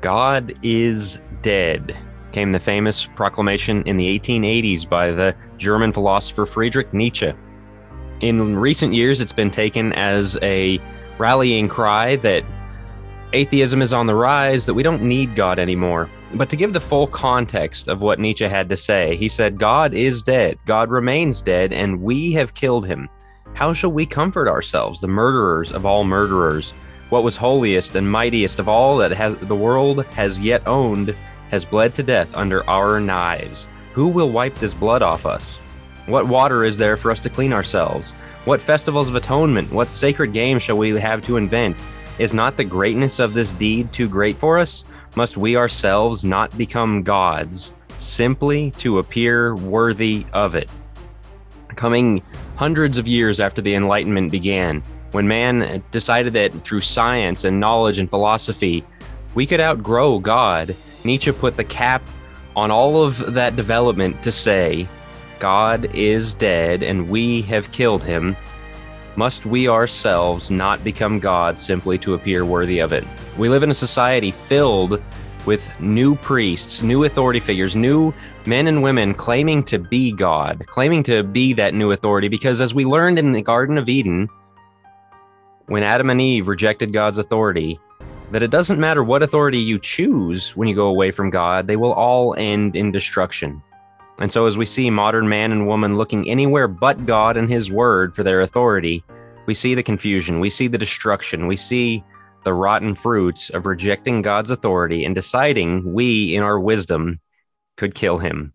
God 0.00 0.54
is 0.62 1.18
dead, 1.42 1.96
came 2.32 2.52
the 2.52 2.60
famous 2.60 3.06
proclamation 3.06 3.82
in 3.84 3.96
the 3.96 4.18
1880s 4.18 4.88
by 4.88 5.10
the 5.10 5.34
German 5.56 5.92
philosopher 5.92 6.46
Friedrich 6.46 6.92
Nietzsche. 6.92 7.32
In 8.20 8.56
recent 8.56 8.94
years, 8.94 9.20
it's 9.20 9.32
been 9.32 9.50
taken 9.50 9.92
as 9.92 10.38
a 10.42 10.80
rallying 11.18 11.68
cry 11.68 12.16
that 12.16 12.44
atheism 13.32 13.82
is 13.82 13.92
on 13.92 14.06
the 14.06 14.14
rise, 14.14 14.66
that 14.66 14.74
we 14.74 14.82
don't 14.82 15.02
need 15.02 15.34
God 15.34 15.58
anymore. 15.58 16.08
But 16.34 16.50
to 16.50 16.56
give 16.56 16.72
the 16.72 16.80
full 16.80 17.06
context 17.06 17.88
of 17.88 18.02
what 18.02 18.20
Nietzsche 18.20 18.46
had 18.46 18.68
to 18.68 18.76
say, 18.76 19.16
he 19.16 19.28
said, 19.28 19.58
God 19.58 19.94
is 19.94 20.22
dead, 20.22 20.58
God 20.66 20.90
remains 20.90 21.42
dead, 21.42 21.72
and 21.72 22.02
we 22.02 22.32
have 22.32 22.54
killed 22.54 22.86
him. 22.86 23.08
How 23.54 23.72
shall 23.72 23.92
we 23.92 24.06
comfort 24.06 24.48
ourselves, 24.48 25.00
the 25.00 25.08
murderers 25.08 25.72
of 25.72 25.86
all 25.86 26.04
murderers? 26.04 26.74
What 27.10 27.24
was 27.24 27.36
holiest 27.36 27.94
and 27.94 28.10
mightiest 28.10 28.58
of 28.58 28.68
all 28.68 28.98
that 28.98 29.12
has 29.12 29.36
the 29.38 29.56
world 29.56 30.04
has 30.14 30.38
yet 30.38 30.66
owned 30.66 31.16
has 31.50 31.64
bled 31.64 31.94
to 31.94 32.02
death 32.02 32.28
under 32.36 32.68
our 32.68 33.00
knives. 33.00 33.66
Who 33.94 34.08
will 34.08 34.30
wipe 34.30 34.54
this 34.56 34.74
blood 34.74 35.00
off 35.00 35.24
us? 35.24 35.60
What 36.04 36.28
water 36.28 36.64
is 36.64 36.76
there 36.76 36.96
for 36.96 37.10
us 37.10 37.20
to 37.22 37.30
clean 37.30 37.52
ourselves? 37.52 38.10
What 38.44 38.60
festivals 38.60 39.08
of 39.08 39.14
atonement, 39.14 39.72
what 39.72 39.90
sacred 39.90 40.32
games 40.32 40.62
shall 40.62 40.76
we 40.76 40.90
have 40.98 41.22
to 41.22 41.36
invent? 41.36 41.82
Is 42.18 42.34
not 42.34 42.56
the 42.56 42.64
greatness 42.64 43.18
of 43.18 43.32
this 43.32 43.52
deed 43.52 43.92
too 43.92 44.08
great 44.08 44.36
for 44.36 44.58
us? 44.58 44.84
Must 45.16 45.36
we 45.36 45.56
ourselves 45.56 46.24
not 46.24 46.56
become 46.58 47.02
gods, 47.02 47.72
simply 47.98 48.70
to 48.72 48.98
appear 48.98 49.54
worthy 49.54 50.26
of 50.32 50.54
it? 50.54 50.70
Coming 51.76 52.22
hundreds 52.56 52.98
of 52.98 53.08
years 53.08 53.40
after 53.40 53.62
the 53.62 53.74
Enlightenment 53.74 54.30
began, 54.30 54.82
when 55.12 55.26
man 55.26 55.82
decided 55.90 56.32
that 56.34 56.52
through 56.64 56.80
science 56.80 57.44
and 57.44 57.58
knowledge 57.58 57.98
and 57.98 58.10
philosophy, 58.10 58.84
we 59.34 59.46
could 59.46 59.60
outgrow 59.60 60.18
God, 60.18 60.74
Nietzsche 61.04 61.32
put 61.32 61.56
the 61.56 61.64
cap 61.64 62.02
on 62.56 62.70
all 62.70 63.02
of 63.02 63.34
that 63.34 63.56
development 63.56 64.22
to 64.22 64.32
say, 64.32 64.88
God 65.38 65.94
is 65.94 66.34
dead 66.34 66.82
and 66.82 67.08
we 67.08 67.42
have 67.42 67.70
killed 67.70 68.02
him. 68.02 68.36
Must 69.16 69.46
we 69.46 69.68
ourselves 69.68 70.50
not 70.50 70.84
become 70.84 71.18
God 71.18 71.58
simply 71.58 71.98
to 71.98 72.14
appear 72.14 72.44
worthy 72.44 72.80
of 72.80 72.92
it? 72.92 73.04
We 73.36 73.48
live 73.48 73.62
in 73.62 73.70
a 73.70 73.74
society 73.74 74.30
filled 74.30 75.02
with 75.46 75.68
new 75.80 76.14
priests, 76.16 76.82
new 76.82 77.04
authority 77.04 77.40
figures, 77.40 77.74
new 77.74 78.12
men 78.46 78.66
and 78.66 78.82
women 78.82 79.14
claiming 79.14 79.64
to 79.64 79.78
be 79.78 80.12
God, 80.12 80.64
claiming 80.66 81.02
to 81.04 81.22
be 81.22 81.52
that 81.54 81.74
new 81.74 81.92
authority. 81.92 82.28
Because 82.28 82.60
as 82.60 82.74
we 82.74 82.84
learned 82.84 83.18
in 83.18 83.32
the 83.32 83.42
Garden 83.42 83.78
of 83.78 83.88
Eden, 83.88 84.28
when 85.68 85.82
Adam 85.82 86.10
and 86.10 86.20
Eve 86.20 86.48
rejected 86.48 86.92
God's 86.92 87.18
authority, 87.18 87.78
that 88.32 88.42
it 88.42 88.50
doesn't 88.50 88.80
matter 88.80 89.04
what 89.04 89.22
authority 89.22 89.58
you 89.58 89.78
choose 89.78 90.56
when 90.56 90.66
you 90.68 90.74
go 90.74 90.86
away 90.86 91.10
from 91.10 91.30
God, 91.30 91.66
they 91.66 91.76
will 91.76 91.92
all 91.92 92.34
end 92.36 92.74
in 92.74 92.90
destruction. 92.90 93.62
And 94.18 94.32
so, 94.32 94.46
as 94.46 94.56
we 94.56 94.66
see 94.66 94.90
modern 94.90 95.28
man 95.28 95.52
and 95.52 95.66
woman 95.66 95.96
looking 95.96 96.28
anywhere 96.28 96.68
but 96.68 97.06
God 97.06 97.36
and 97.36 97.48
His 97.48 97.70
Word 97.70 98.14
for 98.14 98.22
their 98.22 98.40
authority, 98.40 99.04
we 99.46 99.54
see 99.54 99.74
the 99.74 99.82
confusion, 99.82 100.40
we 100.40 100.50
see 100.50 100.66
the 100.66 100.78
destruction, 100.78 101.46
we 101.46 101.56
see 101.56 102.02
the 102.44 102.52
rotten 102.52 102.94
fruits 102.94 103.50
of 103.50 103.66
rejecting 103.66 104.22
God's 104.22 104.50
authority 104.50 105.04
and 105.04 105.14
deciding 105.14 105.92
we, 105.92 106.34
in 106.34 106.42
our 106.42 106.58
wisdom, 106.58 107.20
could 107.76 107.94
kill 107.94 108.18
Him. 108.18 108.52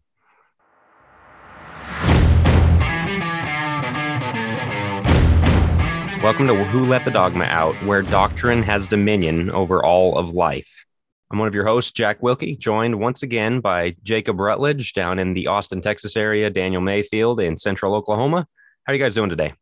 Welcome 6.23 6.47
to 6.47 6.55
Who 6.55 6.85
Let 6.85 7.03
the 7.03 7.11
Dogma 7.11 7.43
Out, 7.43 7.75
where 7.83 8.01
doctrine 8.01 8.63
has 8.63 8.87
dominion 8.87 9.51
over 9.51 9.83
all 9.83 10.17
of 10.17 10.29
life. 10.29 10.85
I'm 11.29 11.37
one 11.37 11.49
of 11.49 11.53
your 11.53 11.65
hosts, 11.65 11.91
Jack 11.91 12.23
Wilkie, 12.23 12.55
joined 12.55 12.97
once 12.97 13.23
again 13.23 13.59
by 13.59 13.97
Jacob 14.03 14.39
Rutledge 14.39 14.93
down 14.93 15.19
in 15.19 15.33
the 15.33 15.47
Austin, 15.47 15.81
Texas 15.81 16.15
area, 16.15 16.49
Daniel 16.49 16.81
Mayfield 16.81 17.41
in 17.41 17.57
central 17.57 17.93
Oklahoma. 17.93 18.47
How 18.85 18.93
are 18.93 18.95
you 18.95 19.03
guys 19.03 19.15
doing 19.15 19.29
today? 19.29 19.53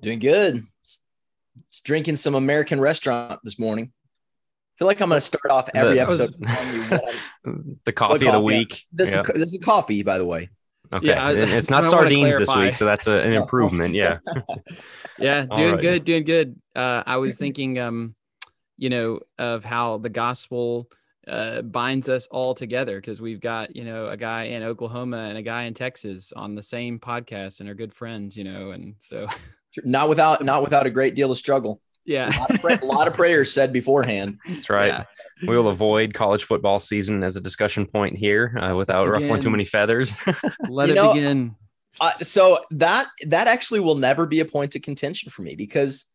Doing 0.00 0.20
good. 0.20 0.62
Just 0.84 1.02
drinking 1.82 2.14
some 2.14 2.36
American 2.36 2.80
restaurant 2.80 3.40
this 3.42 3.58
morning. 3.58 3.86
I 3.90 4.72
feel 4.78 4.86
like 4.86 5.00
I'm 5.00 5.08
going 5.08 5.16
to 5.16 5.20
start 5.20 5.50
off 5.50 5.68
every 5.74 5.94
the, 5.94 6.00
episode. 6.00 6.32
the 7.84 7.92
coffee 7.92 8.28
of 8.28 8.34
the 8.34 8.40
week. 8.40 8.84
This, 8.92 9.10
yeah. 9.10 9.22
is, 9.22 9.26
this 9.34 9.54
is 9.54 9.58
coffee, 9.64 10.04
by 10.04 10.16
the 10.16 10.24
way. 10.24 10.48
Okay, 10.92 11.08
yeah, 11.08 11.24
I, 11.24 11.32
it's 11.36 11.70
not 11.70 11.86
sardines 11.86 12.36
this 12.36 12.54
week, 12.54 12.74
so 12.74 12.84
that's 12.84 13.06
a, 13.06 13.20
an 13.20 13.32
improvement. 13.42 13.94
Yeah, 13.94 14.18
yeah, 15.18 15.46
doing 15.46 15.72
right. 15.72 15.80
good, 15.80 16.04
doing 16.04 16.24
good. 16.24 16.60
Uh, 16.74 17.02
I 17.06 17.16
was 17.18 17.36
thinking, 17.38 17.78
um, 17.78 18.14
you 18.76 18.90
know, 18.90 19.20
of 19.38 19.64
how 19.64 19.98
the 19.98 20.08
gospel 20.08 20.88
uh, 21.28 21.62
binds 21.62 22.08
us 22.08 22.26
all 22.28 22.54
together 22.54 23.00
because 23.00 23.20
we've 23.20 23.40
got 23.40 23.76
you 23.76 23.84
know 23.84 24.08
a 24.08 24.16
guy 24.16 24.44
in 24.44 24.62
Oklahoma 24.62 25.18
and 25.18 25.38
a 25.38 25.42
guy 25.42 25.64
in 25.64 25.74
Texas 25.74 26.32
on 26.34 26.54
the 26.54 26.62
same 26.62 26.98
podcast 26.98 27.60
and 27.60 27.68
are 27.68 27.74
good 27.74 27.94
friends, 27.94 28.36
you 28.36 28.44
know, 28.44 28.72
and 28.72 28.94
so 28.98 29.28
not 29.84 30.08
without 30.08 30.44
not 30.44 30.62
without 30.62 30.86
a 30.86 30.90
great 30.90 31.14
deal 31.14 31.30
of 31.30 31.38
struggle. 31.38 31.80
Yeah, 32.04 32.30
a 32.30 32.40
lot 32.40 32.72
of, 32.72 32.82
a 32.82 32.86
lot 32.86 33.08
of 33.08 33.14
prayers 33.14 33.52
said 33.52 33.72
beforehand. 33.72 34.38
That's 34.46 34.70
right. 34.70 34.88
Yeah 34.88 35.04
we 35.46 35.56
will 35.56 35.68
avoid 35.68 36.14
college 36.14 36.44
football 36.44 36.80
season 36.80 37.22
as 37.22 37.36
a 37.36 37.40
discussion 37.40 37.86
point 37.86 38.16
here 38.16 38.56
uh, 38.60 38.74
without 38.74 39.08
ruffling 39.08 39.42
too 39.42 39.50
many 39.50 39.64
feathers. 39.64 40.14
Let 40.68 40.88
you 40.88 40.92
it 40.92 40.96
know, 40.96 41.12
begin. 41.14 41.56
Uh, 42.00 42.12
so 42.20 42.58
that 42.72 43.08
that 43.26 43.48
actually 43.48 43.80
will 43.80 43.96
never 43.96 44.26
be 44.26 44.40
a 44.40 44.44
point 44.44 44.76
of 44.76 44.82
contention 44.82 45.30
for 45.30 45.42
me 45.42 45.54
because 45.56 46.06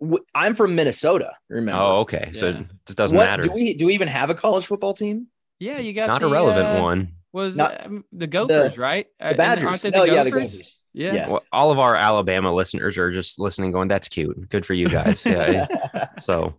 w- 0.00 0.24
I'm 0.34 0.54
from 0.54 0.74
Minnesota. 0.74 1.34
Remember? 1.48 1.80
Oh, 1.80 2.00
okay. 2.00 2.32
So 2.34 2.48
yeah. 2.48 2.62
it 2.88 2.96
doesn't 2.96 3.16
what, 3.16 3.26
matter. 3.26 3.42
Do 3.44 3.52
we 3.52 3.74
do 3.74 3.86
we 3.86 3.94
even 3.94 4.08
have 4.08 4.30
a 4.30 4.34
college 4.34 4.66
football 4.66 4.94
team? 4.94 5.28
Yeah, 5.58 5.78
you 5.78 5.92
got 5.92 6.08
not 6.08 6.22
the, 6.22 6.28
a 6.28 6.30
relevant 6.30 6.66
uh, 6.66 6.82
one. 6.82 7.12
Was 7.32 7.56
Not, 7.56 7.86
um, 7.86 8.04
the 8.12 8.26
Gophers 8.26 8.74
the, 8.74 8.80
right? 8.80 9.06
The 9.20 9.26
uh, 9.26 9.34
Badgers. 9.34 9.84
No, 9.84 10.04
the 10.04 10.12
yeah, 10.12 10.24
the 10.24 10.32
Gophers. 10.32 10.78
Yeah. 10.92 11.12
Yes. 11.12 11.30
Well, 11.30 11.44
all 11.52 11.70
of 11.70 11.78
our 11.78 11.94
Alabama 11.94 12.52
listeners 12.52 12.98
are 12.98 13.12
just 13.12 13.38
listening, 13.38 13.70
going, 13.70 13.86
"That's 13.86 14.08
cute. 14.08 14.48
Good 14.48 14.66
for 14.66 14.74
you 14.74 14.88
guys." 14.88 15.24
Yeah. 15.24 15.66
so 16.20 16.54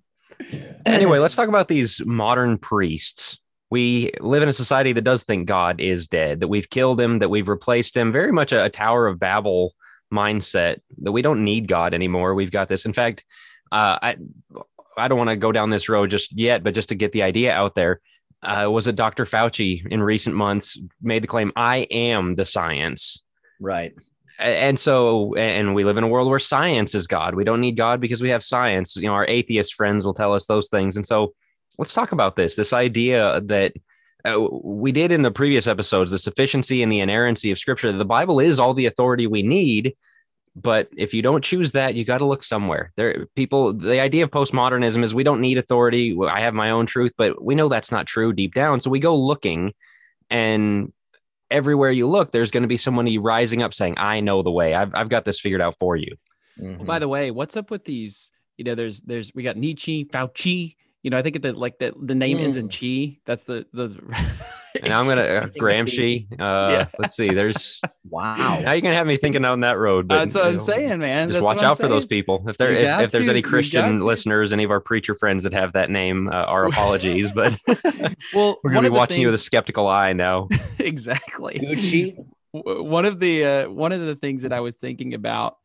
anyway, 0.85 1.19
let's 1.19 1.35
talk 1.35 1.49
about 1.49 1.67
these 1.67 2.01
modern 2.05 2.57
priests. 2.57 3.39
We 3.69 4.11
live 4.19 4.43
in 4.43 4.49
a 4.49 4.53
society 4.53 4.93
that 4.93 5.03
does 5.03 5.23
think 5.23 5.47
God 5.47 5.79
is 5.79 6.07
dead, 6.07 6.41
that 6.41 6.49
we've 6.49 6.69
killed 6.69 6.99
him, 6.99 7.19
that 7.19 7.29
we've 7.29 7.47
replaced 7.47 7.95
him, 7.95 8.11
very 8.11 8.31
much 8.31 8.51
a, 8.51 8.65
a 8.65 8.69
Tower 8.69 9.07
of 9.07 9.19
Babel 9.19 9.73
mindset 10.13 10.81
that 11.01 11.13
we 11.13 11.21
don't 11.21 11.43
need 11.43 11.67
God 11.67 11.93
anymore. 11.93 12.35
We've 12.35 12.51
got 12.51 12.67
this. 12.67 12.85
In 12.85 12.93
fact, 12.93 13.23
uh, 13.71 13.97
I 14.01 14.17
I 14.97 15.07
don't 15.07 15.17
want 15.17 15.29
to 15.29 15.37
go 15.37 15.53
down 15.53 15.69
this 15.69 15.87
road 15.87 16.09
just 16.09 16.37
yet, 16.37 16.63
but 16.63 16.75
just 16.75 16.89
to 16.89 16.95
get 16.95 17.13
the 17.13 17.23
idea 17.23 17.53
out 17.53 17.75
there, 17.75 18.01
uh, 18.43 18.67
was 18.69 18.87
it 18.87 18.97
Dr. 18.97 19.25
Fauci 19.25 19.87
in 19.87 20.03
recent 20.03 20.35
months 20.35 20.77
made 21.01 21.23
the 21.23 21.27
claim, 21.27 21.53
"I 21.55 21.87
am 21.91 22.35
the 22.35 22.45
science." 22.45 23.23
Right 23.61 23.93
and 24.41 24.79
so 24.79 25.35
and 25.35 25.75
we 25.75 25.83
live 25.83 25.97
in 25.97 26.03
a 26.03 26.07
world 26.07 26.29
where 26.29 26.39
science 26.39 26.95
is 26.95 27.07
god. 27.07 27.35
We 27.35 27.43
don't 27.43 27.61
need 27.61 27.77
god 27.77 28.01
because 28.01 28.21
we 28.21 28.29
have 28.29 28.43
science. 28.43 28.95
You 28.95 29.07
know 29.07 29.13
our 29.13 29.27
atheist 29.27 29.75
friends 29.75 30.05
will 30.05 30.13
tell 30.13 30.33
us 30.33 30.45
those 30.45 30.67
things. 30.67 30.95
And 30.95 31.05
so 31.05 31.33
let's 31.77 31.93
talk 31.93 32.11
about 32.11 32.35
this 32.35 32.55
this 32.55 32.73
idea 32.73 33.41
that 33.45 33.73
uh, 34.23 34.47
we 34.63 34.91
did 34.91 35.11
in 35.11 35.23
the 35.23 35.31
previous 35.31 35.67
episodes 35.67 36.11
the 36.11 36.19
sufficiency 36.19 36.83
and 36.83 36.91
the 36.91 36.99
inerrancy 36.99 37.51
of 37.51 37.59
scripture. 37.59 37.91
The 37.91 38.05
bible 38.05 38.39
is 38.39 38.59
all 38.59 38.73
the 38.73 38.85
authority 38.85 39.27
we 39.27 39.43
need 39.43 39.95
but 40.53 40.89
if 40.97 41.13
you 41.13 41.21
don't 41.21 41.43
choose 41.45 41.71
that 41.71 41.95
you 41.95 42.03
got 42.03 42.17
to 42.17 42.25
look 42.25 42.43
somewhere. 42.43 42.91
There 42.97 43.27
people 43.35 43.73
the 43.73 44.01
idea 44.01 44.23
of 44.23 44.31
postmodernism 44.31 45.03
is 45.03 45.13
we 45.15 45.23
don't 45.23 45.39
need 45.39 45.57
authority. 45.57 46.17
I 46.27 46.41
have 46.41 46.53
my 46.53 46.71
own 46.71 46.85
truth 46.85 47.13
but 47.17 47.43
we 47.43 47.55
know 47.55 47.69
that's 47.69 47.91
not 47.91 48.05
true 48.05 48.33
deep 48.33 48.53
down. 48.53 48.79
So 48.79 48.89
we 48.89 48.99
go 48.99 49.15
looking 49.15 49.73
and 50.29 50.91
everywhere 51.51 51.91
you 51.91 52.07
look, 52.07 52.31
there's 52.31 52.51
going 52.51 52.63
to 52.63 52.67
be 52.67 52.77
somebody 52.77 53.17
rising 53.17 53.61
up 53.61 53.73
saying, 53.73 53.95
I 53.97 54.19
know 54.21 54.41
the 54.41 54.51
way. 54.51 54.73
I've, 54.73 54.93
I've 54.95 55.09
got 55.09 55.25
this 55.25 55.39
figured 55.39 55.61
out 55.61 55.77
for 55.77 55.95
you. 55.95 56.15
Mm-hmm. 56.59 56.77
Well, 56.77 56.85
by 56.85 56.99
the 56.99 57.07
way, 57.07 57.31
what's 57.31 57.57
up 57.57 57.69
with 57.69 57.85
these? 57.85 58.31
You 58.57 58.65
know, 58.65 58.75
there's, 58.75 59.01
there's, 59.01 59.33
we 59.33 59.43
got 59.43 59.57
Nietzsche, 59.57 60.05
Fauci, 60.05 60.75
you 61.03 61.09
know, 61.09 61.17
I 61.17 61.21
think 61.21 61.41
that 61.41 61.57
like 61.57 61.79
the, 61.79 61.93
the 61.99 62.15
name 62.15 62.37
mm. 62.37 62.43
ends 62.43 62.57
in 62.57 62.69
mm. 62.69 63.13
chi. 63.13 63.19
That's 63.25 63.43
the, 63.43 63.65
the, 63.73 63.99
and 64.81 64.93
I'm 64.93 65.07
gonna 65.07 65.21
uh, 65.21 65.47
Gramsci. 65.47 66.31
Uh, 66.33 66.35
yeah. 66.71 66.87
Let's 66.97 67.15
see. 67.15 67.29
There's 67.29 67.79
wow. 68.09 68.59
Now 68.63 68.73
you 68.73 68.81
can 68.81 68.93
have 68.93 69.07
me 69.07 69.17
thinking 69.17 69.43
on 69.45 69.61
that 69.61 69.77
road. 69.77 70.07
But, 70.07 70.19
That's 70.19 70.35
what 70.35 70.45
I'm 70.45 70.53
know, 70.53 70.59
saying, 70.59 70.99
man. 70.99 71.29
Just 71.29 71.33
That's 71.33 71.43
watch 71.43 71.63
out 71.63 71.77
for 71.77 71.87
those 71.87 72.05
people. 72.05 72.43
If 72.47 72.57
there 72.57 72.71
if, 72.71 73.01
if, 73.01 73.11
there's 73.11 73.27
any 73.27 73.41
Christian 73.41 73.97
listeners, 73.97 74.53
any 74.53 74.63
of 74.63 74.71
our 74.71 74.79
preacher 74.79 75.15
friends 75.15 75.43
that 75.43 75.53
have 75.53 75.73
that 75.73 75.89
name, 75.89 76.27
uh, 76.29 76.31
our 76.31 76.65
apologies. 76.67 77.31
But 77.31 77.57
well, 78.33 78.59
we're 78.63 78.71
gonna 78.71 78.89
be 78.89 78.95
watching 78.95 79.15
things... 79.15 79.21
you 79.21 79.27
with 79.27 79.35
a 79.35 79.39
skeptical 79.39 79.87
eye 79.87 80.13
now. 80.13 80.47
exactly. 80.79 81.59
Gucci. 81.59 82.15
One 82.51 83.05
of 83.05 83.19
the 83.19 83.45
uh, 83.45 83.69
one 83.69 83.91
of 83.91 84.01
the 84.01 84.15
things 84.15 84.41
that 84.41 84.53
I 84.53 84.59
was 84.59 84.75
thinking 84.75 85.13
about 85.13 85.57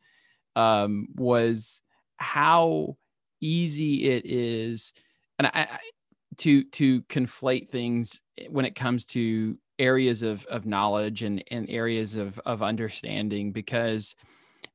um, 0.55 1.09
was 1.15 1.81
how 2.17 2.97
easy 3.41 4.09
it 4.09 4.25
is, 4.25 4.93
and 5.37 5.47
I, 5.47 5.51
I 5.53 5.79
to 6.37 6.63
to 6.65 7.01
conflate 7.03 7.69
things 7.69 8.21
when 8.49 8.65
it 8.65 8.75
comes 8.75 9.05
to 9.05 9.57
areas 9.79 10.21
of 10.21 10.45
of 10.47 10.65
knowledge 10.65 11.23
and 11.23 11.43
and 11.51 11.69
areas 11.69 12.15
of 12.15 12.39
of 12.45 12.63
understanding 12.63 13.51
because 13.51 14.15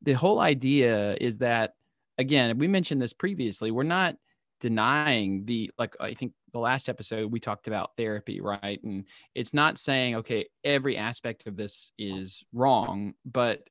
the 0.02 0.12
whole 0.12 0.40
idea 0.40 1.16
is 1.20 1.38
that 1.38 1.74
again 2.18 2.58
we 2.58 2.68
mentioned 2.68 3.00
this 3.00 3.12
previously 3.12 3.70
we're 3.70 3.82
not 3.82 4.16
denying 4.60 5.44
the 5.44 5.70
like 5.78 5.96
i 6.00 6.14
think 6.14 6.32
the 6.52 6.58
last 6.58 6.88
episode 6.88 7.32
we 7.32 7.40
talked 7.40 7.66
about 7.66 7.96
therapy 7.96 8.40
right? 8.40 8.82
And 8.84 9.06
it's 9.34 9.54
not 9.54 9.78
saying 9.78 10.16
okay 10.16 10.46
every 10.64 10.96
aspect 10.96 11.46
of 11.46 11.56
this 11.56 11.92
is 11.98 12.44
wrong 12.52 13.14
but 13.24 13.68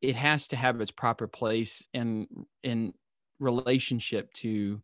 it 0.00 0.16
has 0.16 0.48
to 0.48 0.56
have 0.56 0.80
its 0.80 0.90
proper 0.90 1.26
place 1.26 1.86
in 1.92 2.26
in 2.62 2.94
relationship 3.38 4.32
to 4.34 4.80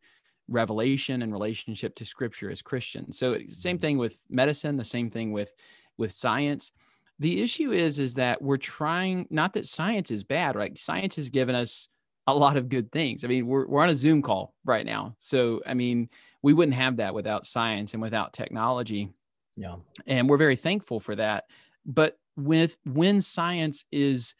revelation 0.48 1.22
and 1.22 1.32
relationship 1.32 1.94
to 1.96 2.04
scripture 2.04 2.50
as 2.50 2.62
christians. 2.62 3.19
So 3.19 3.38
same 3.48 3.76
mm-hmm. 3.76 3.81
thing 3.81 3.98
with 3.98 4.19
medicine 4.28 4.76
the 4.76 4.84
same 4.84 5.10
thing 5.10 5.32
with 5.32 5.54
with 5.98 6.12
science. 6.12 6.72
The 7.19 7.43
issue 7.43 7.72
is 7.72 7.98
is 7.98 8.14
that 8.14 8.40
we're 8.40 8.56
trying 8.56 9.26
not 9.31 9.52
that 9.54 9.66
science 9.66 10.10
is 10.10 10.25
bad 10.25 10.56
right? 10.56 10.78
Science 10.78 11.16
has 11.16 11.31
given 11.31 11.54
us 11.54 11.88
a 12.26 12.34
lot 12.34 12.56
of 12.56 12.69
good 12.69 12.90
things. 12.93 13.25
I 13.25 13.28
mean 13.28 13.46
we're, 13.46 13.66
we're 13.66 13.82
on 13.82 13.88
a 13.88 13.96
zoom 13.96 14.22
call 14.22 14.54
right 14.64 14.87
now. 14.87 15.16
So 15.19 15.62
i 15.66 15.75
mean 15.75 16.08
we 16.43 16.52
wouldn't 16.52 16.76
have 16.76 16.96
that 16.99 17.14
without 17.14 17.46
science 17.46 17.92
and 17.92 18.02
without 18.02 18.32
technology. 18.32 19.10
Yeah. 19.58 19.76
and 20.06 20.28
we're 20.28 20.37
very 20.37 20.56
thankful 20.56 21.00
for 21.00 21.16
that. 21.16 21.44
But 21.87 22.19
with 22.37 22.76
when 22.84 23.22
science 23.22 23.87
is 23.90 24.34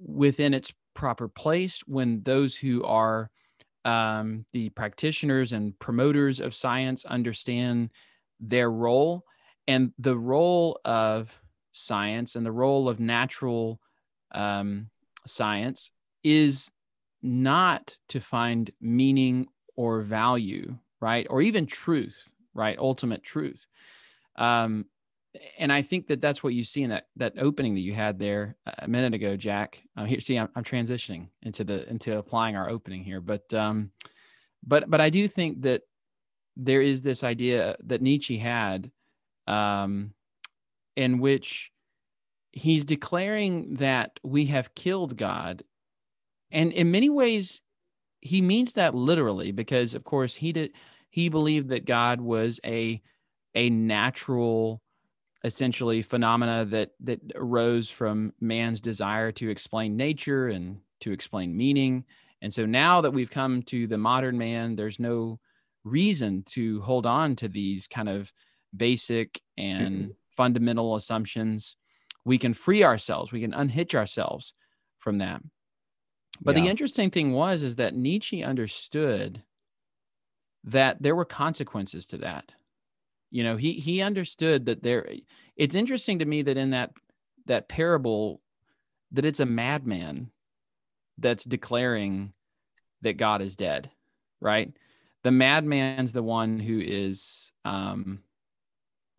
within 0.00 0.52
its 0.52 0.72
proper 0.94 1.28
place 1.28 1.80
when 1.86 2.22
those 2.24 2.56
who 2.56 2.82
are 2.84 3.30
um, 3.88 4.44
the 4.52 4.68
practitioners 4.70 5.54
and 5.54 5.78
promoters 5.78 6.40
of 6.40 6.54
science 6.54 7.06
understand 7.06 7.90
their 8.38 8.70
role 8.70 9.24
and 9.66 9.92
the 9.98 10.16
role 10.16 10.78
of 10.84 11.34
science 11.72 12.36
and 12.36 12.44
the 12.44 12.52
role 12.52 12.86
of 12.86 13.00
natural 13.00 13.80
um, 14.32 14.90
science 15.26 15.90
is 16.22 16.70
not 17.22 17.96
to 18.10 18.20
find 18.20 18.70
meaning 18.78 19.46
or 19.74 20.02
value, 20.02 20.76
right? 21.00 21.26
Or 21.30 21.40
even 21.40 21.64
truth, 21.64 22.30
right? 22.52 22.78
Ultimate 22.78 23.22
truth. 23.22 23.66
Um, 24.36 24.84
and 25.58 25.72
I 25.72 25.82
think 25.82 26.06
that 26.08 26.20
that's 26.20 26.42
what 26.42 26.54
you 26.54 26.64
see 26.64 26.82
in 26.82 26.90
that 26.90 27.08
that 27.16 27.34
opening 27.38 27.74
that 27.74 27.80
you 27.80 27.92
had 27.92 28.18
there 28.18 28.56
a 28.78 28.88
minute 28.88 29.14
ago, 29.14 29.36
Jack. 29.36 29.82
Uh, 29.96 30.04
here, 30.04 30.20
see, 30.20 30.36
I'm, 30.36 30.48
I'm 30.54 30.64
transitioning 30.64 31.28
into 31.42 31.64
the 31.64 31.88
into 31.88 32.18
applying 32.18 32.56
our 32.56 32.68
opening 32.68 33.04
here, 33.04 33.20
but 33.20 33.52
um, 33.54 33.90
but 34.66 34.88
but 34.90 35.00
I 35.00 35.10
do 35.10 35.28
think 35.28 35.62
that 35.62 35.82
there 36.56 36.82
is 36.82 37.02
this 37.02 37.22
idea 37.22 37.76
that 37.84 38.02
Nietzsche 38.02 38.38
had, 38.38 38.90
um, 39.46 40.12
in 40.96 41.18
which 41.18 41.70
he's 42.52 42.84
declaring 42.84 43.74
that 43.74 44.18
we 44.22 44.46
have 44.46 44.74
killed 44.74 45.16
God, 45.16 45.62
and 46.50 46.72
in 46.72 46.90
many 46.90 47.10
ways, 47.10 47.60
he 48.20 48.42
means 48.42 48.74
that 48.74 48.94
literally 48.94 49.52
because, 49.52 49.94
of 49.94 50.04
course, 50.04 50.34
he 50.34 50.52
did 50.52 50.72
he 51.10 51.28
believed 51.28 51.68
that 51.68 51.86
God 51.86 52.20
was 52.20 52.60
a 52.64 53.00
a 53.54 53.70
natural 53.70 54.82
essentially 55.44 56.02
phenomena 56.02 56.64
that 56.64 56.90
that 57.00 57.20
arose 57.34 57.88
from 57.90 58.32
man's 58.40 58.80
desire 58.80 59.30
to 59.32 59.48
explain 59.48 59.96
nature 59.96 60.48
and 60.48 60.80
to 61.00 61.12
explain 61.12 61.56
meaning. 61.56 62.04
And 62.42 62.52
so 62.52 62.66
now 62.66 63.00
that 63.00 63.12
we've 63.12 63.30
come 63.30 63.62
to 63.64 63.86
the 63.86 63.98
modern 63.98 64.36
man 64.38 64.76
there's 64.76 64.98
no 64.98 65.38
reason 65.84 66.42
to 66.50 66.80
hold 66.82 67.06
on 67.06 67.36
to 67.36 67.48
these 67.48 67.86
kind 67.86 68.08
of 68.08 68.32
basic 68.76 69.40
and 69.56 70.14
fundamental 70.36 70.96
assumptions. 70.96 71.76
We 72.24 72.38
can 72.38 72.52
free 72.52 72.84
ourselves. 72.84 73.32
We 73.32 73.40
can 73.40 73.54
unhitch 73.54 73.94
ourselves 73.94 74.52
from 74.98 75.18
that. 75.18 75.40
But 76.40 76.54
the 76.54 76.68
interesting 76.68 77.10
thing 77.10 77.32
was 77.32 77.62
is 77.62 77.76
that 77.76 77.96
nietzsche 77.96 78.44
understood 78.44 79.42
that 80.64 81.02
there 81.02 81.16
were 81.16 81.24
consequences 81.24 82.06
to 82.08 82.18
that 82.18 82.52
you 83.30 83.42
know 83.42 83.56
he 83.56 83.72
he 83.72 84.00
understood 84.00 84.66
that 84.66 84.82
there 84.82 85.08
it's 85.56 85.74
interesting 85.74 86.18
to 86.18 86.24
me 86.24 86.42
that 86.42 86.56
in 86.56 86.70
that 86.70 86.90
that 87.46 87.68
parable 87.68 88.40
that 89.12 89.24
it's 89.24 89.40
a 89.40 89.46
madman 89.46 90.30
that's 91.18 91.44
declaring 91.44 92.32
that 93.02 93.14
god 93.16 93.42
is 93.42 93.56
dead 93.56 93.90
right 94.40 94.72
the 95.24 95.30
madman's 95.30 96.12
the 96.12 96.22
one 96.22 96.58
who 96.58 96.80
is 96.80 97.52
um 97.64 98.20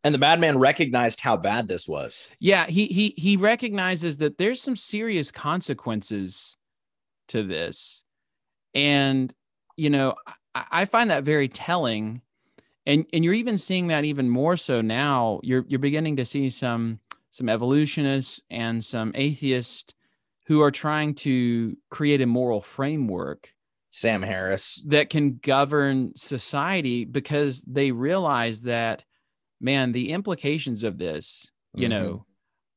And 0.03 0.13
the 0.13 0.19
madman 0.19 0.57
recognized 0.57 1.21
how 1.21 1.37
bad 1.37 1.67
this 1.67 1.87
was. 1.87 2.29
yeah 2.39 2.65
he 2.67 2.87
he 2.87 3.09
he 3.17 3.37
recognizes 3.37 4.17
that 4.17 4.37
there's 4.37 4.61
some 4.61 4.75
serious 4.75 5.31
consequences 5.31 6.57
to 7.27 7.43
this 7.43 8.03
and 8.73 9.33
you 9.75 9.89
know 9.89 10.15
i, 10.55 10.65
I 10.71 10.85
find 10.85 11.11
that 11.11 11.23
very 11.23 11.47
telling 11.47 12.21
and 12.89 13.05
and 13.13 13.23
you're 13.23 13.33
even 13.33 13.57
seeing 13.57 13.87
that 13.87 14.03
even 14.03 14.29
more 14.29 14.57
so 14.57 14.81
now 14.81 15.39
you're 15.43 15.63
you're 15.67 15.79
beginning 15.79 16.17
to 16.17 16.25
see 16.25 16.49
some 16.49 16.99
some 17.29 17.47
evolutionists 17.47 18.41
and 18.49 18.83
some 18.83 19.11
atheists 19.15 19.93
who 20.47 20.61
are 20.61 20.71
trying 20.71 21.13
to 21.13 21.77
create 21.89 22.21
a 22.21 22.25
moral 22.25 22.59
framework 22.61 23.53
Sam 23.91 24.21
Harris. 24.23 24.83
that 24.87 25.09
can 25.09 25.37
govern 25.37 26.13
society 26.15 27.05
because 27.05 27.61
they 27.63 27.91
realize 27.91 28.61
that 28.61 29.05
man 29.61 29.91
the 29.91 30.11
implications 30.11 30.83
of 30.83 30.97
this 30.97 31.51
you 31.75 31.87
Mhm. 31.87 31.89
know 31.89 32.25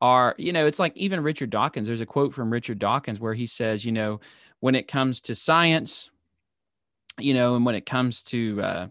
are 0.03 0.35
you 0.37 0.53
know 0.53 0.67
it's 0.67 0.79
like 0.79 0.97
even 0.97 1.23
richard 1.23 1.49
dawkins 1.51 1.87
there's 1.87 2.01
a 2.01 2.07
quote 2.07 2.35
from 2.35 2.53
richard 2.53 2.79
dawkins 2.79 3.21
where 3.21 3.35
he 3.35 3.47
says 3.47 3.85
you 3.85 3.93
know 3.93 4.21
when 4.61 4.75
it 4.75 4.89
comes 4.89 5.21
to 5.23 5.35
science 5.35 6.11
you 7.19 7.33
know 7.35 7.57
and 7.57 7.65
when 7.65 7.75
it 7.75 7.87
comes 7.87 8.23
to 8.23 8.61
uh, 8.63 8.87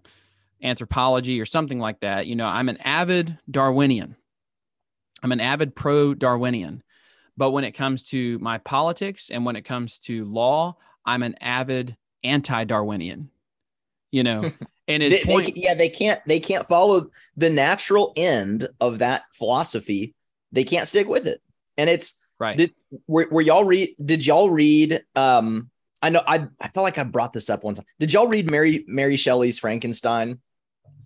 anthropology 0.63 1.39
or 1.41 1.45
something 1.45 1.79
like 1.79 1.99
that 2.01 2.27
you 2.27 2.35
know 2.35 2.45
i'm 2.45 2.69
an 2.69 2.77
avid 2.77 3.37
darwinian 3.49 4.15
i'm 5.23 5.31
an 5.31 5.39
avid 5.39 5.75
pro 5.75 6.13
darwinian 6.13 6.83
but 7.37 7.51
when 7.51 7.63
it 7.63 7.71
comes 7.71 8.05
to 8.05 8.37
my 8.39 8.57
politics 8.59 9.29
and 9.29 9.45
when 9.45 9.55
it 9.55 9.63
comes 9.63 9.97
to 9.97 10.25
law 10.25 10.75
i'm 11.05 11.23
an 11.23 11.35
avid 11.41 11.95
anti-darwinian 12.23 13.29
you 14.11 14.23
know 14.23 14.51
and 14.91 15.03
his 15.03 15.21
They- 15.21 15.25
point 15.25 15.57
yeah, 15.57 15.73
they 15.73 15.89
can't 15.89 16.19
they 16.25 16.39
can't 16.39 16.65
follow 16.65 17.07
the 17.37 17.49
natural 17.49 18.13
end 18.15 18.67
of 18.79 18.99
that 18.99 19.23
philosophy. 19.33 20.15
They 20.51 20.63
can't 20.63 20.87
stick 20.87 21.07
with 21.07 21.27
it. 21.27 21.41
And 21.77 21.89
it's 21.89 22.19
right 22.39 22.57
did 22.57 22.73
were, 23.07 23.27
were 23.31 23.41
y'all 23.41 23.63
read 23.63 23.95
did 24.03 24.25
y'all 24.25 24.49
read 24.49 25.03
um 25.15 25.69
I 26.01 26.09
know 26.09 26.21
I 26.27 26.47
I 26.59 26.67
felt 26.69 26.83
like 26.83 26.97
I 26.97 27.03
brought 27.03 27.33
this 27.33 27.49
up 27.49 27.63
one 27.63 27.75
time. 27.75 27.85
Did 27.99 28.11
y'all 28.11 28.27
read 28.27 28.49
Mary 28.49 28.83
Mary 28.87 29.15
Shelley's 29.15 29.59
Frankenstein 29.59 30.39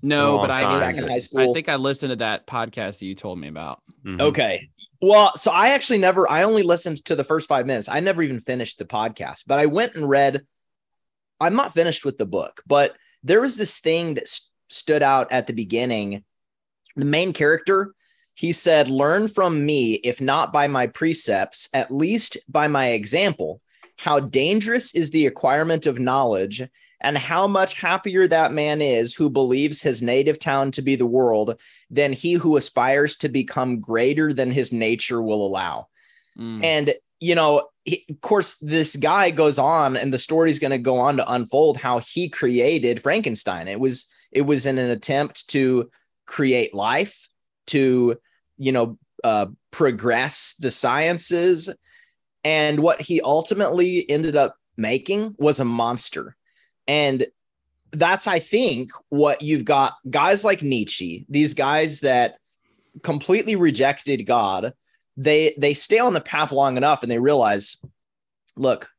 no 0.06 0.38
but 0.38 0.52
i 0.52 0.64
back 0.80 0.96
in 0.98 1.06
listened, 1.06 1.40
high 1.40 1.50
I 1.50 1.54
think 1.54 1.70
i 1.70 1.76
listened 1.76 2.12
to 2.12 2.16
that 2.18 2.48
podcast 2.48 3.00
that 3.00 3.06
you 3.06 3.16
told 3.16 3.40
me 3.40 3.48
about 3.48 3.82
Mhm. 4.06 4.22
Okay. 4.22 4.70
Well, 5.02 5.36
so 5.36 5.52
I 5.52 5.70
actually 5.70 6.00
never, 6.00 6.30
I 6.30 6.44
only 6.44 6.64
listened 6.64 7.04
to 7.06 7.16
the 7.16 7.24
first 7.24 7.48
five 7.48 7.66
minutes. 7.66 7.90
I 7.90 8.00
never 8.00 8.24
even 8.24 8.40
finished 8.40 8.78
the 8.78 8.86
podcast, 8.86 9.44
but 9.48 9.60
I 9.60 9.66
went 9.66 9.96
and 9.96 10.08
read. 10.08 10.46
I'm 11.42 11.56
not 11.56 11.74
finished 11.74 12.06
with 12.06 12.18
the 12.18 12.26
book, 12.26 12.62
but 12.66 12.96
there 13.24 13.42
was 13.42 13.58
this 13.58 13.80
thing 13.80 14.14
that 14.14 14.28
st- 14.28 14.52
stood 14.70 15.04
out 15.04 15.32
at 15.32 15.48
the 15.48 15.54
beginning. 15.54 16.24
The 16.96 17.06
main 17.06 17.34
character, 17.34 17.94
he 18.36 18.52
said, 18.54 18.88
Learn 18.90 19.28
from 19.28 19.66
me, 19.66 19.96
if 19.96 20.22
not 20.22 20.54
by 20.54 20.68
my 20.68 20.88
precepts, 20.88 21.68
at 21.74 21.92
least 21.92 22.38
by 22.48 22.68
my 22.68 22.90
example, 22.90 23.62
how 23.98 24.20
dangerous 24.20 24.96
is 24.96 25.12
the 25.12 25.26
acquirement 25.26 25.88
of 25.88 26.00
knowledge 26.00 26.64
and 27.02 27.18
how 27.18 27.48
much 27.48 27.80
happier 27.80 28.28
that 28.28 28.52
man 28.52 28.82
is 28.82 29.14
who 29.14 29.30
believes 29.30 29.82
his 29.82 30.02
native 30.02 30.40
town 30.40 30.72
to 30.72 30.82
be 30.82 30.96
the 30.96 31.06
world 31.06 31.60
than 31.90 32.14
he 32.14 32.34
who 32.34 32.58
aspires 32.58 33.16
to 33.18 33.30
become 33.30 33.80
greater 33.80 34.34
than 34.34 34.52
his 34.52 34.72
nature 34.72 35.22
will 35.22 35.46
allow. 35.46 35.88
Mm. 36.38 36.64
And, 36.64 36.94
you 37.20 37.36
know, 37.36 37.68
he, 37.84 38.06
of 38.10 38.22
course, 38.22 38.56
this 38.56 38.96
guy 38.96 39.30
goes 39.30 39.60
on 39.60 39.96
and 39.98 40.14
the 40.14 40.20
story's 40.20 40.60
going 40.60 40.72
to 40.72 40.78
go 40.78 40.98
on 40.98 41.18
to 41.18 41.32
unfold 41.32 41.78
how 41.78 42.00
he 42.00 42.30
created 42.30 43.02
Frankenstein. 43.02 43.68
It 43.68 43.80
was, 43.80 44.08
it 44.32 44.42
was 44.42 44.66
in 44.66 44.78
an 44.78 44.90
attempt 44.90 45.50
to 45.50 45.90
create 46.26 46.74
life, 46.74 47.28
to, 47.68 48.18
you 48.58 48.72
know, 48.72 48.98
uh, 49.24 49.48
progress 49.72 50.56
the 50.60 50.72
sciences. 50.72 51.70
And 52.44 52.80
what 52.80 53.02
he 53.02 53.22
ultimately 53.22 54.10
ended 54.10 54.36
up 54.36 54.56
making 54.78 55.36
was 55.38 55.60
a 55.60 55.66
monster. 55.66 56.36
And 56.88 57.26
that's, 57.92 58.28
I 58.28 58.40
think, 58.40 58.92
what 59.10 59.42
you've 59.42 59.66
got 59.66 59.94
guys 60.10 60.44
like 60.44 60.62
Nietzsche, 60.62 61.26
these 61.30 61.54
guys 61.54 62.02
that 62.02 62.38
completely 63.04 63.56
rejected 63.56 64.26
God. 64.26 64.74
They 65.18 65.56
they 65.58 65.74
stay 65.74 66.00
on 66.00 66.14
the 66.14 66.22
path 66.22 66.52
long 66.52 66.76
enough 66.78 67.02
and 67.02 67.12
they 67.12 67.20
realize, 67.20 67.78
look, 68.58 68.90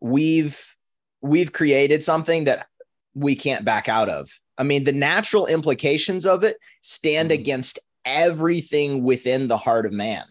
we've 0.00 0.76
we've 1.22 1.52
created 1.52 2.02
something 2.02 2.44
that 2.44 2.66
we 3.14 3.34
can't 3.34 3.64
back 3.64 3.88
out 3.88 4.08
of. 4.08 4.30
I 4.58 4.62
mean, 4.62 4.84
the 4.84 4.92
natural 4.92 5.46
implications 5.46 6.24
of 6.24 6.44
it 6.44 6.58
stand 6.82 7.30
Mhm. 7.30 7.34
against 7.34 7.78
everything 8.04 9.02
within 9.02 9.48
the 9.48 9.58
heart 9.58 9.86
of 9.86 9.92
man, 9.92 10.24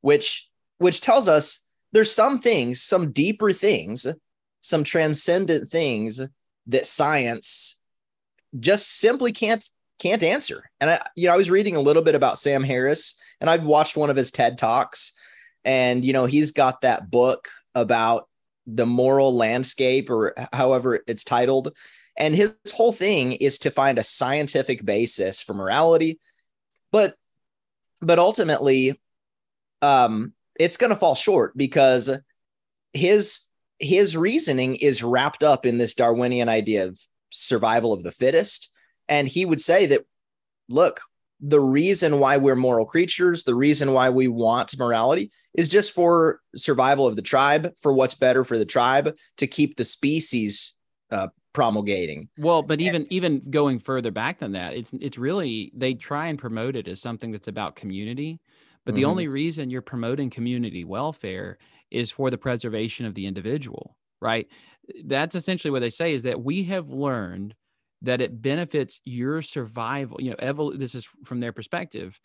which 0.00 0.48
which 0.78 1.02
tells 1.02 1.28
us 1.28 1.66
there's 1.92 2.10
some 2.10 2.38
things, 2.38 2.80
some 2.80 3.12
deeper 3.12 3.52
things, 3.52 4.06
some 4.62 4.82
transcendent 4.82 5.68
things 5.68 6.22
that 6.70 6.86
science 6.86 7.80
just 8.58 8.98
simply 8.98 9.32
can't 9.32 9.68
can't 9.98 10.22
answer. 10.22 10.70
And 10.80 10.90
I, 10.90 11.00
you 11.14 11.28
know, 11.28 11.34
I 11.34 11.36
was 11.36 11.50
reading 11.50 11.76
a 11.76 11.80
little 11.80 12.02
bit 12.02 12.14
about 12.14 12.38
Sam 12.38 12.64
Harris, 12.64 13.14
and 13.40 13.50
I've 13.50 13.64
watched 13.64 13.96
one 13.96 14.10
of 14.10 14.16
his 14.16 14.30
TED 14.30 14.58
talks, 14.58 15.12
and 15.64 16.04
you 16.04 16.12
know, 16.12 16.26
he's 16.26 16.52
got 16.52 16.80
that 16.80 17.10
book 17.10 17.48
about 17.74 18.28
the 18.66 18.86
moral 18.86 19.36
landscape, 19.36 20.10
or 20.10 20.34
however 20.52 21.00
it's 21.06 21.24
titled. 21.24 21.76
And 22.16 22.34
his 22.34 22.54
whole 22.72 22.92
thing 22.92 23.32
is 23.32 23.58
to 23.60 23.70
find 23.70 23.98
a 23.98 24.04
scientific 24.04 24.84
basis 24.84 25.40
for 25.40 25.54
morality, 25.54 26.18
but 26.92 27.14
but 28.02 28.18
ultimately, 28.18 28.98
um, 29.82 30.32
it's 30.58 30.76
going 30.76 30.90
to 30.90 30.96
fall 30.96 31.14
short 31.14 31.56
because 31.56 32.10
his 32.92 33.49
his 33.80 34.16
reasoning 34.16 34.76
is 34.76 35.02
wrapped 35.02 35.42
up 35.42 35.66
in 35.66 35.78
this 35.78 35.94
Darwinian 35.94 36.48
idea 36.48 36.86
of 36.86 37.00
survival 37.30 37.92
of 37.92 38.02
the 38.02 38.12
fittest. 38.12 38.70
And 39.08 39.26
he 39.26 39.44
would 39.44 39.60
say 39.60 39.86
that, 39.86 40.04
look, 40.68 41.00
the 41.40 41.60
reason 41.60 42.18
why 42.18 42.36
we're 42.36 42.56
moral 42.56 42.84
creatures, 42.84 43.44
the 43.44 43.54
reason 43.54 43.92
why 43.92 44.10
we 44.10 44.28
want 44.28 44.78
morality 44.78 45.30
is 45.54 45.68
just 45.68 45.92
for 45.92 46.40
survival 46.54 47.06
of 47.06 47.16
the 47.16 47.22
tribe, 47.22 47.72
for 47.80 47.92
what's 47.94 48.14
better 48.14 48.44
for 48.44 48.58
the 48.58 48.66
tribe, 48.66 49.16
to 49.38 49.46
keep 49.46 49.76
the 49.76 49.84
species 49.84 50.76
uh, 51.10 51.28
promulgating. 51.54 52.28
Well, 52.38 52.62
but 52.62 52.80
even 52.82 53.06
even 53.10 53.50
going 53.50 53.78
further 53.78 54.10
back 54.10 54.38
than 54.38 54.52
that, 54.52 54.74
it's 54.74 54.92
it's 54.92 55.16
really 55.16 55.72
they 55.74 55.94
try 55.94 56.26
and 56.26 56.38
promote 56.38 56.76
it 56.76 56.86
as 56.86 57.00
something 57.00 57.32
that's 57.32 57.48
about 57.48 57.74
community. 57.74 58.38
But 58.84 58.94
the 58.94 59.02
mm-hmm. 59.02 59.10
only 59.10 59.28
reason 59.28 59.70
you're 59.70 59.82
promoting 59.82 60.30
community 60.30 60.84
welfare 60.84 61.58
is 61.90 62.10
for 62.10 62.30
the 62.30 62.38
preservation 62.38 63.06
of 63.06 63.14
the 63.14 63.26
individual, 63.26 63.96
right? 64.20 64.48
That's 65.04 65.34
essentially 65.34 65.70
what 65.70 65.80
they 65.80 65.90
say 65.90 66.14
is 66.14 66.22
that 66.24 66.42
we 66.42 66.64
have 66.64 66.90
learned 66.90 67.54
that 68.02 68.20
it 68.20 68.40
benefits 68.40 69.00
your 69.04 69.42
survival. 69.42 70.18
You 70.20 70.30
know, 70.30 70.36
evol- 70.36 70.78
this 70.78 70.94
is 70.94 71.08
from 71.24 71.40
their 71.40 71.52
perspective. 71.52 72.18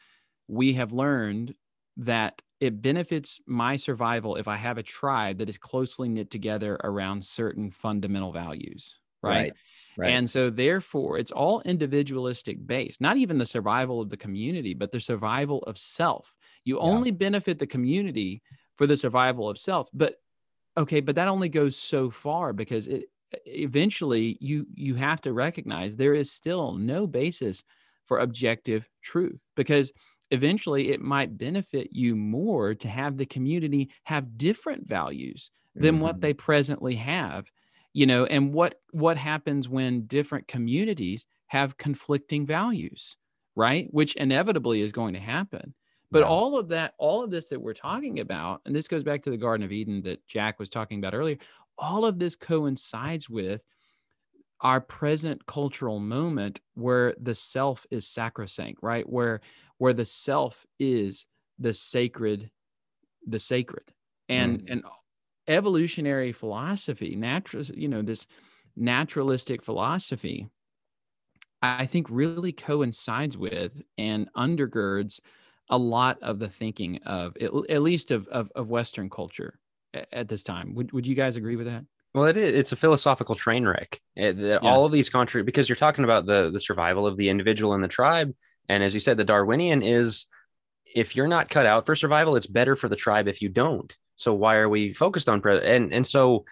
We 0.47 0.73
have 0.73 0.93
learned 0.93 1.55
that 1.97 2.41
it 2.59 2.81
benefits 2.81 3.39
my 3.45 3.75
survival 3.75 4.35
if 4.35 4.47
I 4.47 4.55
have 4.55 4.77
a 4.77 4.83
tribe 4.83 5.39
that 5.39 5.49
is 5.49 5.57
closely 5.57 6.07
knit 6.07 6.29
together 6.29 6.79
around 6.83 7.25
certain 7.25 7.71
fundamental 7.71 8.31
values, 8.31 8.97
right? 9.21 9.33
right. 9.33 9.53
Right. 9.97 10.11
And 10.11 10.29
so, 10.29 10.49
therefore, 10.49 11.17
it's 11.17 11.31
all 11.31 11.61
individualistic 11.61 12.65
based, 12.67 12.99
not 12.99 13.15
even 13.15 13.37
the 13.37 13.45
survival 13.45 14.01
of 14.01 14.09
the 14.09 14.17
community, 14.17 14.73
but 14.73 14.91
the 14.91 14.99
survival 14.99 15.59
of 15.59 15.77
self. 15.77 16.35
You 16.65 16.75
yeah. 16.75 16.83
only 16.83 17.11
benefit 17.11 17.59
the 17.59 17.67
community 17.67 18.41
for 18.75 18.87
the 18.87 18.97
survival 18.97 19.49
of 19.49 19.57
self. 19.57 19.89
But 19.93 20.21
okay, 20.77 21.01
but 21.01 21.15
that 21.15 21.27
only 21.27 21.49
goes 21.49 21.75
so 21.75 22.09
far 22.09 22.53
because 22.53 22.87
it 22.87 23.05
eventually 23.45 24.37
you 24.39 24.65
you 24.73 24.95
have 24.95 25.21
to 25.21 25.33
recognize 25.33 25.95
there 25.95 26.13
is 26.13 26.31
still 26.31 26.73
no 26.73 27.07
basis 27.07 27.63
for 28.05 28.19
objective 28.19 28.87
truth 29.01 29.41
because 29.55 29.91
eventually 30.31 30.91
it 30.91 31.01
might 31.01 31.37
benefit 31.37 31.89
you 31.91 32.15
more 32.15 32.73
to 32.73 32.87
have 32.87 33.17
the 33.17 33.25
community 33.25 33.89
have 34.03 34.37
different 34.37 34.87
values 34.87 35.49
than 35.75 35.95
mm-hmm. 35.95 36.03
what 36.03 36.21
they 36.21 36.33
presently 36.33 36.95
have 36.95 37.51
you 37.93 38.05
know 38.05 38.25
and 38.25 38.53
what 38.53 38.79
what 38.91 39.17
happens 39.17 39.67
when 39.67 40.05
different 40.05 40.47
communities 40.47 41.25
have 41.47 41.77
conflicting 41.77 42.45
values 42.45 43.17
right 43.55 43.87
which 43.91 44.15
inevitably 44.15 44.81
is 44.81 44.91
going 44.91 45.13
to 45.13 45.19
happen 45.19 45.73
but 46.11 46.19
yeah. 46.19 46.25
all 46.25 46.57
of 46.57 46.67
that, 46.69 46.93
all 46.97 47.23
of 47.23 47.31
this 47.31 47.49
that 47.49 47.61
we're 47.61 47.73
talking 47.73 48.19
about, 48.19 48.61
and 48.65 48.75
this 48.75 48.87
goes 48.87 49.03
back 49.03 49.21
to 49.23 49.29
the 49.29 49.37
Garden 49.37 49.65
of 49.65 49.71
Eden 49.71 50.01
that 50.03 50.25
Jack 50.27 50.59
was 50.59 50.69
talking 50.69 50.99
about 50.99 51.13
earlier, 51.13 51.37
all 51.77 52.05
of 52.05 52.19
this 52.19 52.35
coincides 52.35 53.29
with 53.29 53.63
our 54.61 54.79
present 54.79 55.45
cultural 55.45 55.99
moment 55.99 56.61
where 56.75 57.13
the 57.19 57.35
self 57.35 57.85
is 57.91 58.07
sacrosanct, 58.07 58.79
right? 58.81 59.07
Where 59.07 59.41
where 59.77 59.93
the 59.93 60.05
self 60.05 60.65
is 60.79 61.25
the 61.59 61.73
sacred, 61.73 62.49
the 63.27 63.39
sacred. 63.39 63.91
And 64.29 64.61
mm. 64.61 64.71
and 64.71 64.83
evolutionary 65.47 66.31
philosophy, 66.31 67.15
natural, 67.15 67.63
you 67.63 67.87
know, 67.87 68.01
this 68.01 68.27
naturalistic 68.75 69.63
philosophy, 69.63 70.47
I 71.61 71.85
think 71.85 72.07
really 72.09 72.51
coincides 72.51 73.37
with 73.37 73.81
and 73.97 74.29
undergirds 74.35 75.19
a 75.69 75.77
lot 75.77 76.21
of 76.21 76.39
the 76.39 76.49
thinking 76.49 76.99
of 77.05 77.35
at 77.37 77.81
least 77.81 78.11
of, 78.11 78.27
of, 78.27 78.51
of 78.55 78.69
Western 78.69 79.09
culture 79.09 79.59
at 80.11 80.27
this 80.27 80.43
time. 80.43 80.75
Would, 80.75 80.91
would 80.91 81.07
you 81.07 81.15
guys 81.15 81.35
agree 81.35 81.55
with 81.55 81.67
that? 81.67 81.85
Well, 82.13 82.25
it 82.25 82.37
is. 82.37 82.55
It's 82.55 82.71
a 82.71 82.77
philosophical 82.77 83.35
train 83.35 83.65
wreck. 83.65 83.99
It, 84.15 84.37
yeah. 84.37 84.57
All 84.57 84.85
of 84.85 84.91
these 84.91 85.09
country 85.09 85.43
because 85.43 85.67
you're 85.67 85.75
talking 85.75 86.05
about 86.05 86.25
the 86.25 86.49
the 86.49 86.61
survival 86.61 87.05
of 87.05 87.17
the 87.17 87.27
individual 87.27 87.73
and 87.73 87.83
the 87.83 87.89
tribe, 87.89 88.33
and 88.69 88.83
as 88.83 88.93
you 88.93 89.01
said, 89.01 89.17
the 89.17 89.25
Darwinian 89.25 89.81
is 89.83 90.27
if 90.95 91.13
you're 91.15 91.27
not 91.27 91.49
cut 91.49 91.65
out 91.65 91.85
for 91.85 91.93
survival, 91.93 92.37
it's 92.37 92.47
better 92.47 92.77
for 92.77 92.87
the 92.87 92.95
tribe 92.95 93.27
if 93.27 93.41
you 93.41 93.49
don't. 93.49 93.93
So 94.15 94.33
why 94.33 94.55
are 94.55 94.69
we 94.69 94.93
focused 94.93 95.27
on 95.27 95.41
pre- 95.41 95.65
and 95.65 95.93
and 95.93 96.07
so 96.07 96.45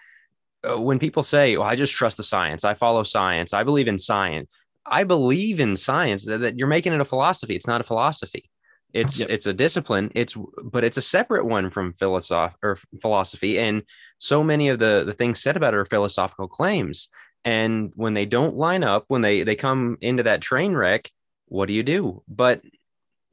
uh, 0.68 0.78
when 0.78 0.98
people 0.98 1.22
say, 1.22 1.56
"Oh, 1.56 1.62
I 1.62 1.76
just 1.76 1.94
trust 1.94 2.18
the 2.18 2.22
science. 2.22 2.62
I 2.64 2.74
follow 2.74 3.02
science. 3.02 3.54
I 3.54 3.64
believe 3.64 3.88
in 3.88 3.98
science." 3.98 4.50
I 4.86 5.04
believe 5.04 5.60
in 5.60 5.78
science 5.78 6.26
that, 6.26 6.42
that 6.42 6.58
you're 6.58 6.68
making 6.68 6.92
it 6.92 7.00
a 7.00 7.06
philosophy. 7.06 7.56
It's 7.56 7.66
not 7.66 7.80
a 7.80 7.84
philosophy. 7.84 8.50
It's 8.94 9.18
yep. 9.18 9.28
it's 9.28 9.46
a 9.46 9.52
discipline. 9.52 10.12
It's 10.14 10.36
but 10.62 10.84
it's 10.84 10.96
a 10.96 11.02
separate 11.02 11.44
one 11.44 11.68
from 11.68 11.92
philosophy 11.92 12.56
or 12.62 12.78
philosophy. 13.02 13.58
And 13.58 13.82
so 14.18 14.44
many 14.44 14.68
of 14.68 14.78
the 14.78 15.02
the 15.04 15.12
things 15.12 15.42
said 15.42 15.56
about 15.56 15.74
it 15.74 15.78
are 15.78 15.84
philosophical 15.84 16.46
claims. 16.46 17.08
And 17.44 17.92
when 17.96 18.14
they 18.14 18.24
don't 18.24 18.56
line 18.56 18.84
up, 18.84 19.04
when 19.08 19.20
they 19.20 19.42
they 19.42 19.56
come 19.56 19.98
into 20.00 20.22
that 20.22 20.40
train 20.40 20.74
wreck, 20.74 21.10
what 21.46 21.66
do 21.66 21.74
you 21.74 21.82
do? 21.82 22.22
But 22.28 22.62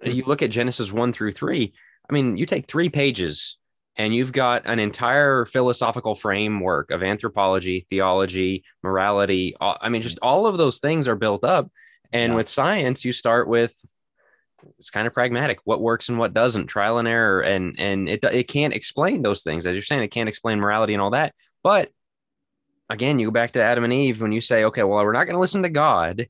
hmm. 0.04 0.12
you 0.12 0.24
look 0.26 0.42
at 0.42 0.50
Genesis 0.50 0.92
one 0.92 1.14
through 1.14 1.34
three. 1.34 1.74
I 2.10 2.14
mean, 2.14 2.38
you 2.38 2.48
take 2.48 2.68
three 2.68 2.90
pages 2.90 3.58
and 3.98 4.16
you've 4.16 4.32
got 4.32 4.64
an 4.66 4.80
entire 4.80 5.46
philosophical 5.46 6.16
framework 6.16 6.90
of 6.90 7.04
anthropology, 7.04 7.86
theology, 7.90 8.64
morality. 8.84 9.56
I 9.62 9.90
mean, 9.90 10.02
just 10.02 10.18
all 10.22 10.48
of 10.48 10.58
those 10.58 10.80
things 10.80 11.08
are 11.08 11.16
built 11.16 11.44
up. 11.44 11.70
And 12.12 12.34
yeah. 12.34 12.38
with 12.38 12.50
science, 12.50 13.06
you 13.06 13.14
start 13.14 13.48
with 13.48 13.76
it's 14.80 14.90
kind 14.90 15.08
of 15.08 15.14
pragmatic. 15.14 15.60
What 15.64 15.82
works 15.82 16.10
and 16.10 16.18
what 16.18 16.34
doesn't 16.34 16.68
trial 16.68 16.98
and 16.98 17.08
error 17.08 17.42
and 17.42 17.80
and 17.80 18.10
it, 18.10 18.24
it 18.24 18.48
can't 18.48 18.74
explain 18.74 19.22
those 19.22 19.42
things 19.42 19.66
as 19.66 19.74
you're 19.74 19.82
saying 19.82 20.04
it 20.04 20.12
can't 20.12 20.30
explain 20.30 20.60
morality 20.60 20.94
and 20.94 21.02
all 21.02 21.12
that. 21.12 21.34
But 21.64 21.90
again 22.90 23.20
you 23.20 23.28
go 23.28 23.32
back 23.32 23.54
to 23.54 23.64
adam 23.64 23.86
and 23.86 23.94
eve 23.94 24.20
when 24.20 24.34
you 24.34 24.42
say 24.42 24.66
okay 24.66 24.84
well 24.84 25.02
we're 25.06 25.14
not 25.14 25.24
going 25.24 25.36
to 25.36 25.40
listen 25.40 25.64
to 25.64 25.70
god 25.70 26.28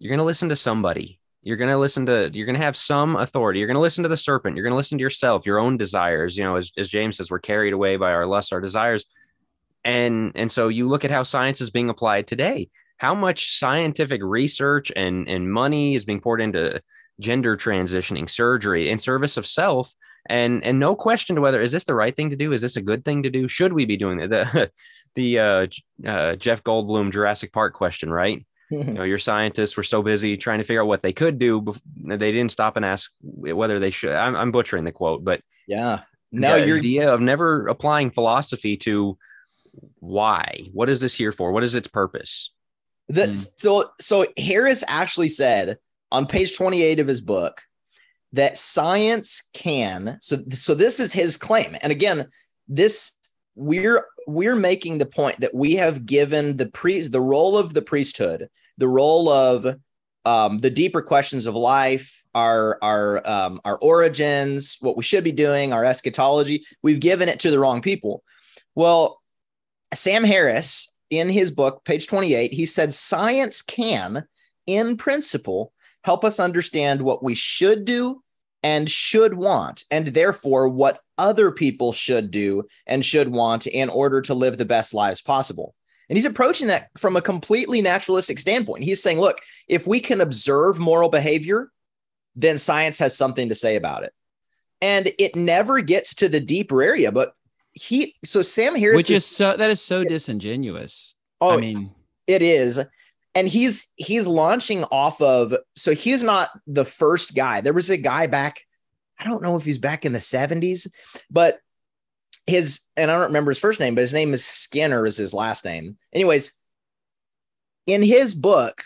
you're 0.00 0.08
going 0.08 0.18
to 0.18 0.24
listen 0.24 0.48
to 0.48 0.56
somebody. 0.56 1.20
You're 1.42 1.58
going 1.58 1.70
to 1.70 1.78
listen 1.78 2.06
to 2.06 2.30
you're 2.32 2.46
going 2.46 2.58
to 2.58 2.64
have 2.64 2.76
some 2.76 3.16
authority. 3.16 3.60
You're 3.60 3.68
going 3.68 3.76
to 3.76 3.80
listen 3.80 4.02
to 4.02 4.08
the 4.08 4.16
serpent. 4.16 4.56
You're 4.56 4.64
going 4.64 4.72
to 4.72 4.76
listen 4.76 4.98
to 4.98 5.02
yourself 5.02 5.46
your 5.46 5.58
own 5.58 5.76
desires 5.76 6.36
you 6.36 6.42
know 6.42 6.56
as, 6.56 6.72
as 6.76 6.88
james 6.88 7.16
says 7.16 7.30
we're 7.30 7.38
carried 7.38 7.72
away 7.72 7.96
by 7.96 8.10
our 8.12 8.26
lusts 8.26 8.52
our 8.52 8.60
desires. 8.60 9.04
And 9.84 10.32
and 10.34 10.50
so 10.50 10.68
you 10.68 10.88
look 10.88 11.04
at 11.04 11.10
how 11.10 11.22
science 11.22 11.60
is 11.60 11.70
being 11.70 11.90
applied 11.90 12.26
today. 12.26 12.70
How 12.96 13.14
much 13.14 13.58
scientific 13.58 14.20
research 14.22 14.90
and 14.96 15.28
and 15.28 15.50
money 15.50 15.94
is 15.94 16.04
being 16.04 16.20
poured 16.20 16.40
into 16.40 16.82
gender 17.20 17.56
transitioning, 17.56 18.28
surgery, 18.28 18.90
in 18.90 18.98
service 18.98 19.36
of 19.36 19.46
self, 19.46 19.94
and 20.26 20.64
and 20.64 20.78
no 20.78 20.96
question 20.96 21.36
to 21.36 21.42
whether 21.42 21.62
is 21.62 21.72
this 21.72 21.84
the 21.84 21.94
right 21.94 22.14
thing 22.14 22.30
to 22.30 22.36
do? 22.36 22.52
Is 22.52 22.62
this 22.62 22.76
a 22.76 22.82
good 22.82 23.04
thing 23.04 23.22
to 23.22 23.30
do? 23.30 23.48
Should 23.48 23.72
we 23.72 23.84
be 23.84 23.96
doing 23.96 24.18
that? 24.18 24.30
The 24.30 24.70
the 25.14 25.38
uh, 25.38 25.66
uh, 26.06 26.36
Jeff 26.36 26.62
Goldblum 26.62 27.12
Jurassic 27.12 27.52
Park 27.52 27.74
question, 27.74 28.10
right? 28.10 28.44
you 28.70 28.84
know, 28.84 29.02
your 29.04 29.18
scientists 29.18 29.76
were 29.76 29.82
so 29.82 30.02
busy 30.02 30.36
trying 30.36 30.58
to 30.58 30.64
figure 30.64 30.82
out 30.82 30.88
what 30.88 31.02
they 31.02 31.12
could 31.12 31.38
do, 31.38 31.74
they 31.96 32.32
didn't 32.32 32.52
stop 32.52 32.76
and 32.76 32.84
ask 32.84 33.12
whether 33.20 33.78
they 33.78 33.90
should. 33.90 34.14
I'm, 34.14 34.36
I'm 34.36 34.52
butchering 34.52 34.84
the 34.84 34.92
quote, 34.92 35.24
but 35.24 35.42
yeah, 35.66 36.00
now 36.32 36.54
your 36.54 36.78
idea 36.78 37.12
of 37.12 37.20
never 37.20 37.66
applying 37.66 38.10
philosophy 38.10 38.76
to 38.78 39.18
why, 39.98 40.68
what 40.72 40.88
is 40.88 41.00
this 41.00 41.14
here 41.14 41.32
for? 41.32 41.52
What 41.52 41.64
is 41.64 41.74
its 41.74 41.88
purpose? 41.88 42.50
That 43.08 43.30
mm. 43.30 43.50
so 43.56 43.90
so 44.00 44.26
Harris 44.38 44.84
actually 44.86 45.28
said 45.28 45.78
on 46.12 46.26
page 46.26 46.56
28 46.56 47.00
of 47.00 47.06
his 47.06 47.20
book 47.20 47.62
that 48.32 48.58
science 48.58 49.48
can 49.52 50.18
so 50.20 50.38
so 50.52 50.74
this 50.74 51.00
is 51.00 51.12
his 51.12 51.36
claim. 51.36 51.76
And 51.82 51.92
again 51.92 52.26
this 52.68 53.12
we're 53.56 54.06
we're 54.26 54.56
making 54.56 54.98
the 54.98 55.06
point 55.06 55.40
that 55.40 55.54
we 55.54 55.74
have 55.74 56.06
given 56.06 56.56
the 56.56 56.66
priest 56.66 57.12
the 57.12 57.20
role 57.20 57.58
of 57.58 57.74
the 57.74 57.82
priesthood 57.82 58.48
the 58.78 58.88
role 58.88 59.28
of 59.28 59.76
um, 60.26 60.58
the 60.58 60.70
deeper 60.70 61.02
questions 61.02 61.46
of 61.46 61.54
life 61.54 62.22
our 62.34 62.78
our 62.82 63.28
um, 63.28 63.60
our 63.64 63.78
origins 63.78 64.76
what 64.80 64.96
we 64.96 65.02
should 65.02 65.24
be 65.24 65.32
doing 65.32 65.72
our 65.72 65.84
eschatology 65.84 66.64
we've 66.82 67.00
given 67.00 67.28
it 67.28 67.40
to 67.40 67.50
the 67.50 67.58
wrong 67.58 67.80
people. 67.80 68.22
Well 68.74 69.20
sam 69.92 70.22
harris 70.22 70.92
in 71.10 71.28
his 71.28 71.50
book 71.50 71.84
page 71.84 72.06
28 72.06 72.52
he 72.52 72.64
said 72.64 72.94
science 72.94 73.60
can 73.60 74.24
in 74.68 74.96
principle 74.96 75.72
help 76.04 76.24
us 76.24 76.40
understand 76.40 77.02
what 77.02 77.22
we 77.22 77.34
should 77.34 77.84
do 77.84 78.22
and 78.62 78.90
should 78.90 79.34
want, 79.34 79.84
and 79.90 80.08
therefore 80.08 80.68
what 80.68 81.00
other 81.16 81.50
people 81.50 81.92
should 81.92 82.30
do 82.30 82.64
and 82.86 83.04
should 83.04 83.28
want 83.28 83.66
in 83.66 83.88
order 83.88 84.20
to 84.20 84.34
live 84.34 84.58
the 84.58 84.64
best 84.64 84.92
lives 84.92 85.22
possible. 85.22 85.74
And 86.08 86.16
he's 86.16 86.26
approaching 86.26 86.66
that 86.66 86.88
from 86.98 87.16
a 87.16 87.22
completely 87.22 87.80
naturalistic 87.80 88.38
standpoint. 88.38 88.84
He's 88.84 89.02
saying, 89.02 89.20
look, 89.20 89.38
if 89.68 89.86
we 89.86 90.00
can 90.00 90.20
observe 90.20 90.78
moral 90.78 91.08
behavior, 91.08 91.70
then 92.34 92.58
science 92.58 92.98
has 92.98 93.16
something 93.16 93.48
to 93.48 93.54
say 93.54 93.76
about 93.76 94.02
it. 94.02 94.12
And 94.82 95.12
it 95.18 95.36
never 95.36 95.80
gets 95.80 96.14
to 96.16 96.28
the 96.28 96.40
deeper 96.40 96.82
area, 96.82 97.12
but 97.12 97.34
he 97.72 98.16
so 98.24 98.42
Sam 98.42 98.74
Harris 98.74 98.96
which 98.96 99.10
is, 99.10 99.18
is 99.18 99.26
so 99.26 99.56
that 99.56 99.70
is 99.70 99.80
so 99.80 100.02
disingenuous. 100.02 101.14
Oh, 101.40 101.56
I 101.56 101.56
mean 101.58 101.92
it 102.26 102.42
is. 102.42 102.80
And 103.34 103.48
he's 103.48 103.90
he's 103.96 104.26
launching 104.26 104.84
off 104.84 105.20
of 105.20 105.54
so 105.76 105.94
he's 105.94 106.22
not 106.22 106.50
the 106.66 106.84
first 106.84 107.34
guy. 107.34 107.60
There 107.60 107.72
was 107.72 107.90
a 107.90 107.96
guy 107.96 108.26
back, 108.26 108.60
I 109.18 109.24
don't 109.24 109.42
know 109.42 109.56
if 109.56 109.64
he's 109.64 109.78
back 109.78 110.04
in 110.04 110.12
the 110.12 110.18
70s, 110.18 110.88
but 111.30 111.60
his 112.46 112.80
and 112.96 113.10
I 113.10 113.14
don't 113.14 113.28
remember 113.28 113.50
his 113.50 113.58
first 113.58 113.78
name, 113.80 113.94
but 113.94 114.00
his 114.00 114.14
name 114.14 114.32
is 114.32 114.44
Skinner 114.44 115.06
is 115.06 115.16
his 115.16 115.32
last 115.32 115.64
name. 115.64 115.96
Anyways, 116.12 116.60
in 117.86 118.02
his 118.02 118.34
book, 118.34 118.84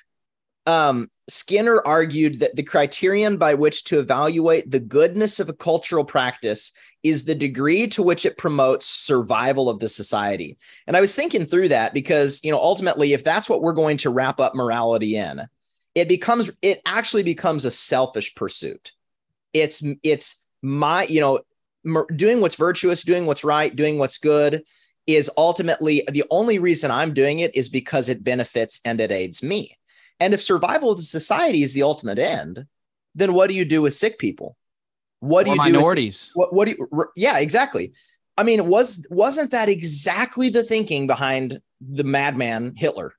um, 0.67 1.11
Skinner 1.29 1.83
argued 1.87 2.41
that 2.41 2.55
the 2.55 2.63
criterion 2.63 3.37
by 3.37 3.55
which 3.55 3.85
to 3.85 3.99
evaluate 3.99 4.71
the 4.71 4.81
goodness 4.81 5.41
of 5.41 5.49
a 5.49 5.55
cultural 5.55 6.05
practice 6.05 6.73
is 7.03 7.25
the 7.25 7.35
degree 7.35 7.87
to 7.89 8.03
which 8.03 8.27
it 8.27 8.39
promotes 8.39 8.87
survival 8.87 9.69
of 9.69 9.79
the 9.79 9.89
society. 9.89 10.59
And 10.87 10.97
I 10.97 11.01
was 11.01 11.15
thinking 11.15 11.47
through 11.47 11.69
that 11.69 11.95
because, 11.95 12.43
you 12.45 12.51
know, 12.51 12.61
ultimately, 12.61 13.13
if 13.13 13.25
that's 13.25 13.49
what 13.49 13.63
we're 13.63 13.73
going 13.73 13.97
to 13.99 14.11
wrap 14.11 14.41
up 14.41 14.55
morality 14.55 15.17
in, 15.17 15.43
it 15.95 16.09
becomes, 16.09 16.51
it 16.61 16.81
actually 16.85 17.23
becomes 17.23 17.65
a 17.65 17.71
selfish 17.71 18.35
pursuit. 18.35 18.93
It's, 19.53 19.83
it's 20.03 20.45
my, 20.63 21.05
you 21.05 21.21
know, 21.21 21.41
doing 22.15 22.41
what's 22.41 22.57
virtuous, 22.57 23.03
doing 23.03 23.27
what's 23.27 23.45
right, 23.45 23.75
doing 23.75 23.99
what's 23.99 24.19
good 24.19 24.65
is 25.07 25.31
ultimately 25.37 26.03
the 26.11 26.25
only 26.31 26.59
reason 26.59 26.91
I'm 26.91 27.13
doing 27.13 27.41
it 27.41 27.55
is 27.55 27.69
because 27.69 28.09
it 28.09 28.25
benefits 28.25 28.81
and 28.85 29.01
it 29.01 29.13
aids 29.13 29.43
me. 29.43 29.77
And 30.21 30.35
if 30.35 30.43
survival 30.43 30.93
of 30.93 30.99
the 30.99 31.03
society 31.03 31.63
is 31.63 31.73
the 31.73 31.83
ultimate 31.83 32.19
end, 32.19 32.67
then 33.15 33.33
what 33.33 33.49
do 33.49 33.55
you 33.55 33.65
do 33.65 33.83
with 33.83 33.95
sick 33.95 34.19
people? 34.19 34.57
What 35.21 35.47
do 35.47 35.53
or 35.53 35.55
you 35.55 35.63
minorities. 35.63 35.73
do? 35.73 35.75
Minorities. 35.75 36.31
What, 36.35 36.55
what 36.55 36.69
do 36.69 36.75
you? 36.79 37.07
Yeah, 37.17 37.39
exactly. 37.39 37.93
I 38.37 38.43
mean, 38.43 38.69
was 38.69 39.07
wasn't 39.11 39.53
that 39.53 39.69
exactly 39.69 40.49
the 40.49 40.63
thinking 40.63 41.07
behind 41.07 41.61
the 41.81 42.05
madman 42.05 42.75
Hitler? 42.77 43.15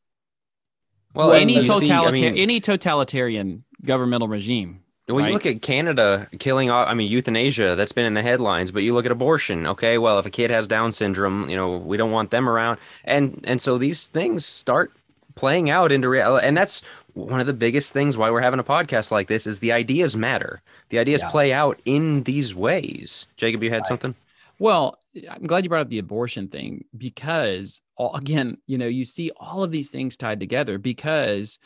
Well, 1.14 1.32
any 1.32 1.64
totalitarian, 1.64 2.06
I 2.06 2.12
mean, 2.12 2.38
any 2.38 2.60
totalitarian 2.60 3.64
governmental 3.84 4.28
regime 4.28 4.82
when 5.08 5.24
right? 5.24 5.28
you 5.28 5.34
look 5.34 5.46
at 5.46 5.62
Canada 5.62 6.28
killing, 6.40 6.72
I 6.72 6.94
mean, 6.96 7.12
euthanasia, 7.12 7.75
that's 7.75 7.92
been 7.92 8.06
in 8.06 8.16
the 8.16 8.24
headlines. 8.24 8.72
But 8.72 8.84
you 8.84 8.94
look 8.94 9.06
at 9.06 9.12
abortion. 9.12 9.68
Okay, 9.68 9.98
well, 9.98 10.18
if 10.18 10.25
a 10.25 10.32
kid 10.32 10.50
has 10.50 10.68
Down 10.68 10.92
syndrome, 10.92 11.48
you 11.48 11.56
know, 11.56 11.78
we 11.78 11.96
don't 11.98 12.12
want 12.12 12.32
them 12.32 12.50
around, 12.50 12.80
and 13.04 13.40
and 13.44 13.62
so 13.62 13.78
these 13.78 14.08
things 14.08 14.46
start 14.46 14.94
playing 15.36 15.70
out 15.70 15.92
into 15.92 16.10
reality, 16.10 16.48
and 16.48 16.56
that's 16.58 16.82
one 17.13 17.39
of 17.39 17.48
the 17.48 17.54
biggest 17.54 17.94
things 17.94 18.18
why 18.18 18.30
we're 18.30 18.42
having 18.42 18.60
a 18.60 18.63
podcast 18.63 19.12
like 19.12 19.27
this 19.27 19.48
is 19.48 19.60
the 19.60 19.72
ideas 19.72 20.18
matter. 20.18 20.62
The 20.89 21.00
ideas 21.00 21.22
yeah. 21.22 21.30
play 21.30 21.54
out 21.54 21.80
in 21.86 22.24
these 22.24 22.54
ways. 22.54 23.25
Jacob, 23.38 23.63
you 23.63 23.70
had 23.70 23.80
right. 23.80 23.88
something. 23.88 24.15
Well, 24.60 25.00
I'm 25.30 25.48
glad 25.48 25.63
you 25.63 25.70
brought 25.70 25.82
up 25.82 25.89
the 25.89 26.00
abortion 26.00 26.48
thing 26.48 26.86
because, 26.98 27.82
again, 28.13 28.58
you 28.68 28.77
know, 28.77 28.88
you 28.88 29.06
see 29.06 29.32
all 29.38 29.63
of 29.63 29.72
these 29.72 29.89
things 29.89 30.18
tied 30.18 30.39
together 30.39 30.77
because, 30.77 31.60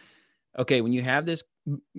okay, 0.57 0.81
when 0.81 0.93
you 0.93 1.01
have 1.01 1.25
this 1.25 1.43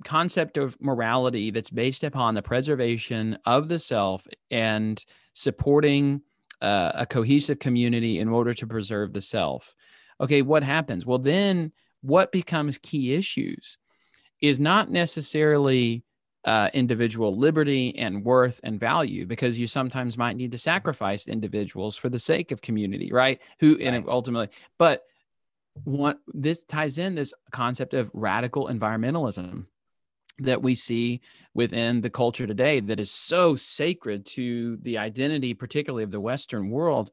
concept 0.05 0.57
of 0.57 0.81
morality 0.81 1.51
that's 1.51 1.71
based 1.71 2.03
upon 2.03 2.35
the 2.35 2.43
preservation 2.43 3.39
of 3.45 3.69
the 3.69 3.79
self 3.79 4.27
and 4.51 5.05
supporting 5.33 6.23
uh, 6.61 6.93
a 6.95 7.07
cohesive 7.07 7.59
community 7.59 8.19
in 8.19 8.29
order 8.29 8.53
to 8.55 8.67
preserve 8.67 9.13
the 9.13 9.21
self. 9.21 9.75
Okay, 10.21 10.43
what 10.43 10.63
happens? 10.63 11.07
Well, 11.07 11.19
then 11.19 11.73
what 12.03 12.33
becomes 12.33 12.79
key 12.79 13.15
issues 13.15 13.79
is 14.41 14.61
not 14.61 14.91
necessarily 14.91 16.05
uh, 16.45 16.71
individual 16.73 17.37
liberty 17.37 17.97
and 17.99 18.25
worth 18.25 18.61
and 18.65 18.81
value 18.81 19.27
because 19.27 19.59
you 19.59 19.67
sometimes 19.67 20.17
might 20.17 20.37
need 20.37 20.53
to 20.53 20.59
sacrifice 20.59 21.29
individuals 21.29 21.97
for 21.97 22.09
the 22.09 22.19
sake 22.19 22.51
of 22.51 22.63
community, 22.63 23.11
right? 23.13 23.41
Who 23.61 23.77
right. 23.77 23.83
and 23.83 24.09
ultimately, 24.09 24.49
but 24.79 25.03
what 25.85 26.19
this 26.29 26.65
ties 26.65 26.99
in 26.99 27.15
this 27.15 27.33
concept 27.53 27.95
of 27.95 28.11
radical 28.15 28.69
environmentalism 28.69 29.67
that 30.39 30.63
we 30.63 30.75
see 30.75 31.21
within 31.55 32.01
the 32.01 32.11
culture 32.11 32.47
today 32.47 32.81
that 32.81 33.01
is 33.01 33.11
so 33.11 33.55
sacred 33.55 34.25
to 34.25 34.79
the 34.83 34.97
identity 34.97 35.53
particularly 35.53 36.03
of 36.05 36.11
the 36.11 36.21
western 36.21 36.71
world 36.71 37.11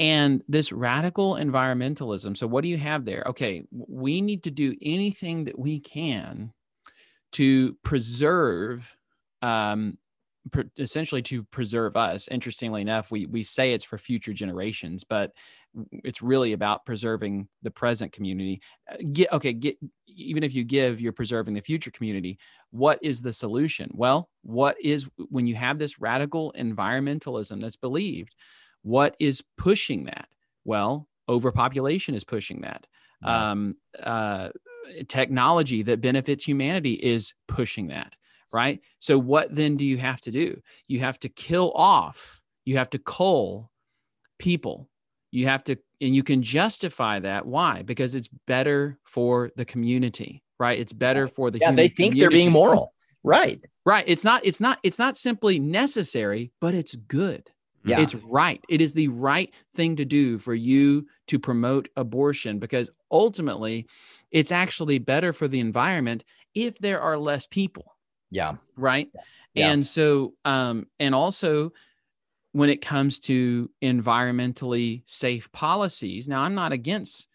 and 0.00 0.42
this 0.48 0.72
radical 0.72 1.34
environmentalism 1.34 2.36
so 2.36 2.46
what 2.46 2.62
do 2.62 2.68
you 2.68 2.78
have 2.78 3.04
there 3.04 3.22
okay 3.26 3.62
we 3.70 4.20
need 4.20 4.42
to 4.42 4.50
do 4.50 4.74
anything 4.82 5.44
that 5.44 5.58
we 5.58 5.78
can 5.78 6.52
to 7.32 7.76
preserve 7.84 8.96
um, 9.42 9.96
essentially 10.78 11.22
to 11.22 11.42
preserve 11.44 11.96
us. 11.96 12.28
Interestingly 12.28 12.80
enough, 12.80 13.10
we 13.10 13.26
we 13.26 13.42
say 13.42 13.72
it's 13.72 13.84
for 13.84 13.98
future 13.98 14.32
generations, 14.32 15.04
but 15.04 15.32
it's 15.92 16.22
really 16.22 16.52
about 16.52 16.84
preserving 16.84 17.48
the 17.62 17.70
present 17.70 18.12
community. 18.12 18.60
Uh, 18.90 18.96
get 19.12 19.32
okay, 19.32 19.52
get 19.52 19.76
even 20.06 20.42
if 20.42 20.54
you 20.54 20.64
give, 20.64 21.00
you're 21.00 21.12
preserving 21.12 21.54
the 21.54 21.60
future 21.60 21.90
community. 21.90 22.38
What 22.70 22.98
is 23.02 23.20
the 23.20 23.32
solution? 23.32 23.90
Well, 23.94 24.30
what 24.42 24.76
is 24.80 25.06
when 25.28 25.46
you 25.46 25.54
have 25.56 25.78
this 25.78 26.00
radical 26.00 26.54
environmentalism 26.58 27.60
that's 27.60 27.76
believed? 27.76 28.34
What 28.82 29.16
is 29.18 29.42
pushing 29.56 30.04
that? 30.04 30.28
Well, 30.64 31.08
overpopulation 31.28 32.14
is 32.14 32.24
pushing 32.24 32.62
that. 32.62 32.86
Um, 33.22 33.76
uh, 34.02 34.48
technology 35.08 35.82
that 35.82 36.00
benefits 36.00 36.44
humanity 36.44 36.94
is 36.94 37.34
pushing 37.46 37.88
that 37.88 38.16
right? 38.52 38.80
So 38.98 39.18
what 39.18 39.54
then 39.54 39.76
do 39.76 39.84
you 39.84 39.98
have 39.98 40.20
to 40.22 40.30
do? 40.30 40.60
You 40.86 41.00
have 41.00 41.18
to 41.20 41.28
kill 41.28 41.72
off, 41.74 42.40
you 42.64 42.76
have 42.76 42.90
to 42.90 42.98
cull 42.98 43.70
people. 44.38 44.88
You 45.32 45.46
have 45.46 45.62
to, 45.64 45.76
and 46.00 46.14
you 46.14 46.24
can 46.24 46.42
justify 46.42 47.20
that. 47.20 47.46
Why? 47.46 47.82
Because 47.82 48.16
it's 48.16 48.28
better 48.48 48.98
for 49.04 49.50
the 49.54 49.64
community, 49.64 50.42
right? 50.58 50.76
It's 50.76 50.92
better 50.92 51.28
for 51.28 51.52
the 51.52 51.60
yeah. 51.60 51.70
They 51.70 51.86
think 51.86 52.14
community. 52.14 52.20
they're 52.20 52.30
being 52.30 52.50
moral, 52.50 52.92
right? 53.22 53.60
Right. 53.86 54.04
It's 54.08 54.24
not. 54.24 54.44
It's 54.44 54.58
not. 54.58 54.80
It's 54.82 54.98
not 54.98 55.16
simply 55.16 55.60
necessary, 55.60 56.50
but 56.60 56.74
it's 56.74 56.96
good. 56.96 57.48
Yeah. 57.84 58.00
It's 58.00 58.14
right. 58.14 58.62
It 58.68 58.80
is 58.80 58.92
the 58.92 59.08
right 59.08 59.52
thing 59.74 59.96
to 59.96 60.04
do 60.04 60.38
for 60.38 60.54
you 60.54 61.06
to 61.28 61.38
promote 61.38 61.88
abortion 61.96 62.58
because 62.58 62.90
ultimately 63.10 63.86
it's 64.30 64.52
actually 64.52 64.98
better 64.98 65.32
for 65.32 65.48
the 65.48 65.60
environment 65.60 66.24
if 66.54 66.78
there 66.78 67.00
are 67.00 67.16
less 67.16 67.46
people. 67.46 67.96
Yeah. 68.30 68.56
Right. 68.76 69.10
Yeah. 69.54 69.72
And 69.72 69.86
so, 69.86 70.34
um, 70.44 70.86
and 70.98 71.14
also 71.14 71.72
when 72.52 72.70
it 72.70 72.82
comes 72.82 73.18
to 73.20 73.70
environmentally 73.82 75.02
safe 75.06 75.50
policies, 75.52 76.28
now 76.28 76.42
I'm 76.42 76.54
not 76.54 76.72
against 76.72 77.28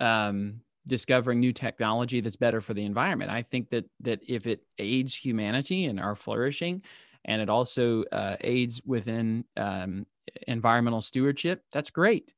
um, 0.00 0.60
discovering 0.86 1.40
new 1.40 1.52
technology 1.52 2.20
that's 2.20 2.36
better 2.36 2.60
for 2.60 2.74
the 2.74 2.84
environment. 2.84 3.30
I 3.30 3.42
think 3.42 3.70
that 3.70 3.86
that 4.00 4.20
if 4.26 4.46
it 4.46 4.62
aids 4.78 5.14
humanity 5.14 5.86
and 5.86 5.98
our 5.98 6.14
flourishing, 6.14 6.82
and 7.24 7.42
it 7.42 7.48
also 7.48 8.04
uh, 8.12 8.36
aids 8.40 8.80
within 8.84 9.44
um, 9.56 10.06
environmental 10.46 11.00
stewardship, 11.00 11.62
that's 11.72 11.90
great. 11.90 12.32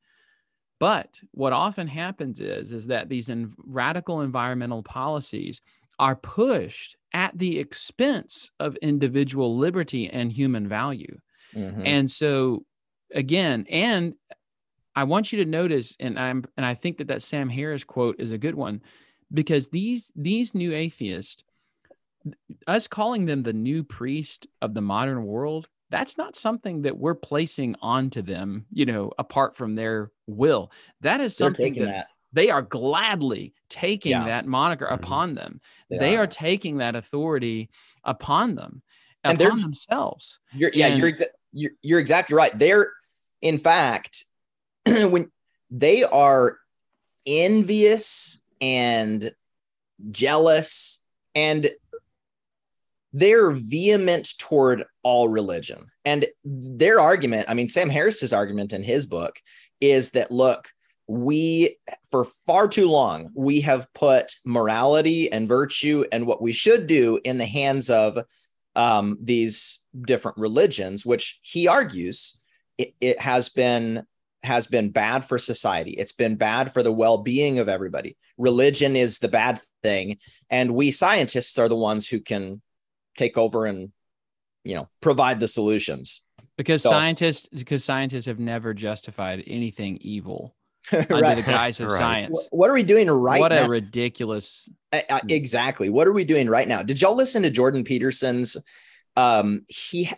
But 0.78 1.20
what 1.32 1.52
often 1.52 1.86
happens 1.86 2.40
is 2.40 2.72
is 2.72 2.86
that 2.86 3.08
these 3.08 3.28
in 3.28 3.52
radical 3.58 4.22
environmental 4.22 4.82
policies 4.82 5.60
are 5.98 6.16
pushed 6.16 6.96
at 7.12 7.36
the 7.38 7.58
expense 7.58 8.50
of 8.58 8.76
individual 8.76 9.56
liberty 9.58 10.08
and 10.08 10.32
human 10.32 10.66
value. 10.66 11.18
Mm-hmm. 11.54 11.82
And 11.84 12.10
so 12.10 12.64
again, 13.14 13.66
and 13.68 14.14
I 14.96 15.04
want 15.04 15.32
you 15.32 15.44
to 15.44 15.50
notice 15.50 15.96
and 16.00 16.18
I'm 16.18 16.44
and 16.56 16.64
I 16.64 16.74
think 16.74 16.98
that 16.98 17.08
that 17.08 17.22
Sam 17.22 17.50
Harris 17.50 17.84
quote 17.84 18.16
is 18.18 18.32
a 18.32 18.38
good 18.38 18.54
one 18.54 18.80
because 19.32 19.68
these 19.68 20.10
these 20.16 20.54
new 20.54 20.72
atheists 20.72 21.44
us 22.66 22.86
calling 22.86 23.26
them 23.26 23.42
the 23.42 23.52
new 23.52 23.82
priest 23.82 24.46
of 24.60 24.74
the 24.74 24.82
modern 24.82 25.24
world 25.24 25.68
that's 25.90 26.16
not 26.16 26.36
something 26.36 26.82
that 26.82 26.98
we're 26.98 27.14
placing 27.14 27.74
onto 27.80 28.22
them 28.22 28.66
you 28.72 28.86
know 28.86 29.10
apart 29.18 29.56
from 29.56 29.74
their 29.74 30.10
will 30.26 30.70
that 31.00 31.20
is 31.20 31.36
something 31.36 31.74
that, 31.74 31.86
that, 31.86 32.06
they 32.32 32.50
are 32.50 32.62
gladly 32.62 33.54
taking 33.68 34.12
yeah. 34.12 34.24
that 34.24 34.46
moniker 34.46 34.86
mm-hmm. 34.86 35.02
upon 35.02 35.34
them. 35.34 35.60
They, 35.88 35.98
they 35.98 36.16
are. 36.16 36.24
are. 36.24 36.26
taking 36.26 36.78
that 36.78 36.94
authority 36.94 37.70
upon 38.04 38.54
them, 38.54 38.82
and 39.24 39.40
upon 39.40 39.60
themselves. 39.60 40.38
You're, 40.52 40.70
yeah, 40.72 40.88
and, 40.88 40.98
you're, 40.98 41.10
exa- 41.10 41.24
you're 41.52 41.72
you're 41.82 42.00
exactly 42.00 42.36
right. 42.36 42.56
They're, 42.56 42.92
in 43.42 43.58
fact, 43.58 44.24
when 44.86 45.30
they 45.70 46.04
are 46.04 46.58
envious 47.26 48.42
and 48.60 49.32
jealous 50.10 51.04
and 51.34 51.70
they're 53.12 53.50
vehement 53.50 54.38
toward 54.38 54.84
all 55.02 55.28
religion. 55.28 55.86
And 56.04 56.26
their 56.44 57.00
argument, 57.00 57.46
I 57.48 57.54
mean, 57.54 57.68
Sam 57.68 57.90
Harris's 57.90 58.32
argument 58.32 58.72
in 58.72 58.82
his 58.82 59.06
book 59.06 59.40
is 59.80 60.10
that 60.10 60.30
look, 60.30 60.68
we 61.06 61.76
for 62.08 62.24
far 62.24 62.68
too 62.68 62.88
long 62.88 63.30
we 63.34 63.60
have 63.62 63.92
put 63.94 64.36
morality 64.44 65.30
and 65.32 65.48
virtue 65.48 66.04
and 66.12 66.24
what 66.24 66.40
we 66.40 66.52
should 66.52 66.86
do 66.86 67.18
in 67.24 67.36
the 67.36 67.46
hands 67.46 67.90
of 67.90 68.16
um, 68.76 69.18
these 69.20 69.80
different 70.02 70.38
religions 70.38 71.04
which 71.04 71.40
he 71.42 71.66
argues 71.66 72.40
it, 72.78 72.94
it 73.00 73.18
has 73.18 73.48
been 73.48 74.04
has 74.42 74.66
been 74.66 74.90
bad 74.90 75.24
for 75.24 75.38
society. 75.38 75.90
It's 75.92 76.12
been 76.12 76.36
bad 76.36 76.72
for 76.72 76.82
the 76.82 76.92
well-being 76.92 77.58
of 77.58 77.68
everybody. 77.68 78.16
Religion 78.38 78.96
is 78.96 79.18
the 79.18 79.28
bad 79.28 79.60
thing. 79.82 80.16
And 80.48 80.74
we 80.74 80.90
scientists 80.90 81.58
are 81.58 81.68
the 81.68 81.76
ones 81.76 82.08
who 82.08 82.20
can 82.20 82.62
take 83.20 83.36
over 83.38 83.66
and 83.66 83.92
you 84.64 84.74
know 84.74 84.88
provide 85.00 85.38
the 85.40 85.48
solutions. 85.48 86.24
Because 86.56 86.82
So- 86.82 86.90
scientists 86.90 87.48
because 87.48 87.82
scientists 87.84 88.26
have 88.26 88.38
never 88.38 88.74
justified 88.74 89.44
anything 89.46 89.98
evil 90.00 90.54
under 90.92 91.16
right. 91.20 91.34
the 91.36 91.42
guise 91.42 91.80
of 91.80 91.88
Right. 91.90 91.98
science. 91.98 92.48
What 92.50 92.68
are 92.70 92.74
we 92.74 92.82
doing 92.82 93.08
right 93.10 93.40
what 93.40 93.52
now? 93.52 93.66
a 93.66 93.68
ridiculous 93.68 94.68
I- 94.92 95.04
I- 95.16 95.20
exactly. 95.28 95.88
What 95.90 96.06
are 96.08 96.12
we 96.12 96.24
doing 96.24 96.48
right 96.48 96.68
now? 96.68 96.82
Did 96.82 97.00
y'all 97.00 97.16
listen 97.16 97.42
to 97.44 97.50
jordan 97.50 97.84
peterson's 97.84 98.56
um 99.16 99.46
he 99.68 100.10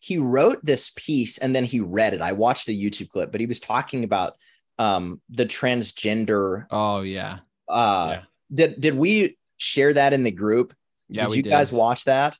he 0.00 0.18
wrote 0.18 0.58
this 0.64 0.90
piece 0.96 1.38
and 1.38 1.54
then 1.54 1.64
he 1.64 1.78
read 1.80 2.12
it. 2.14 2.20
I 2.22 2.32
watched 2.32 2.68
a 2.68 2.72
youtube 2.82 3.08
clip 3.10 3.30
but 3.32 3.40
he 3.40 3.46
was 3.46 3.60
talking 3.60 4.02
about 4.04 4.32
um 4.78 5.20
the 5.30 5.46
transgender 5.46 6.66
oh 6.70 7.00
yeah. 7.02 7.38
uh 7.68 8.08
Yeah. 8.16 8.22
did 8.58 8.80
did 8.80 8.94
we 8.96 9.36
share 9.58 9.92
that 9.94 10.12
in 10.12 10.22
the 10.24 10.30
group 10.44 10.72
yeah 11.14 11.26
did 11.26 11.36
you 11.36 11.42
did. 11.42 11.50
guys 11.50 11.72
watch 11.72 12.04
that? 12.04 12.38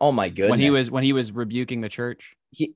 Oh 0.00 0.12
my 0.12 0.28
goodness 0.28 0.50
when 0.50 0.60
he 0.60 0.70
was 0.70 0.90
when 0.90 1.04
he 1.04 1.12
was 1.12 1.32
rebuking 1.32 1.80
the 1.80 1.88
church? 1.88 2.34
He, 2.50 2.74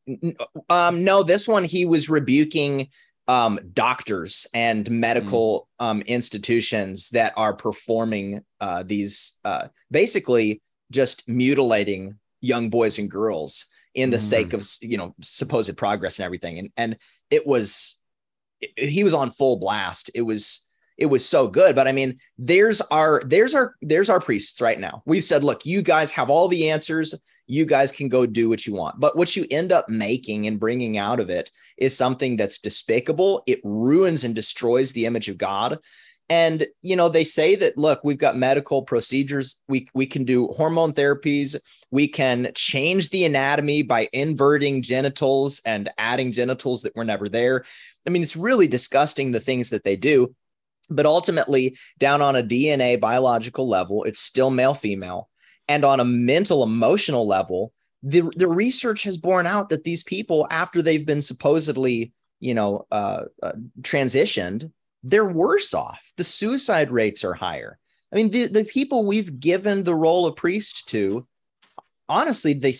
um 0.70 1.04
no 1.04 1.22
this 1.22 1.46
one 1.46 1.64
he 1.64 1.84
was 1.84 2.08
rebuking 2.08 2.88
um 3.28 3.58
doctors 3.74 4.46
and 4.54 4.88
medical 4.90 5.68
um 5.80 6.00
institutions 6.02 7.10
that 7.10 7.32
are 7.36 7.54
performing 7.54 8.40
uh 8.60 8.82
these 8.84 9.38
uh 9.44 9.68
basically 9.90 10.62
just 10.92 11.28
mutilating 11.28 12.18
young 12.40 12.70
boys 12.70 12.98
and 12.98 13.10
girls 13.10 13.66
in 13.94 14.10
the 14.10 14.16
Mhm. 14.18 14.20
sake 14.20 14.52
of 14.52 14.64
you 14.80 14.96
know 14.96 15.14
supposed 15.22 15.76
progress 15.76 16.18
and 16.18 16.24
everything. 16.26 16.58
And 16.58 16.70
and 16.76 16.96
it 17.30 17.46
was 17.46 18.00
it- 18.60 18.88
he 18.88 19.02
was 19.04 19.14
on 19.14 19.30
full 19.30 19.56
blast. 19.58 20.10
It 20.14 20.22
was 20.22 20.65
it 20.98 21.06
was 21.06 21.26
so 21.26 21.48
good. 21.48 21.74
But 21.74 21.88
i 21.88 21.92
mean 21.92 22.16
there's 22.38 22.80
our 22.82 23.20
there's 23.24 23.54
our 23.54 23.74
there's 23.82 24.10
our 24.10 24.20
priests 24.20 24.60
right 24.60 24.78
now. 24.78 25.02
We 25.06 25.20
said 25.20 25.44
look 25.44 25.66
you 25.66 25.82
guys 25.82 26.12
have 26.12 26.30
all 26.30 26.48
the 26.48 26.70
answers. 26.70 27.14
You 27.46 27.64
guys 27.64 27.92
can 27.92 28.08
go 28.08 28.26
do 28.26 28.48
what 28.48 28.66
you 28.66 28.74
want. 28.74 28.98
But 28.98 29.16
what 29.16 29.36
you 29.36 29.46
end 29.50 29.70
up 29.70 29.88
making 29.88 30.46
and 30.46 30.58
bringing 30.58 30.98
out 30.98 31.20
of 31.20 31.30
it 31.30 31.50
is 31.76 31.96
something 31.96 32.36
that's 32.36 32.58
despicable. 32.58 33.42
It 33.46 33.60
ruins 33.62 34.24
and 34.24 34.34
destroys 34.34 34.92
the 34.92 35.06
image 35.06 35.28
of 35.28 35.38
god. 35.38 35.78
And 36.28 36.66
you 36.82 36.96
know 36.96 37.08
they 37.08 37.22
say 37.22 37.54
that 37.54 37.78
look 37.78 38.00
we've 38.02 38.18
got 38.18 38.36
medical 38.36 38.82
procedures. 38.82 39.60
We 39.68 39.88
we 39.94 40.06
can 40.06 40.24
do 40.24 40.48
hormone 40.48 40.92
therapies. 40.92 41.54
We 41.92 42.08
can 42.08 42.50
change 42.54 43.10
the 43.10 43.24
anatomy 43.24 43.82
by 43.82 44.08
inverting 44.12 44.82
genitals 44.82 45.60
and 45.64 45.88
adding 45.98 46.32
genitals 46.32 46.82
that 46.82 46.96
were 46.96 47.04
never 47.04 47.28
there. 47.28 47.64
I 48.06 48.10
mean 48.10 48.22
it's 48.22 48.36
really 48.36 48.66
disgusting 48.66 49.30
the 49.30 49.40
things 49.40 49.70
that 49.70 49.84
they 49.84 49.94
do 49.94 50.34
but 50.88 51.06
ultimately 51.06 51.76
down 51.98 52.22
on 52.22 52.36
a 52.36 52.42
dna 52.42 53.00
biological 53.00 53.68
level 53.68 54.04
it's 54.04 54.20
still 54.20 54.50
male 54.50 54.74
female. 54.74 55.28
And 55.68 55.84
on 55.84 55.98
a 55.98 56.04
mental 56.04 56.62
emotional 56.62 57.26
level 57.26 57.72
the, 58.02 58.30
the 58.36 58.46
research 58.46 59.02
has 59.02 59.16
borne 59.16 59.46
out 59.46 59.68
that 59.70 59.84
these 59.84 60.04
people 60.04 60.46
after 60.50 60.80
they've 60.82 61.06
been 61.06 61.22
supposedly 61.22 62.12
you 62.40 62.54
know 62.54 62.86
uh, 62.90 63.22
uh, 63.42 63.52
transitioned 63.80 64.70
they're 65.02 65.24
worse 65.24 65.72
off. 65.72 66.12
The 66.16 66.24
suicide 66.24 66.90
rates 66.90 67.22
are 67.24 67.34
higher. 67.34 67.78
I 68.12 68.16
mean 68.16 68.30
the, 68.30 68.46
the 68.46 68.64
people 68.64 69.04
we've 69.06 69.40
given 69.40 69.84
the 69.84 69.94
role 69.94 70.26
of 70.26 70.36
priest 70.36 70.88
to 70.88 71.26
honestly 72.08 72.52
they 72.52 72.74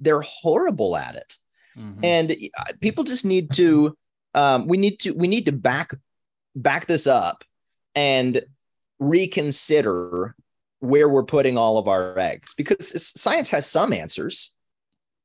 they're 0.00 0.22
horrible 0.22 0.96
at 0.96 1.16
it. 1.16 1.36
Mhm. 1.78 1.98
and 2.02 2.32
uh, 2.32 2.72
people 2.80 3.04
just 3.04 3.24
need 3.24 3.52
to 3.52 3.96
um, 4.34 4.66
we 4.66 4.76
need 4.76 4.98
to 5.00 5.12
we 5.14 5.28
need 5.28 5.46
to 5.46 5.52
back 5.52 5.94
back 6.54 6.86
this 6.86 7.06
up 7.06 7.44
and 7.94 8.42
reconsider 8.98 10.34
where 10.80 11.08
we're 11.08 11.24
putting 11.24 11.58
all 11.58 11.78
of 11.78 11.88
our 11.88 12.18
eggs 12.18 12.54
because 12.54 13.02
science 13.20 13.48
has 13.48 13.66
some 13.66 13.92
answers 13.92 14.54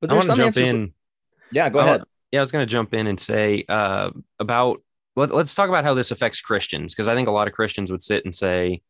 but 0.01 0.09
there's 0.09 0.25
some 0.25 0.39
answers 0.39 0.67
in. 0.69 0.93
yeah 1.51 1.69
go 1.69 1.79
I 1.79 1.83
ahead 1.83 2.03
Yeah, 2.33 2.39
I 2.39 2.41
was 2.41 2.51
going 2.51 2.65
to 2.65 2.71
jump 2.71 2.95
in 2.95 3.05
and 3.05 3.19
say 3.19 3.63
uh, 3.69 4.09
about 4.39 4.81
let, 5.15 5.31
let's 5.31 5.53
talk 5.53 5.69
about 5.69 5.83
how 5.83 5.93
this 5.93 6.09
affects 6.09 6.41
Christians 6.41 6.93
because 6.93 7.07
I 7.07 7.13
think 7.13 7.27
a 7.27 7.31
lot 7.31 7.47
of 7.47 7.53
Christians 7.53 7.91
would 7.91 8.01
sit 8.01 8.25
and 8.25 8.33
say, 8.33 8.81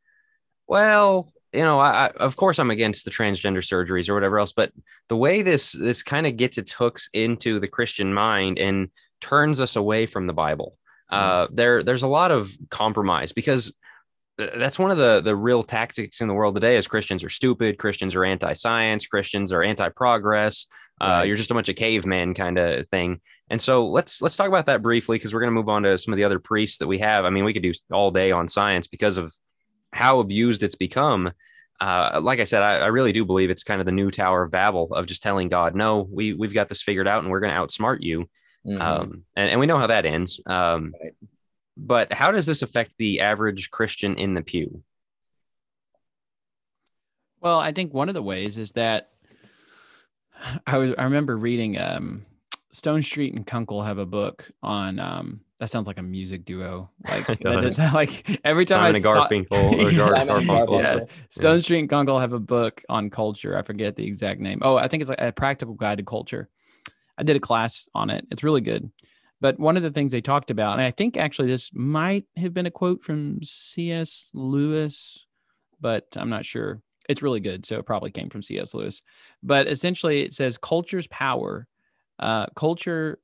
"Well, 0.65 1.29
you 1.51 1.61
know, 1.61 1.77
I, 1.77 2.05
I 2.05 2.07
of 2.21 2.37
course 2.37 2.57
I'm 2.57 2.71
against 2.71 3.03
the 3.03 3.11
transgender 3.11 3.57
surgeries 3.57 4.07
or 4.07 4.13
whatever 4.13 4.39
else, 4.39 4.53
but 4.53 4.71
the 5.09 5.17
way 5.17 5.41
this 5.41 5.73
this 5.73 6.01
kind 6.03 6.25
of 6.25 6.37
gets 6.37 6.57
its 6.57 6.71
hooks 6.71 7.09
into 7.13 7.59
the 7.59 7.67
Christian 7.67 8.13
mind 8.13 8.59
and 8.59 8.87
turns 9.19 9.59
us 9.59 9.75
away 9.75 10.05
from 10.05 10.25
the 10.25 10.33
Bible. 10.33 10.77
Uh, 11.09 11.47
there 11.51 11.83
there's 11.83 12.03
a 12.03 12.07
lot 12.07 12.31
of 12.31 12.51
compromise 12.69 13.33
because 13.33 13.71
that's 14.37 14.79
one 14.79 14.89
of 14.89 14.97
the 14.97 15.21
the 15.21 15.35
real 15.35 15.63
tactics 15.63 16.21
in 16.21 16.27
the 16.27 16.33
world 16.33 16.55
today 16.55 16.75
is 16.75 16.87
Christians 16.87 17.23
are 17.23 17.29
stupid, 17.29 17.77
Christians 17.77 18.15
are 18.15 18.25
anti-science, 18.25 19.05
Christians 19.05 19.51
are 19.51 19.63
anti-progress. 19.63 20.65
Uh, 21.01 21.05
Right. 21.05 21.27
You're 21.27 21.37
just 21.37 21.51
a 21.51 21.53
bunch 21.53 21.69
of 21.69 21.75
cavemen 21.75 22.33
kind 22.33 22.57
of 22.57 22.87
thing. 22.87 23.19
And 23.49 23.61
so 23.61 23.87
let's 23.87 24.21
let's 24.21 24.35
talk 24.35 24.47
about 24.47 24.67
that 24.67 24.81
briefly 24.81 25.17
because 25.17 25.33
we're 25.33 25.41
going 25.41 25.51
to 25.51 25.59
move 25.59 25.69
on 25.69 25.83
to 25.83 25.97
some 25.97 26.13
of 26.13 26.17
the 26.17 26.23
other 26.23 26.39
priests 26.39 26.77
that 26.77 26.87
we 26.87 26.99
have. 26.99 27.25
I 27.25 27.29
mean, 27.29 27.43
we 27.43 27.53
could 27.53 27.63
do 27.63 27.73
all 27.91 28.09
day 28.11 28.31
on 28.31 28.47
science 28.47 28.87
because 28.87 29.17
of 29.17 29.33
how 29.91 30.19
abused 30.19 30.63
it's 30.63 30.75
become. 30.75 31.31
Uh, 31.81 32.19
like 32.23 32.39
I 32.39 32.45
said, 32.45 32.63
I, 32.63 32.77
I 32.77 32.87
really 32.87 33.11
do 33.11 33.25
believe 33.25 33.49
it's 33.49 33.63
kind 33.63 33.81
of 33.81 33.85
the 33.85 33.91
new 33.91 34.11
Tower 34.11 34.43
of 34.43 34.51
Babel 34.51 34.93
of 34.93 35.05
just 35.05 35.23
telling 35.23 35.49
God, 35.49 35.75
"No, 35.75 36.07
we 36.09 36.33
we've 36.33 36.53
got 36.53 36.69
this 36.69 36.81
figured 36.81 37.07
out, 37.07 37.23
and 37.23 37.31
we're 37.31 37.41
going 37.41 37.53
to 37.53 37.59
outsmart 37.59 37.97
you." 38.01 38.29
Mhm. 38.65 38.81
Um, 38.81 39.23
and, 39.35 39.51
and 39.51 39.59
we 39.59 39.65
know 39.65 39.77
how 39.77 39.87
that 39.87 40.05
ends. 40.05 40.39
Um, 40.45 40.93
Right. 41.01 41.13
But 41.75 42.13
how 42.13 42.29
does 42.31 42.45
this 42.45 42.61
affect 42.61 42.91
the 42.99 43.21
average 43.21 43.71
Christian 43.71 44.15
in 44.15 44.35
the 44.35 44.43
pew? 44.43 44.83
Well, 47.41 47.59
I 47.59 47.71
think 47.71 47.93
one 47.93 48.09
of 48.09 48.13
the 48.15 48.21
ways 48.23 48.57
is 48.57 48.73
that 48.73 49.09
I 50.67 50.77
was 50.77 50.93
I 50.97 51.03
remember 51.05 51.35
reading 51.37 51.77
um 51.79 52.25
Stonestreet 52.73 53.35
and 53.35 53.45
Kunkle 53.45 53.83
have 53.85 53.97
a 53.97 54.05
book 54.05 54.49
on 54.61 54.99
um 54.99 55.41
that 55.59 55.69
sounds 55.69 55.87
like 55.87 55.97
a 55.97 56.03
music 56.03 56.45
duo. 56.45 56.89
Like 57.09 57.29
It 57.29 57.41
that 57.41 57.61
does. 57.61 57.79
is- 57.79 57.93
like 57.93 58.39
every 58.45 58.65
time 58.65 58.93
Simon 58.93 58.93
I 58.93 58.97
and 58.97 59.01
stop- 59.01 59.31
Garfinkel 59.31 59.73
or 59.73 59.91
Gar- 59.97 60.15
Simon 60.15 60.35
and 60.37 60.47
Garfunkel. 60.47 60.79
Yeah. 60.81 60.95
Garfunkel. 60.95 61.09
Stonestreet 61.29 61.79
and 61.79 61.89
Kunkle 61.89 62.19
have 62.21 62.33
a 62.33 62.39
book 62.39 62.83
on 62.89 63.09
culture. 63.09 63.57
I 63.57 63.61
forget 63.63 63.95
the 63.95 64.05
exact 64.05 64.39
name. 64.39 64.59
Oh, 64.61 64.75
I 64.77 64.87
think 64.87 65.01
it's 65.01 65.09
like 65.09 65.21
a 65.21 65.31
practical 65.31 65.73
guide 65.75 65.97
to 65.99 66.03
culture. 66.03 66.49
I 67.17 67.23
did 67.23 67.35
a 67.35 67.39
class 67.39 67.87
on 67.93 68.09
it. 68.09 68.25
It's 68.31 68.43
really 68.43 68.61
good. 68.61 68.91
But 69.41 69.59
one 69.59 69.75
of 69.75 69.83
the 69.83 69.91
things 69.91 70.11
they 70.11 70.21
talked 70.21 70.51
about, 70.51 70.79
and 70.79 70.87
I 70.87 70.91
think 70.91 71.17
actually 71.17 71.49
this 71.49 71.69
might 71.73 72.25
have 72.37 72.53
been 72.53 72.65
a 72.65 72.71
quote 72.71 73.03
from 73.03 73.43
C.S. 73.43 74.31
Lewis, 74.33 75.25
but 75.81 76.07
I'm 76.15 76.29
not 76.29 76.45
sure. 76.45 76.81
It's 77.09 77.21
really 77.21 77.41
good, 77.41 77.65
so 77.65 77.77
it 77.77 77.85
probably 77.85 78.11
came 78.11 78.29
from 78.29 78.41
C.S. 78.41 78.73
Lewis. 78.73 79.01
But 79.43 79.67
essentially, 79.67 80.21
it 80.21 80.33
says 80.33 80.57
culture's 80.57 81.07
power, 81.07 81.67
uh, 82.19 82.45
culture, 82.55 83.19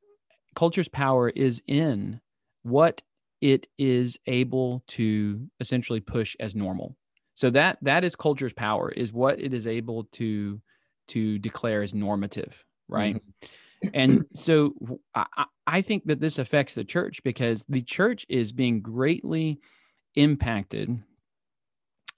culture's 0.55 0.89
power 0.89 1.29
is 1.29 1.61
in 1.67 2.19
what 2.63 3.01
it 3.39 3.67
is 3.77 4.19
able 4.27 4.83
to 4.87 5.47
essentially 5.61 6.01
push 6.01 6.35
as 6.41 6.55
normal. 6.55 6.97
So 7.35 7.49
that 7.51 7.77
that 7.83 8.03
is 8.03 8.17
culture's 8.17 8.51
power 8.51 8.89
is 8.89 9.13
what 9.13 9.39
it 9.39 9.53
is 9.53 9.65
able 9.65 10.03
to 10.11 10.59
to 11.07 11.39
declare 11.39 11.81
as 11.81 11.93
normative, 11.93 12.61
right? 12.89 13.21
And 13.93 14.25
so 14.35 14.73
I 15.67 15.81
think 15.81 16.05
that 16.05 16.19
this 16.19 16.37
affects 16.37 16.75
the 16.75 16.83
church 16.83 17.23
because 17.23 17.65
the 17.69 17.81
church 17.81 18.25
is 18.29 18.51
being 18.51 18.81
greatly 18.81 19.59
impacted 20.15 21.01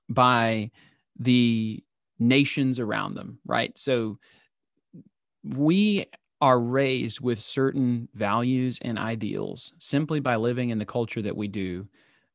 by 0.10 0.72
the 1.20 1.84
nations 2.20 2.80
around 2.80 3.16
them, 3.16 3.40
right? 3.46 3.78
So 3.78 4.18
we 5.44 6.06
are 6.40 6.60
raised 6.60 7.22
with 7.22 7.40
certain 7.40 8.10
values 8.16 8.80
and 8.82 8.98
ideals 8.98 9.74
simply 9.78 10.20
by 10.20 10.36
living 10.36 10.70
in 10.70 10.80
the 10.80 10.86
culture 10.86 11.22
that 11.22 11.38
we 11.38 11.48
do 11.48 11.88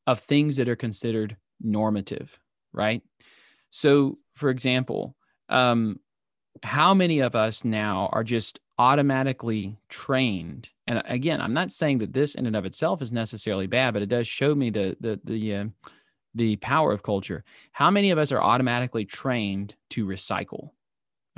of 0.07 0.21
things 0.21 0.57
that 0.57 0.69
are 0.69 0.77
considered 0.77 1.37
normative, 1.61 2.39
right? 2.73 3.03
So, 3.71 4.15
for 4.35 4.51
example, 4.51 5.17
um, 5.49 5.99
how 6.63 6.95
many 6.95 7.21
of 7.21 7.35
us 7.35 7.65
now 7.65 8.09
are 8.13 8.25
just 8.25 8.61
automatically 8.79 9.79
trained? 9.89 10.69
And 10.87 11.03
again, 11.07 11.41
I'm 11.41 11.55
not 11.55 11.73
saying 11.73 11.99
that 11.99 12.13
this 12.13 12.35
in 12.35 12.47
and 12.47 12.57
of 12.57 12.65
itself 12.65 13.03
is 13.03 13.13
necessarily 13.13 13.67
bad, 13.67 13.95
but 13.95 14.03
it 14.03 14.09
does 14.09 14.27
show 14.27 14.55
me 14.55 14.71
the 14.71 14.97
the 15.01 15.21
the 15.25 15.55
uh, 15.55 15.65
the 16.35 16.57
power 16.57 16.93
of 16.93 17.03
culture. 17.03 17.45
How 17.73 17.91
many 17.91 18.11
of 18.11 18.19
us 18.19 18.33
are 18.33 18.43
automatically 18.43 19.05
trained 19.05 19.75
to 19.91 20.07
recycle? 20.07 20.71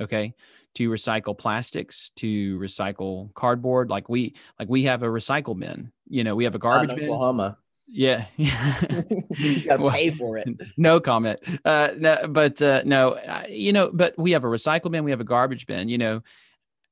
Okay, 0.01 0.35
to 0.75 0.91
recycle 0.91 1.37
plastics, 1.37 2.11
to 2.17 2.59
recycle 2.59 3.35
cardboard. 3.35 3.91
Like 3.91 4.09
we 4.09 4.35
like 4.59 4.69
we 4.69 4.85
have 4.85 5.03
a 5.03 5.07
recycle 5.07 5.59
bin. 5.59 5.93
You 6.09 6.25
know, 6.25 6.37
we 6.37 6.45
have 6.45 6.55
a 6.55 6.59
garbage 6.59 6.95
bin. 6.95 7.05
Oklahoma. 7.05 7.59
Yeah. 7.91 8.27
you 8.37 9.67
Well, 9.69 9.91
pay 9.91 10.11
for 10.11 10.39
it. 10.39 10.49
no 10.77 11.01
comment. 11.01 11.41
Uh, 11.65 11.89
no, 11.97 12.19
but 12.29 12.61
uh, 12.61 12.83
no, 12.85 13.19
you 13.49 13.73
know, 13.73 13.91
but 13.93 14.17
we 14.19 14.33
have 14.33 14.45
a 14.45 14.49
recycle 14.49 14.91
bin, 14.91 15.05
we 15.05 15.11
have 15.11 15.21
a 15.21 15.25
garbage 15.25 15.67
bin. 15.67 15.89
You 15.89 15.99
know, 15.99 16.23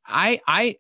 I 0.07 0.40
I 0.47 0.77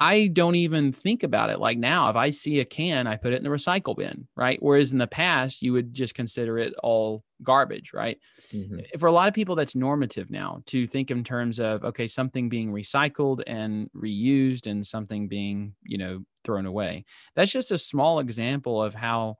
I 0.00 0.28
don't 0.28 0.56
even 0.56 0.92
think 0.92 1.22
about 1.24 1.50
it. 1.50 1.60
Like 1.60 1.78
now, 1.78 2.10
if 2.10 2.16
I 2.16 2.30
see 2.30 2.60
a 2.60 2.64
can, 2.66 3.06
I 3.06 3.16
put 3.16 3.32
it 3.34 3.38
in 3.38 3.44
the 3.44 3.50
recycle 3.50 3.96
bin, 3.96 4.28
right? 4.36 4.62
Whereas 4.62 4.92
in 4.92 4.98
the 4.98 5.06
past, 5.08 5.62
you 5.62 5.72
would 5.74 5.94
just 5.94 6.14
consider 6.14 6.58
it 6.58 6.74
all 6.82 7.24
garbage, 7.42 7.92
right? 7.94 8.18
Mhm. 8.52 8.90
For 8.98 9.06
a 9.08 9.12
lot 9.12 9.28
of 9.28 9.34
people, 9.34 9.56
that's 9.56 9.76
normative 9.76 10.30
now 10.30 10.62
to 10.66 10.86
think 10.86 11.10
in 11.10 11.24
terms 11.24 11.60
of 11.60 11.84
okay, 11.84 12.08
something 12.08 12.48
being 12.48 12.72
recycled 12.72 13.42
and 13.46 13.90
reused, 13.94 14.66
and 14.70 14.86
something 14.86 15.28
being 15.28 15.76
you 15.84 15.98
know 15.98 16.24
thrown 16.44 16.66
away. 16.66 17.04
That's 17.36 17.52
just 17.52 17.70
a 17.72 17.78
small 17.78 18.20
example 18.20 18.82
of 18.82 18.94
how 18.94 19.36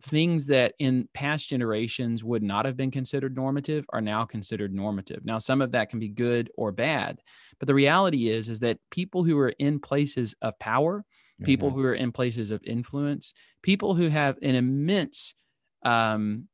things 0.00 0.46
that 0.46 0.74
in 0.78 1.08
past 1.12 1.48
generations 1.48 2.22
would 2.22 2.42
not 2.42 2.64
have 2.64 2.76
been 2.76 2.90
considered 2.90 3.34
normative 3.34 3.84
are 3.92 4.00
now 4.00 4.24
considered 4.24 4.72
normative. 4.72 5.24
Now, 5.24 5.38
some 5.38 5.60
of 5.60 5.72
that 5.72 5.90
can 5.90 5.98
be 5.98 6.08
good 6.08 6.50
or 6.56 6.70
bad, 6.70 7.20
but 7.58 7.66
the 7.66 7.74
reality 7.74 8.28
is 8.28 8.48
is 8.48 8.60
that 8.60 8.80
people 8.90 9.24
who 9.24 9.38
are 9.38 9.50
in 9.58 9.80
places 9.80 10.34
of 10.42 10.58
power, 10.58 11.04
people 11.42 11.70
Mhm. 11.70 11.74
who 11.74 11.82
are 11.82 11.94
in 11.94 12.12
places 12.12 12.50
of 12.50 12.62
influence, 12.64 13.32
people 13.62 13.94
who 13.94 14.08
have 14.08 14.38
an 14.42 14.54
immense 14.54 15.34
um, 15.84 16.48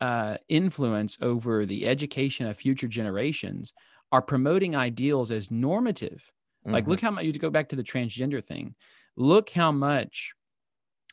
uh, 0.00 0.36
influence 0.48 1.18
over 1.22 1.66
the 1.66 1.86
education 1.88 2.46
of 2.46 2.56
future 2.56 2.88
generations 2.88 3.72
are 4.12 4.22
promoting 4.22 4.76
ideals 4.76 5.30
as 5.30 5.50
normative. 5.50 6.32
Like, 6.72 6.86
Mhm. 6.86 6.86
look 6.86 7.00
how 7.00 7.10
much 7.10 7.24
you 7.24 7.32
go 7.34 7.50
back 7.50 7.68
to 7.70 7.76
the 7.76 7.84
transgender 7.84 8.44
thing. 8.44 8.74
Look 9.16 9.50
how 9.50 9.72
much 9.72 10.34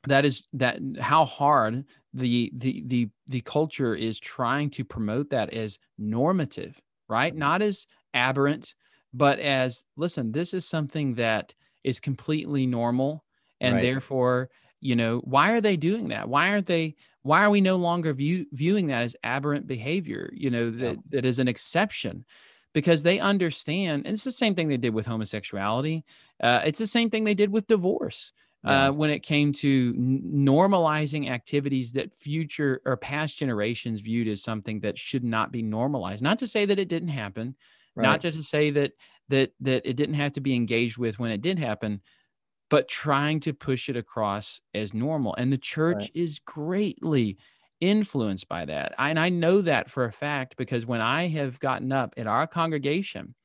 that 0.07 0.25
is 0.25 0.45
that 0.53 0.79
how 0.99 1.25
hard 1.25 1.85
the 2.13 2.51
the 2.55 2.83
the 2.87 3.09
the 3.27 3.41
culture 3.41 3.95
is 3.95 4.19
trying 4.19 4.69
to 4.71 4.83
promote 4.83 5.29
that 5.29 5.51
as 5.53 5.79
normative, 5.97 6.79
right? 7.07 7.35
Mhm. 7.35 7.37
Not 7.37 7.61
as 7.61 7.87
aberrant, 8.13 8.75
but 9.13 9.39
as 9.39 9.85
listen, 9.95 10.31
this 10.31 10.53
is 10.53 10.65
something 10.65 11.15
that 11.15 11.53
is 11.83 11.99
completely 11.99 12.65
normal, 12.65 13.23
and 13.61 13.75
Right. 13.75 13.83
therefore, 13.83 14.49
you 14.81 14.95
know, 14.95 15.19
why 15.19 15.51
are 15.53 15.61
they 15.61 15.77
doing 15.77 16.09
that? 16.09 16.29
Why 16.29 16.49
aren't 16.49 16.65
they? 16.67 16.95
Why 17.21 17.43
are 17.45 17.49
we 17.49 17.61
no 17.61 17.77
longer 17.77 18.13
view, 18.13 18.45
viewing 18.51 18.87
that 18.87 19.03
as 19.03 19.15
aberrant 19.23 19.67
behavior? 19.67 20.29
You 20.33 20.49
know, 20.49 20.71
that 20.71 20.99
that 21.11 21.25
is 21.25 21.39
an 21.39 21.47
exception 21.47 22.25
because 22.73 23.03
they 23.03 23.19
understand. 23.19 24.05
And 24.05 24.13
it's 24.13 24.23
the 24.23 24.31
same 24.31 24.55
thing 24.55 24.67
they 24.67 24.77
did 24.77 24.93
with 24.93 25.05
homosexuality. 25.05 26.03
Uh, 26.41 26.61
it's 26.65 26.79
the 26.79 26.87
same 26.87 27.09
thing 27.09 27.23
they 27.23 27.35
did 27.35 27.51
with 27.51 27.67
divorce 27.67 28.33
Yeah. 28.63 28.87
uh, 28.87 28.91
when 28.91 29.09
it 29.09 29.19
came 29.19 29.53
to 29.53 29.93
normalizing 29.93 31.29
activities 31.29 31.93
that 31.93 32.17
future 32.17 32.81
or 32.85 32.97
past 32.97 33.37
generations 33.37 34.01
viewed 34.01 34.27
as 34.27 34.41
something 34.43 34.79
that 34.81 34.97
should 34.97 35.23
not 35.23 35.51
be 35.51 35.61
normalized. 35.61 36.21
Not 36.23 36.39
to 36.39 36.47
say 36.47 36.65
that 36.65 36.79
it 36.79 36.89
didn't 36.89 37.09
happen, 37.09 37.55
Right. 37.95 38.01
not 38.01 38.21
just 38.21 38.37
to 38.37 38.43
say 38.43 38.71
that 38.71 38.93
that 39.29 39.53
that 39.59 39.85
it 39.85 39.95
didn't 39.95 40.15
have 40.15 40.33
to 40.33 40.41
be 40.41 40.55
engaged 40.55 40.97
with 40.97 41.19
when 41.19 41.31
it 41.31 41.41
did 41.41 41.59
happen, 41.59 42.01
but 42.69 42.87
trying 42.89 43.39
to 43.41 43.53
push 43.53 43.89
it 43.89 43.97
across 43.97 44.59
as 44.73 44.93
normal. 44.93 45.35
And 45.35 45.53
the 45.53 45.57
church 45.57 46.09
Right. 46.09 46.13
is 46.15 46.39
greatly 46.39 47.37
influenced 47.81 48.47
by 48.47 48.65
that. 48.65 48.95
And 48.97 49.19
I 49.19 49.29
know 49.29 49.61
that 49.61 49.89
for 49.91 50.05
a 50.05 50.11
fact 50.11 50.57
because 50.57 50.85
when 50.85 51.01
I 51.01 51.27
have 51.27 51.59
gotten 51.59 51.91
up 51.91 52.13
in 52.17 52.27
our 52.27 52.47
congregation 52.47 53.35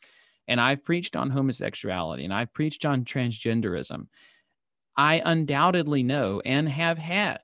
and 0.49 0.61
I've 0.61 0.85
preached 0.85 1.17
on 1.17 1.31
homosexuality 1.31 2.25
and 2.25 2.35
I've 2.35 2.53
preached 2.55 2.85
on 2.87 3.05
transgenderism, 3.05 4.09
I 4.97 5.23
undoubtedly 5.25 6.03
know 6.03 6.41
and 6.45 6.69
have 6.69 6.99
had 6.99 7.41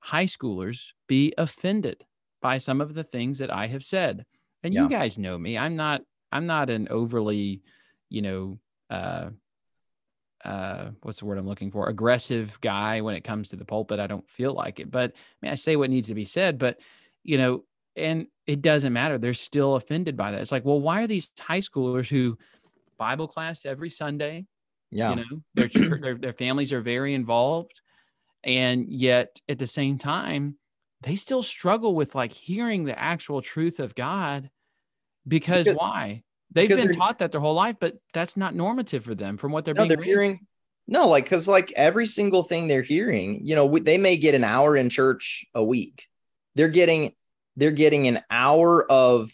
high 0.00 0.26
schoolers 0.26 0.92
be 1.06 1.32
offended 1.38 2.06
by 2.40 2.58
some 2.58 2.80
of 2.80 2.94
the 2.94 3.04
things 3.04 3.38
that 3.38 3.50
I 3.52 3.66
have 3.68 3.84
said. 3.84 4.24
And 4.62 4.74
Yeah. 4.74 4.80
you 4.80 4.88
guys 4.88 5.18
know 5.18 5.38
me. 5.38 5.58
I'm 5.58 5.76
not 5.76 6.02
I'm 6.34 6.46
not 6.46 6.68
an 6.68 6.88
overly, 6.90 7.62
you 8.10 8.22
know, 8.22 8.58
uh 8.90 9.30
uh 10.44 10.90
what's 11.02 11.20
the 11.20 11.24
word 11.24 11.38
I'm 11.38 11.46
looking 11.48 11.70
for? 11.70 11.88
aggressive 11.88 12.60
guy 12.60 13.00
when 13.00 13.14
it 13.14 13.24
comes 13.24 13.48
to 13.48 13.56
the 13.56 13.64
pulpit. 13.64 14.00
I 14.00 14.06
don't 14.06 14.28
feel 14.28 14.52
like 14.52 14.78
it. 14.80 14.90
But 14.90 15.12
I 15.14 15.16
mean 15.40 15.52
I 15.52 15.54
say 15.54 15.76
what 15.76 15.90
needs 15.90 16.08
to 16.08 16.14
be 16.14 16.26
said, 16.26 16.58
but 16.58 16.78
you 17.22 17.38
know, 17.38 17.64
and 17.96 18.26
it 18.46 18.60
doesn't 18.60 18.92
matter. 18.92 19.16
They're 19.16 19.32
still 19.32 19.76
offended 19.76 20.16
by 20.16 20.32
that. 20.32 20.42
It's 20.42 20.52
like, 20.52 20.64
well, 20.66 20.80
why 20.80 21.02
are 21.02 21.06
these 21.06 21.30
high 21.38 21.60
schoolers 21.60 22.08
who 22.08 22.36
Bible 22.98 23.26
class 23.28 23.64
every 23.64 23.88
Sunday, 23.90 24.46
Yeah. 24.90 25.10
you 25.10 25.16
know 25.16 25.42
their, 25.54 25.68
their 25.98 26.14
their 26.16 26.32
families 26.34 26.72
are 26.72 26.82
very 26.82 27.14
involved 27.14 27.80
and 28.44 28.86
yet 28.92 29.40
at 29.48 29.58
the 29.58 29.66
same 29.66 29.96
time 29.98 30.56
they 31.00 31.16
still 31.16 31.42
struggle 31.42 31.94
with 31.94 32.14
like 32.14 32.32
hearing 32.32 32.84
the 32.84 32.98
actual 32.98 33.40
truth 33.42 33.80
of 33.80 33.94
god 33.94 34.50
because, 35.26 35.64
Because- 35.64 35.76
why 35.78 36.22
they've 36.50 36.68
because 36.68 36.86
been 36.86 36.96
taught 36.96 37.18
that 37.18 37.32
their 37.32 37.40
whole 37.40 37.54
life 37.54 37.76
but 37.80 37.96
that's 38.12 38.36
not 38.36 38.54
normative 38.54 39.04
for 39.04 39.14
them 39.14 39.36
from 39.36 39.50
what 39.50 39.64
they're 39.64 39.74
no, 39.74 39.82
being 39.82 39.88
they're 39.88 39.98
raised. 39.98 40.06
hearing 40.08 40.46
no, 40.86 41.08
like 41.08 41.24
because 41.24 41.48
like 41.48 41.72
every 41.76 42.04
single 42.06 42.42
thing 42.42 42.68
they're 42.68 42.82
hearing, 42.82 43.40
you 43.42 43.54
know, 43.56 43.78
they 43.78 43.96
may 43.96 44.18
get 44.18 44.34
an 44.34 44.44
hour 44.44 44.76
in 44.76 44.90
church 44.90 45.46
a 45.54 45.64
week. 45.64 46.06
They're 46.56 46.68
getting 46.68 47.14
they're 47.56 47.70
getting 47.70 48.06
an 48.06 48.20
hour 48.28 48.84
of 48.92 49.32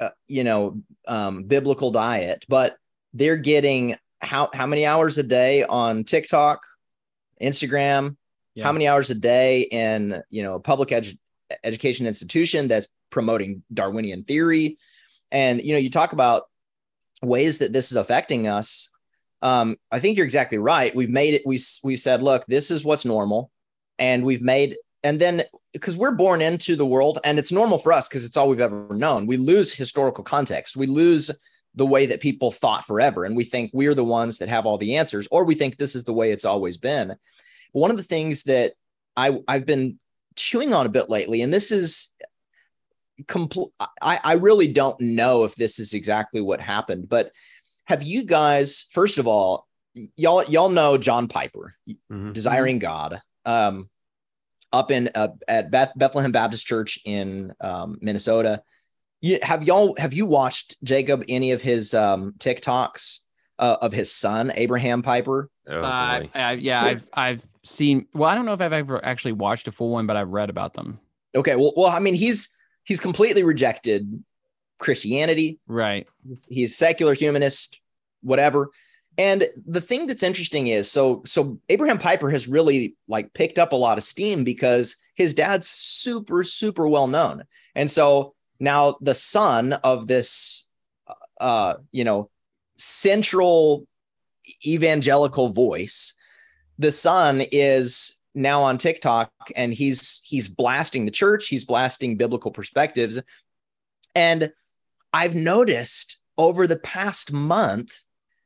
uh, 0.00 0.08
you 0.28 0.44
know 0.44 0.80
um, 1.06 1.44
biblical 1.44 1.90
diet, 1.90 2.46
but 2.48 2.78
they're 3.12 3.36
getting 3.36 3.96
how 4.22 4.48
how 4.54 4.66
many 4.66 4.86
hours 4.86 5.18
a 5.18 5.22
day 5.22 5.62
on 5.62 6.04
TikTok, 6.04 6.62
Instagram, 7.40 8.16
Yeah. 8.54 8.64
how 8.64 8.72
many 8.72 8.88
hours 8.88 9.10
a 9.10 9.14
day 9.14 9.62
in 9.62 10.22
you 10.30 10.42
know 10.42 10.54
a 10.54 10.60
public 10.60 10.88
edu- 10.90 11.18
education 11.64 12.06
institution 12.06 12.68
that's 12.68 12.88
promoting 13.10 13.62
Darwinian 13.72 14.24
theory, 14.24 14.78
and 15.32 15.60
you 15.60 15.72
know 15.72 15.78
you 15.78 15.90
talk 15.90 16.12
about 16.12 16.44
ways 17.22 17.58
that 17.58 17.72
this 17.72 17.90
is 17.90 17.96
affecting 17.96 18.46
us 18.46 18.92
um, 19.42 19.76
I 19.90 19.98
think 19.98 20.16
you're 20.16 20.24
exactly 20.24 20.58
right. 20.58 20.94
We've 20.94 21.10
made 21.10 21.34
it. 21.34 21.42
We 21.44 21.58
we 21.82 21.96
said, 21.96 22.22
look, 22.22 22.46
this 22.46 22.70
is 22.70 22.84
what's 22.84 23.04
normal, 23.04 23.50
and 23.98 24.24
we've 24.24 24.40
made, 24.40 24.76
and 25.02 25.20
then 25.20 25.42
because 25.72 25.96
we're 25.96 26.12
born 26.12 26.40
into 26.40 26.76
the 26.76 26.86
world, 26.86 27.18
and 27.24 27.38
it's 27.38 27.50
normal 27.50 27.78
for 27.78 27.92
us 27.92 28.08
because 28.08 28.24
it's 28.24 28.36
all 28.36 28.48
we've 28.48 28.60
ever 28.60 28.86
known. 28.90 29.26
We 29.26 29.36
lose 29.36 29.74
historical 29.74 30.22
context. 30.22 30.76
We 30.76 30.86
lose 30.86 31.30
the 31.74 31.86
way 31.86 32.06
that 32.06 32.20
people 32.20 32.52
thought 32.52 32.84
forever, 32.84 33.24
and 33.24 33.36
we 33.36 33.44
think 33.44 33.72
we're 33.74 33.94
the 33.94 34.04
ones 34.04 34.38
that 34.38 34.48
have 34.48 34.64
all 34.64 34.78
the 34.78 34.96
answers, 34.96 35.26
or 35.32 35.44
we 35.44 35.56
think 35.56 35.76
this 35.76 35.96
is 35.96 36.04
the 36.04 36.12
way 36.12 36.30
it's 36.30 36.44
always 36.44 36.76
been. 36.76 37.16
One 37.72 37.90
of 37.90 37.96
the 37.96 38.02
things 38.04 38.44
that 38.44 38.74
I 39.16 39.40
I've 39.48 39.66
been 39.66 39.98
chewing 40.36 40.72
on 40.72 40.86
a 40.86 40.90
bit 40.90 41.10
lately, 41.10 41.42
and 41.42 41.52
this 41.52 41.72
is 41.72 42.14
complete. 43.28 43.68
I 44.00 44.18
I 44.22 44.32
really 44.34 44.68
don't 44.68 45.00
know 45.00 45.44
if 45.44 45.54
this 45.56 45.78
is 45.78 45.94
exactly 45.94 46.40
what 46.40 46.60
happened, 46.60 47.08
but 47.08 47.32
have 47.86 48.02
you 48.02 48.24
guys 48.24 48.86
first 48.92 49.18
of 49.18 49.26
all 49.26 49.66
y'all 50.16 50.42
y'all 50.44 50.70
know 50.70 50.96
john 50.96 51.28
piper 51.28 51.74
Mhm. 52.10 52.32
desiring 52.32 52.78
god 52.78 53.20
um 53.44 53.90
up 54.72 54.90
in 54.90 55.10
uh, 55.14 55.28
at 55.48 55.70
Beth, 55.70 55.92
bethlehem 55.96 56.32
baptist 56.32 56.64
church 56.66 56.98
in 57.04 57.52
um, 57.60 57.98
minnesota 58.00 58.62
you 59.20 59.38
have 59.42 59.64
y'all 59.64 59.94
have 59.98 60.14
you 60.14 60.24
watched 60.24 60.82
jacob 60.82 61.22
any 61.28 61.50
of 61.52 61.60
his 61.60 61.92
um 61.92 62.32
tiktoks 62.38 63.18
uh, 63.58 63.76
of 63.82 63.92
his 63.92 64.10
son 64.10 64.50
abraham 64.54 65.02
piper 65.02 65.50
Oh, 65.68 65.80
Uh. 65.82 66.24
I, 66.34 66.52
yeah, 66.54 66.82
I've 66.82 67.08
I've 67.14 67.46
seen. 67.64 68.06
Well, 68.14 68.28
I 68.28 68.34
don't 68.34 68.46
know 68.46 68.52
if 68.54 68.60
I've 68.60 68.72
ever 68.72 69.04
actually 69.04 69.30
watched 69.32 69.68
a 69.68 69.72
full 69.72 69.90
one, 69.90 70.08
but 70.08 70.16
I've 70.16 70.30
read 70.30 70.50
about 70.50 70.74
them. 70.74 70.98
okay 71.36 71.54
well 71.54 71.72
well 71.76 71.86
i 71.86 71.98
mean 72.00 72.14
he's 72.14 72.48
he's 72.84 73.00
completely 73.00 73.42
rejected 73.42 74.22
christianity. 74.78 75.58
Right. 75.66 76.08
he's 76.48 76.76
secular 76.76 77.14
humanist 77.14 77.80
whatever. 78.22 78.70
And 79.18 79.46
the 79.66 79.80
thing 79.80 80.06
that's 80.06 80.22
interesting 80.22 80.68
is 80.68 80.90
so 80.90 81.22
so 81.24 81.58
abraham 81.68 81.98
piper 81.98 82.30
has 82.30 82.48
really 82.48 82.96
like 83.08 83.32
picked 83.34 83.58
up 83.58 83.72
a 83.72 83.76
lot 83.76 83.98
of 83.98 84.04
steam 84.04 84.42
because 84.44 84.96
his 85.14 85.34
dad's 85.34 85.68
super 85.68 86.42
super 86.42 86.88
well 86.88 87.06
known. 87.06 87.44
And 87.74 87.90
so 87.90 88.34
now 88.58 88.96
the 89.00 89.14
son 89.14 89.72
of 89.72 90.06
this 90.06 90.66
uh 91.40 91.74
you 91.90 92.04
know 92.04 92.30
central 92.76 93.86
evangelical 94.66 95.50
voice 95.50 96.14
the 96.78 96.92
son 96.92 97.42
is 97.52 98.18
now 98.34 98.62
on 98.62 98.78
tiktok 98.78 99.30
and 99.56 99.74
he's 99.74 100.20
he's 100.24 100.48
blasting 100.48 101.04
the 101.04 101.10
church 101.10 101.48
he's 101.48 101.64
blasting 101.64 102.16
biblical 102.16 102.50
perspectives 102.50 103.20
and 104.14 104.52
I've 105.12 105.34
noticed 105.34 106.20
over 106.38 106.66
the 106.66 106.78
past 106.78 107.32
month, 107.32 107.92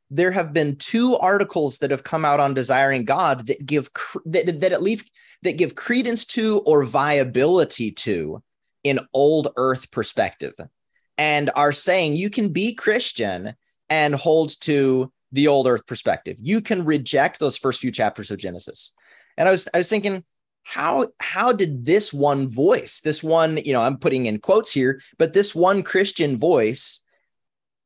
there 0.09 0.31
have 0.31 0.53
been 0.53 0.77
two 0.77 1.17
articles 1.17 1.79
that 1.79 1.91
have 1.91 2.03
come 2.03 2.23
out 2.23 2.39
on 2.39 2.53
desiring 2.53 3.05
God 3.05 3.47
that 3.47 3.65
give 3.65 3.89
that, 4.25 4.61
that 4.61 4.71
at 4.71 4.81
least 4.81 5.09
that 5.43 5.57
give 5.57 5.75
credence 5.75 6.25
to 6.25 6.59
or 6.59 6.83
viability 6.85 7.91
to 7.91 8.41
an 8.85 8.99
old 9.13 9.49
earth 9.57 9.91
perspective 9.91 10.53
and 11.17 11.49
are 11.55 11.73
saying 11.73 12.15
you 12.15 12.29
can 12.29 12.53
be 12.53 12.73
Christian 12.73 13.53
and 13.89 14.15
hold 14.15 14.59
to 14.61 15.11
the 15.33 15.47
old 15.47 15.67
earth 15.67 15.85
perspective. 15.85 16.37
You 16.39 16.61
can 16.61 16.85
reject 16.85 17.39
those 17.39 17.57
first 17.57 17.81
few 17.81 17.91
chapters 17.91 18.31
of 18.31 18.37
Genesis. 18.37 18.93
And 19.37 19.47
I 19.47 19.51
was 19.51 19.67
I 19.73 19.77
was 19.77 19.89
thinking, 19.89 20.23
how 20.63 21.07
how 21.19 21.53
did 21.53 21.85
this 21.85 22.13
one 22.13 22.47
voice, 22.47 22.99
this 23.01 23.23
one, 23.23 23.57
you 23.57 23.73
know, 23.73 23.81
I'm 23.81 23.97
putting 23.97 24.25
in 24.25 24.39
quotes 24.39 24.71
here, 24.71 25.01
but 25.17 25.33
this 25.33 25.55
one 25.55 25.83
Christian 25.83 26.37
voice 26.37 27.03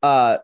uh 0.02 0.40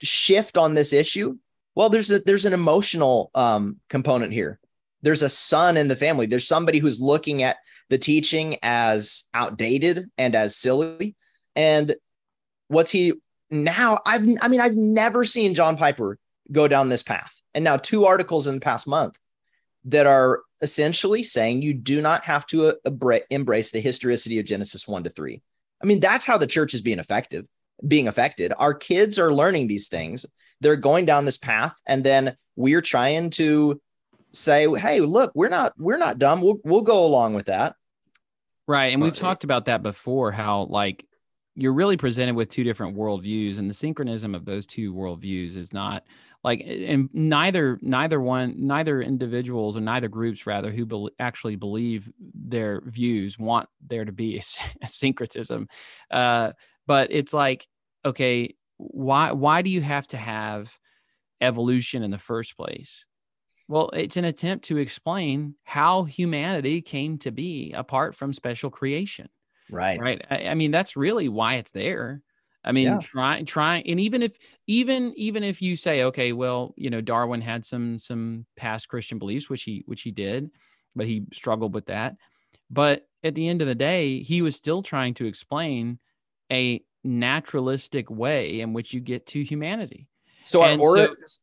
shift 0.00 0.56
on 0.56 0.74
this 0.74 0.92
issue? 0.92 1.36
Well, 1.74 1.88
there's 1.88 2.10
a 2.10 2.20
there's 2.20 2.46
an 2.46 2.52
emotional 2.52 3.30
um 3.34 3.76
component 3.88 4.32
here. 4.32 4.58
There's 5.02 5.22
a 5.22 5.28
son 5.28 5.76
in 5.76 5.88
the 5.88 5.96
family. 5.96 6.26
There's 6.26 6.46
somebody 6.46 6.78
who's 6.78 7.00
looking 7.00 7.42
at 7.42 7.56
the 7.88 7.98
teaching 7.98 8.58
as 8.62 9.24
outdated 9.34 10.06
and 10.18 10.34
as 10.34 10.56
silly. 10.56 11.16
And 11.56 11.96
what's 12.68 12.90
he 12.90 13.14
now? 13.50 13.98
I've 14.06 14.26
I 14.40 14.48
mean, 14.48 14.60
I've 14.60 14.76
never 14.76 15.24
seen 15.24 15.54
John 15.54 15.76
Piper 15.76 16.18
go 16.52 16.68
down 16.68 16.88
this 16.88 17.02
path. 17.02 17.40
And 17.54 17.64
now 17.64 17.76
two 17.76 18.04
articles 18.04 18.46
in 18.46 18.54
the 18.54 18.60
past 18.60 18.86
month 18.86 19.18
that 19.84 20.06
are 20.06 20.42
essentially 20.60 21.22
saying 21.22 21.62
you 21.62 21.74
do 21.74 22.02
not 22.02 22.24
have 22.24 22.46
to 22.46 22.76
uh, 22.84 23.18
embrace 23.30 23.70
the 23.70 23.80
historicity 23.80 24.38
of 24.38 24.46
Genesis 24.46 24.86
1 24.86 25.04
to 25.04 25.10
3. 25.10 25.40
I 25.82 25.86
mean, 25.86 26.00
that's 26.00 26.24
how 26.24 26.36
the 26.36 26.46
church 26.46 26.74
is 26.74 26.82
being 26.82 26.98
effective, 26.98 27.46
being 27.86 28.08
affected. 28.08 28.52
Our 28.58 28.74
kids 28.74 29.18
are 29.18 29.32
learning 29.32 29.68
these 29.68 29.88
things. 29.88 30.26
They're 30.60 30.76
going 30.76 31.06
down 31.06 31.24
this 31.24 31.38
path 31.38 31.74
and 31.86 32.04
then 32.04 32.36
we're 32.56 32.82
trying 32.82 33.30
to 33.30 33.80
say, 34.32 34.68
"Hey, 34.78 35.00
look, 35.00 35.32
we're 35.34 35.48
not 35.48 35.72
we're 35.78 35.96
not 35.96 36.18
dumb. 36.18 36.40
We'll 36.40 36.58
we'll 36.64 36.82
go 36.82 37.04
along 37.04 37.34
with 37.34 37.46
that." 37.46 37.74
Right, 38.66 38.92
and 38.92 39.02
we've 39.02 39.16
talked 39.16 39.44
about 39.44 39.64
that 39.64 39.82
before 39.82 40.30
how 40.30 40.62
like 40.64 41.04
you're 41.56 41.72
really 41.72 41.96
presented 41.96 42.34
with 42.34 42.48
two 42.48 42.64
different 42.64 42.96
worldviews 42.96 43.58
and 43.58 43.68
the 43.68 43.74
synchronism 43.74 44.34
of 44.34 44.44
those 44.44 44.66
two 44.66 44.94
worldviews 44.94 45.56
is 45.56 45.72
not 45.72 46.04
like 46.42 46.62
and 46.66 47.10
neither 47.12 47.78
neither 47.82 48.20
one 48.20 48.54
neither 48.56 49.02
individuals 49.02 49.76
or 49.76 49.80
neither 49.80 50.08
groups 50.08 50.46
rather 50.46 50.70
who 50.70 50.86
be, 50.86 51.08
actually 51.18 51.56
believe 51.56 52.10
their 52.18 52.80
views 52.86 53.38
want 53.38 53.68
there 53.86 54.04
to 54.04 54.12
be 54.12 54.38
a, 54.38 54.42
a 54.84 54.88
syncretism. 54.88 55.68
Uh, 56.10 56.52
but 56.86 57.12
it's 57.12 57.32
like 57.32 57.66
okay 58.04 58.54
why 58.76 59.32
why 59.32 59.62
do 59.62 59.70
you 59.70 59.82
have 59.82 60.06
to 60.08 60.16
have 60.16 60.78
evolution 61.40 62.02
in 62.02 62.10
the 62.10 62.18
first 62.18 62.56
place? 62.56 63.06
Well 63.68 63.90
it's 63.90 64.16
an 64.16 64.24
attempt 64.24 64.66
to 64.66 64.78
explain 64.78 65.54
how 65.64 66.04
humanity 66.04 66.80
came 66.80 67.18
to 67.18 67.30
be 67.30 67.72
apart 67.72 68.14
from 68.14 68.32
special 68.32 68.70
creation 68.70 69.28
right. 69.70 70.00
right? 70.00 70.24
I, 70.30 70.48
I 70.48 70.54
mean 70.54 70.70
that's 70.70 70.96
really 70.96 71.28
why 71.28 71.56
it's 71.56 71.70
there 71.70 72.22
I 72.62 72.72
mean, 72.72 72.88
yeah. 72.88 72.98
try, 72.98 73.42
try, 73.42 73.82
and 73.86 73.98
even 73.98 74.22
if, 74.22 74.36
even, 74.66 75.14
even 75.16 75.42
if 75.42 75.62
you 75.62 75.76
say, 75.76 76.02
okay, 76.04 76.32
well, 76.32 76.74
you 76.76 76.90
know, 76.90 77.00
Darwin 77.00 77.40
had 77.40 77.64
some, 77.64 77.98
some 77.98 78.44
past 78.54 78.88
Christian 78.88 79.18
beliefs, 79.18 79.48
which 79.48 79.62
he, 79.62 79.82
which 79.86 80.02
he 80.02 80.10
did, 80.10 80.50
but 80.94 81.06
he 81.06 81.24
struggled 81.32 81.74
with 81.74 81.86
that. 81.86 82.16
But 82.68 83.08
at 83.24 83.34
the 83.34 83.48
end 83.48 83.62
of 83.62 83.68
the 83.68 83.74
day, 83.74 84.22
he 84.22 84.42
was 84.42 84.56
still 84.56 84.82
trying 84.82 85.14
to 85.14 85.26
explain 85.26 85.98
a 86.52 86.84
naturalistic 87.02 88.10
way 88.10 88.60
in 88.60 88.74
which 88.74 88.92
you 88.92 89.00
get 89.00 89.26
to 89.28 89.42
humanity. 89.42 90.06
So 90.42 90.60
our 90.60 90.78
origins, 90.78 91.18
so, 91.18 91.40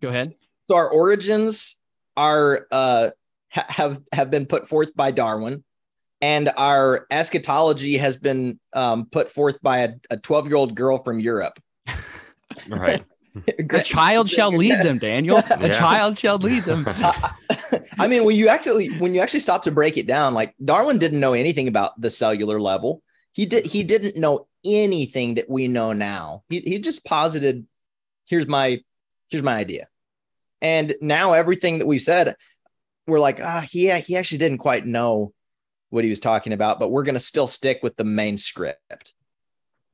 go 0.00 0.08
ahead. 0.10 0.28
So 0.68 0.76
our 0.76 0.88
origins 0.88 1.80
are, 2.16 2.68
uh, 2.70 3.10
ha- 3.50 3.66
have, 3.68 4.00
have 4.12 4.30
been 4.30 4.46
put 4.46 4.68
forth 4.68 4.94
by 4.94 5.10
Darwin 5.10 5.64
and 6.26 6.50
our 6.56 7.06
eschatology 7.12 7.96
has 7.98 8.16
been 8.16 8.58
um, 8.72 9.06
put 9.06 9.28
forth 9.28 9.62
by 9.62 9.94
a 10.10 10.16
12 10.16 10.48
year 10.48 10.56
old 10.56 10.74
girl 10.74 10.98
from 10.98 11.20
Europe. 11.20 11.60
right. 12.68 13.04
a 13.70 13.82
child 13.82 14.28
shall 14.28 14.50
lead 14.50 14.72
them, 14.84 14.98
Daniel. 14.98 15.36
A 15.60 15.68
child 15.68 16.18
shall 16.18 16.38
lead 16.38 16.64
them. 16.64 16.84
I 17.98 18.08
mean, 18.08 18.24
when 18.24 18.34
you 18.34 18.48
actually 18.48 18.88
when 18.98 19.14
you 19.14 19.20
actually 19.20 19.40
stop 19.40 19.62
to 19.64 19.70
break 19.70 19.96
it 19.98 20.08
down, 20.08 20.34
like 20.34 20.54
Darwin 20.64 20.98
didn't 20.98 21.20
know 21.20 21.34
anything 21.34 21.68
about 21.68 22.00
the 22.00 22.10
cellular 22.10 22.60
level. 22.60 23.02
He 23.32 23.46
did 23.46 23.66
he 23.66 23.84
didn't 23.84 24.16
know 24.16 24.48
anything 24.64 25.34
that 25.34 25.48
we 25.48 25.68
know 25.68 25.92
now. 25.92 26.42
He 26.48 26.60
he 26.60 26.78
just 26.80 27.04
posited, 27.04 27.66
here's 28.28 28.48
my 28.48 28.80
here's 29.28 29.44
my 29.44 29.54
idea. 29.54 29.86
And 30.60 30.96
now 31.00 31.34
everything 31.34 31.78
that 31.78 31.86
we 31.86 31.98
said, 31.98 32.34
we're 33.06 33.20
like, 33.20 33.38
ah, 33.40 33.58
oh, 33.58 33.66
he 33.70 33.92
he 34.00 34.16
actually 34.16 34.38
didn't 34.38 34.58
quite 34.58 34.86
know 34.86 35.34
what 35.90 36.04
he 36.04 36.10
was 36.10 36.20
talking 36.20 36.52
about, 36.52 36.78
but 36.78 36.90
we're 36.90 37.04
going 37.04 37.14
to 37.14 37.20
still 37.20 37.46
stick 37.46 37.80
with 37.82 37.96
the 37.96 38.04
main 38.04 38.38
script. 38.38 39.14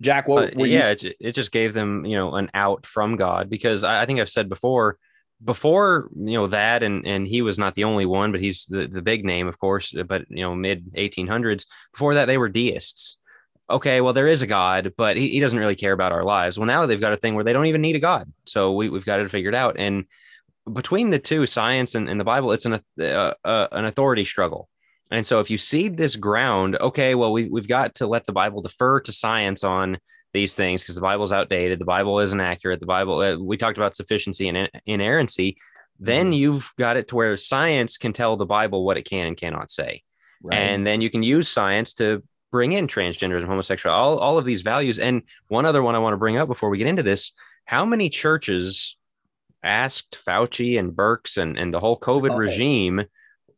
Jack, 0.01 0.27
what? 0.27 0.57
Uh, 0.57 0.65
yeah, 0.65 0.91
it, 0.91 1.17
it, 1.21 1.35
just 1.35 1.53
gave 1.53 1.75
them, 1.75 2.05
you 2.05 2.17
know, 2.17 2.35
an 2.35 2.51
out 2.55 2.87
from 2.87 3.17
God 3.17 3.49
because 3.49 3.85
I, 3.85 4.03
I, 4.03 4.07
think 4.07 4.21
I've 4.21 4.29
said 4.29 4.49
before, 4.49 4.99
before 5.45 6.09
you 6.17 6.35
know 6.35 6.49
that, 6.49 6.83
and 6.83 7.07
and 7.07 7.27
he 7.27 7.41
was 7.41 7.59
not 7.59 7.77
the 7.77 7.85
only 7.85 8.05
one, 8.05 8.33
but 8.33 8.41
he's 8.41 8.67
the 8.67 8.89
the 8.89 9.03
big 9.03 9.25
name, 9.25 9.47
of 9.47 9.59
course. 9.59 9.93
But 10.07 10.25
you 10.29 10.43
know, 10.43 10.55
mid 10.55 10.93
1800s. 10.95 11.67
Before 11.93 12.15
that, 12.15 12.27
they 12.27 12.39
were 12.39 12.49
deists. 12.49 13.17
Okay, 13.71 14.01
well, 14.01 14.13
there 14.13 14.27
is 14.27 14.43
a 14.43 14.47
God, 14.47 14.93
but 14.97 15.17
he, 15.17 15.29
he 15.29 15.41
doesn't 15.41 15.59
really 15.59 15.77
care 15.77 15.93
about 15.93 16.13
our 16.13 16.25
lives. 16.25 16.59
Well, 16.59 16.67
now 16.67 16.85
they've 16.85 17.01
got 17.01 17.13
a 17.13 17.17
thing 17.17 17.35
where 17.35 17.45
they 17.45 17.53
don't 17.53 17.67
even 17.67 17.81
need 17.81 17.97
a 17.97 18.01
God, 18.01 18.31
so 18.45 18.73
we, 18.73 18.91
we've 18.91 19.05
got 19.05 19.21
it 19.21 19.31
figured 19.31 19.55
out. 19.55 19.77
And 19.79 20.05
between 20.71 21.11
the 21.11 21.19
two, 21.19 21.47
science 21.47 21.95
and, 21.95 22.09
and 22.09 22.19
the 22.19 22.25
Bible, 22.25 22.53
it's 22.53 22.67
an 22.67 22.81
uh, 23.01 23.35
uh, 23.45 23.69
an 23.71 23.85
authority 23.85 24.25
struggle 24.25 24.69
and 25.13 25.27
so 25.27 25.41
if 25.41 25.51
you 25.51 25.59
cede 25.59 25.97
this 25.97 26.17
ground, 26.17 26.77
okay, 26.81 27.15
well, 27.15 27.33
we, 27.33 27.45
we've 27.45 27.69
got 27.69 27.95
to 27.97 28.07
let 28.07 28.25
the 28.25 28.33
Bible 28.33 28.63
defer 28.63 28.99
to 29.01 29.13
science 29.13 29.63
on 29.63 29.99
these 30.33 30.55
things 30.55 30.83
because 30.83 30.95
the 30.95 31.03
Bible's 31.03 31.33
outdated. 31.33 31.79
The 31.79 31.85
Bible 31.85 32.19
isn't 32.21 32.41
accurate. 32.41 32.81
The 32.81 32.87
Bible, 32.87 33.21
uh, 33.21 33.37
we 33.37 33.59
talked 33.59 33.77
about 33.77 33.95
sufficiency 33.95 34.49
and 34.49 34.71
inerrancy. 34.87 35.59
Then 36.01 36.27
mm-hmm. 36.27 36.33
you've 36.33 36.73
got 36.79 36.97
it 36.97 37.09
to 37.09 37.15
where 37.15 37.37
science 37.37 37.99
can 37.99 38.15
tell 38.15 38.37
the 38.39 38.47
Bible 38.47 38.87
what 38.87 38.97
it 38.97 39.03
can 39.03 39.27
and 39.27 39.37
cannot 39.37 39.71
say. 39.71 40.03
Right. 40.43 40.57
And 40.57 40.87
then 40.87 41.03
you 41.03 41.11
can 41.11 41.23
use 41.23 41.49
science 41.49 41.93
to 41.95 42.23
bring 42.51 42.73
in 42.73 42.87
transgenderism, 42.87 43.47
homosexuality, 43.47 44.03
all, 44.03 44.19
all 44.19 44.39
of 44.39 44.47
these 44.47 44.63
values. 44.63 44.99
And 44.99 45.23
one 45.49 45.67
other 45.67 45.83
one 45.83 45.95
I 45.95 45.99
want 45.99 46.15
to 46.15 46.19
bring 46.19 46.39
up 46.39 46.49
before 46.49 46.71
we 46.71 46.79
get 46.79 46.87
into 46.87 47.03
this 47.03 47.33
how 47.67 47.85
many 47.85 48.09
churches 48.09 48.97
asked 49.63 50.19
Fauci 50.27 50.79
and 50.79 50.93
Birx 50.93 51.37
and, 51.37 51.59
and 51.59 51.73
the 51.73 51.81
whole 51.81 51.99
COVID 51.99 52.33
oh. 52.33 52.37
regime 52.37 53.03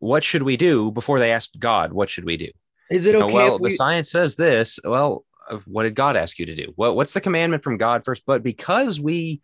what 0.05 0.23
should 0.23 0.43
we 0.43 0.59
do 0.59 0.90
before 0.90 1.19
they 1.19 1.33
asked 1.33 1.59
God, 1.59 1.93
what 1.93 2.11
should 2.11 2.27
we 2.27 2.37
do? 2.37 2.51
Is 2.90 3.07
it 3.07 3.14
okay? 3.14 3.33
Well, 3.33 3.59
we... 3.59 3.71
the 3.71 3.77
science 3.77 4.11
says 4.11 4.37
this. 4.37 4.79
Well, 4.85 5.25
uh, 5.51 5.59
what 5.64 5.85
did 5.85 5.95
God 5.95 6.17
ask 6.17 6.38
you 6.38 6.45
to 6.45 6.55
do? 6.55 6.73
What, 6.77 6.95
what's 6.95 7.14
the 7.14 7.23
commandment 7.23 7.64
from 7.64 7.79
God 7.79 8.05
first? 8.05 8.25
But 8.27 8.43
because 8.43 9.01
we 9.01 9.40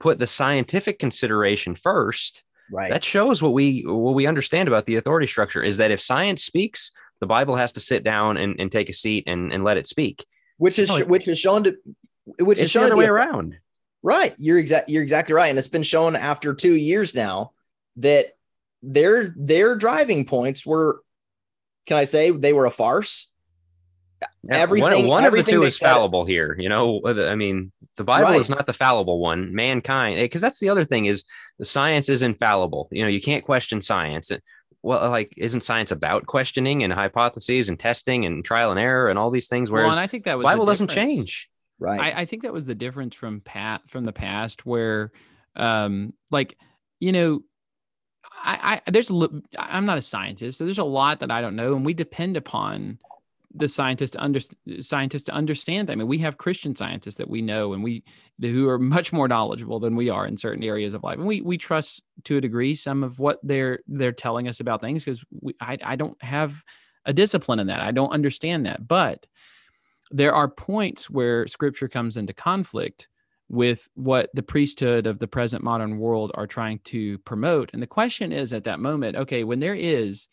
put 0.00 0.18
the 0.18 0.26
scientific 0.26 0.98
consideration 0.98 1.74
first, 1.74 2.42
right. 2.72 2.90
that 2.90 3.04
shows 3.04 3.42
what 3.42 3.52
we 3.52 3.82
what 3.82 4.14
we 4.14 4.26
understand 4.26 4.66
about 4.66 4.86
the 4.86 4.96
authority 4.96 5.26
structure 5.26 5.62
is 5.62 5.76
that 5.76 5.90
if 5.90 6.00
science 6.00 6.42
speaks, 6.42 6.90
the 7.20 7.26
Bible 7.26 7.56
has 7.56 7.72
to 7.72 7.80
sit 7.80 8.02
down 8.02 8.38
and, 8.38 8.58
and 8.58 8.72
take 8.72 8.88
a 8.88 8.94
seat 8.94 9.24
and, 9.26 9.52
and 9.52 9.62
let 9.62 9.76
it 9.76 9.86
speak. 9.86 10.24
Which 10.56 10.78
is 10.78 10.90
which 11.04 11.28
is 11.28 11.38
shown 11.38 11.64
to 11.64 11.76
which 12.40 12.58
is 12.58 12.70
shown 12.70 12.84
the 12.84 12.92
other 12.92 12.96
way 12.96 13.06
around. 13.06 13.56
Right. 14.02 14.34
You're 14.38 14.58
exact 14.58 14.88
you're 14.88 15.02
exactly 15.02 15.34
right. 15.34 15.48
And 15.48 15.58
it's 15.58 15.68
been 15.68 15.82
shown 15.82 16.16
after 16.16 16.54
two 16.54 16.74
years 16.74 17.14
now 17.14 17.52
that 17.96 18.26
their 18.82 19.34
their 19.36 19.76
driving 19.76 20.24
points 20.24 20.66
were 20.66 21.02
can 21.86 21.96
I 21.96 22.04
say 22.04 22.30
they 22.30 22.52
were 22.52 22.66
a 22.66 22.70
farce? 22.70 23.32
Yeah, 24.42 24.56
everything 24.56 25.02
one, 25.02 25.08
one 25.08 25.24
everything 25.24 25.54
of 25.54 25.60
the 25.60 25.66
two 25.66 25.66
is 25.66 25.78
fallible 25.78 26.24
here. 26.24 26.56
You 26.58 26.68
know, 26.68 27.00
I 27.04 27.34
mean, 27.34 27.72
the 27.96 28.04
Bible 28.04 28.30
right. 28.30 28.40
is 28.40 28.50
not 28.50 28.66
the 28.66 28.72
fallible 28.72 29.20
one. 29.20 29.54
Mankind, 29.54 30.18
because 30.18 30.40
that's 30.40 30.60
the 30.60 30.68
other 30.68 30.84
thing 30.84 31.06
is 31.06 31.24
the 31.58 31.64
science 31.64 32.08
is 32.08 32.22
infallible. 32.22 32.88
You 32.90 33.02
know, 33.02 33.08
you 33.08 33.20
can't 33.20 33.44
question 33.44 33.80
science. 33.80 34.30
Well, 34.82 35.10
like, 35.10 35.34
isn't 35.36 35.62
science 35.62 35.90
about 35.90 36.26
questioning 36.26 36.82
and 36.82 36.92
hypotheses 36.92 37.68
and 37.68 37.78
testing 37.78 38.24
and 38.24 38.44
trial 38.44 38.70
and 38.70 38.78
error 38.78 39.08
and 39.08 39.18
all 39.18 39.30
these 39.30 39.48
things? 39.48 39.70
Whereas 39.70 39.92
well, 39.92 40.00
I 40.00 40.06
think 40.06 40.24
that 40.24 40.38
was 40.38 40.44
Bible 40.44 40.66
doesn't 40.66 40.90
change. 40.90 41.50
Right. 41.80 42.00
I, 42.00 42.22
I, 42.22 42.24
think 42.24 42.42
that 42.42 42.52
was 42.52 42.66
the 42.66 42.74
difference 42.74 43.14
from 43.14 43.40
pat 43.40 43.82
from 43.86 44.04
the 44.04 44.12
past, 44.12 44.66
where, 44.66 45.12
um, 45.54 46.12
like, 46.30 46.56
you 46.98 47.12
know, 47.12 47.42
I, 48.44 48.80
I 48.86 48.90
there's 48.90 49.10
I'm 49.58 49.86
not 49.86 49.98
a 49.98 50.02
scientist, 50.02 50.58
so 50.58 50.64
there's 50.64 50.78
a 50.78 50.84
lot 50.84 51.20
that 51.20 51.30
I 51.30 51.40
don't 51.40 51.56
know, 51.56 51.74
and 51.74 51.84
we 51.84 51.94
depend 51.94 52.36
upon 52.36 52.98
the 53.54 53.68
scientists 53.68 54.12
to 54.12 54.22
under, 54.22 54.40
scientists 54.80 55.24
to 55.24 55.32
understand. 55.32 55.90
I 55.90 55.94
mean, 55.94 56.06
we 56.06 56.18
have 56.18 56.36
Christian 56.36 56.76
scientists 56.76 57.16
that 57.16 57.30
we 57.30 57.42
know, 57.42 57.72
and 57.72 57.82
we 57.82 58.04
who 58.40 58.68
are 58.68 58.78
much 58.78 59.12
more 59.12 59.28
knowledgeable 59.28 59.80
than 59.80 59.96
we 59.96 60.10
are 60.10 60.26
in 60.26 60.36
certain 60.36 60.62
areas 60.62 60.94
of 60.94 61.02
life, 61.02 61.18
and 61.18 61.26
we 61.26 61.40
we 61.40 61.58
trust 61.58 62.02
to 62.24 62.36
a 62.36 62.40
degree 62.40 62.74
some 62.74 63.02
of 63.02 63.18
what 63.18 63.38
they're 63.42 63.80
they're 63.86 64.12
telling 64.12 64.48
us 64.48 64.60
about 64.60 64.80
things 64.80 65.04
because 65.04 65.24
I 65.60 65.78
I 65.82 65.96
don't 65.96 66.20
have 66.22 66.62
a 67.04 67.12
discipline 67.12 67.58
in 67.58 67.68
that. 67.68 67.80
I 67.80 67.90
don't 67.90 68.12
understand 68.12 68.66
that, 68.66 68.86
but 68.86 69.26
there 70.10 70.34
are 70.34 70.48
points 70.48 71.10
where 71.10 71.46
Scripture 71.46 71.88
comes 71.88 72.16
into 72.16 72.32
conflict 72.32 73.08
with 73.48 73.88
what 73.94 74.30
the 74.34 74.42
priesthood 74.42 75.06
of 75.06 75.18
the 75.18 75.28
present 75.28 75.64
modern 75.64 75.98
world 75.98 76.30
are 76.34 76.46
trying 76.46 76.78
to 76.80 77.18
promote. 77.18 77.70
And 77.72 77.82
the 77.82 77.86
question 77.86 78.32
is 78.32 78.52
at 78.52 78.64
that 78.64 78.80
moment, 78.80 79.16
okay, 79.16 79.44
when 79.44 79.58
there 79.58 79.74
is 79.74 80.28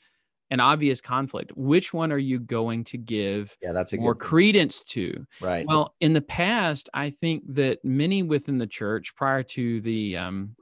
an 0.51 0.59
obvious 0.59 1.01
conflict, 1.01 1.51
which 1.55 1.93
one 1.93 2.11
are 2.11 2.17
you 2.17 2.39
going 2.39 2.83
to 2.85 2.97
give 2.97 3.57
yeah, 3.61 3.71
that's 3.71 3.93
a 3.93 3.97
more 3.97 4.15
credence 4.15 4.83
to? 4.83 5.25
Right. 5.41 5.65
Well, 5.67 5.95
in 6.01 6.13
the 6.13 6.21
past, 6.21 6.89
I 6.93 7.09
think 7.09 7.43
that 7.55 7.83
many 7.83 8.21
within 8.21 8.57
the 8.57 8.67
church 8.67 9.15
prior 9.15 9.43
to 9.43 9.81
the 9.81 10.17
um, 10.17 10.55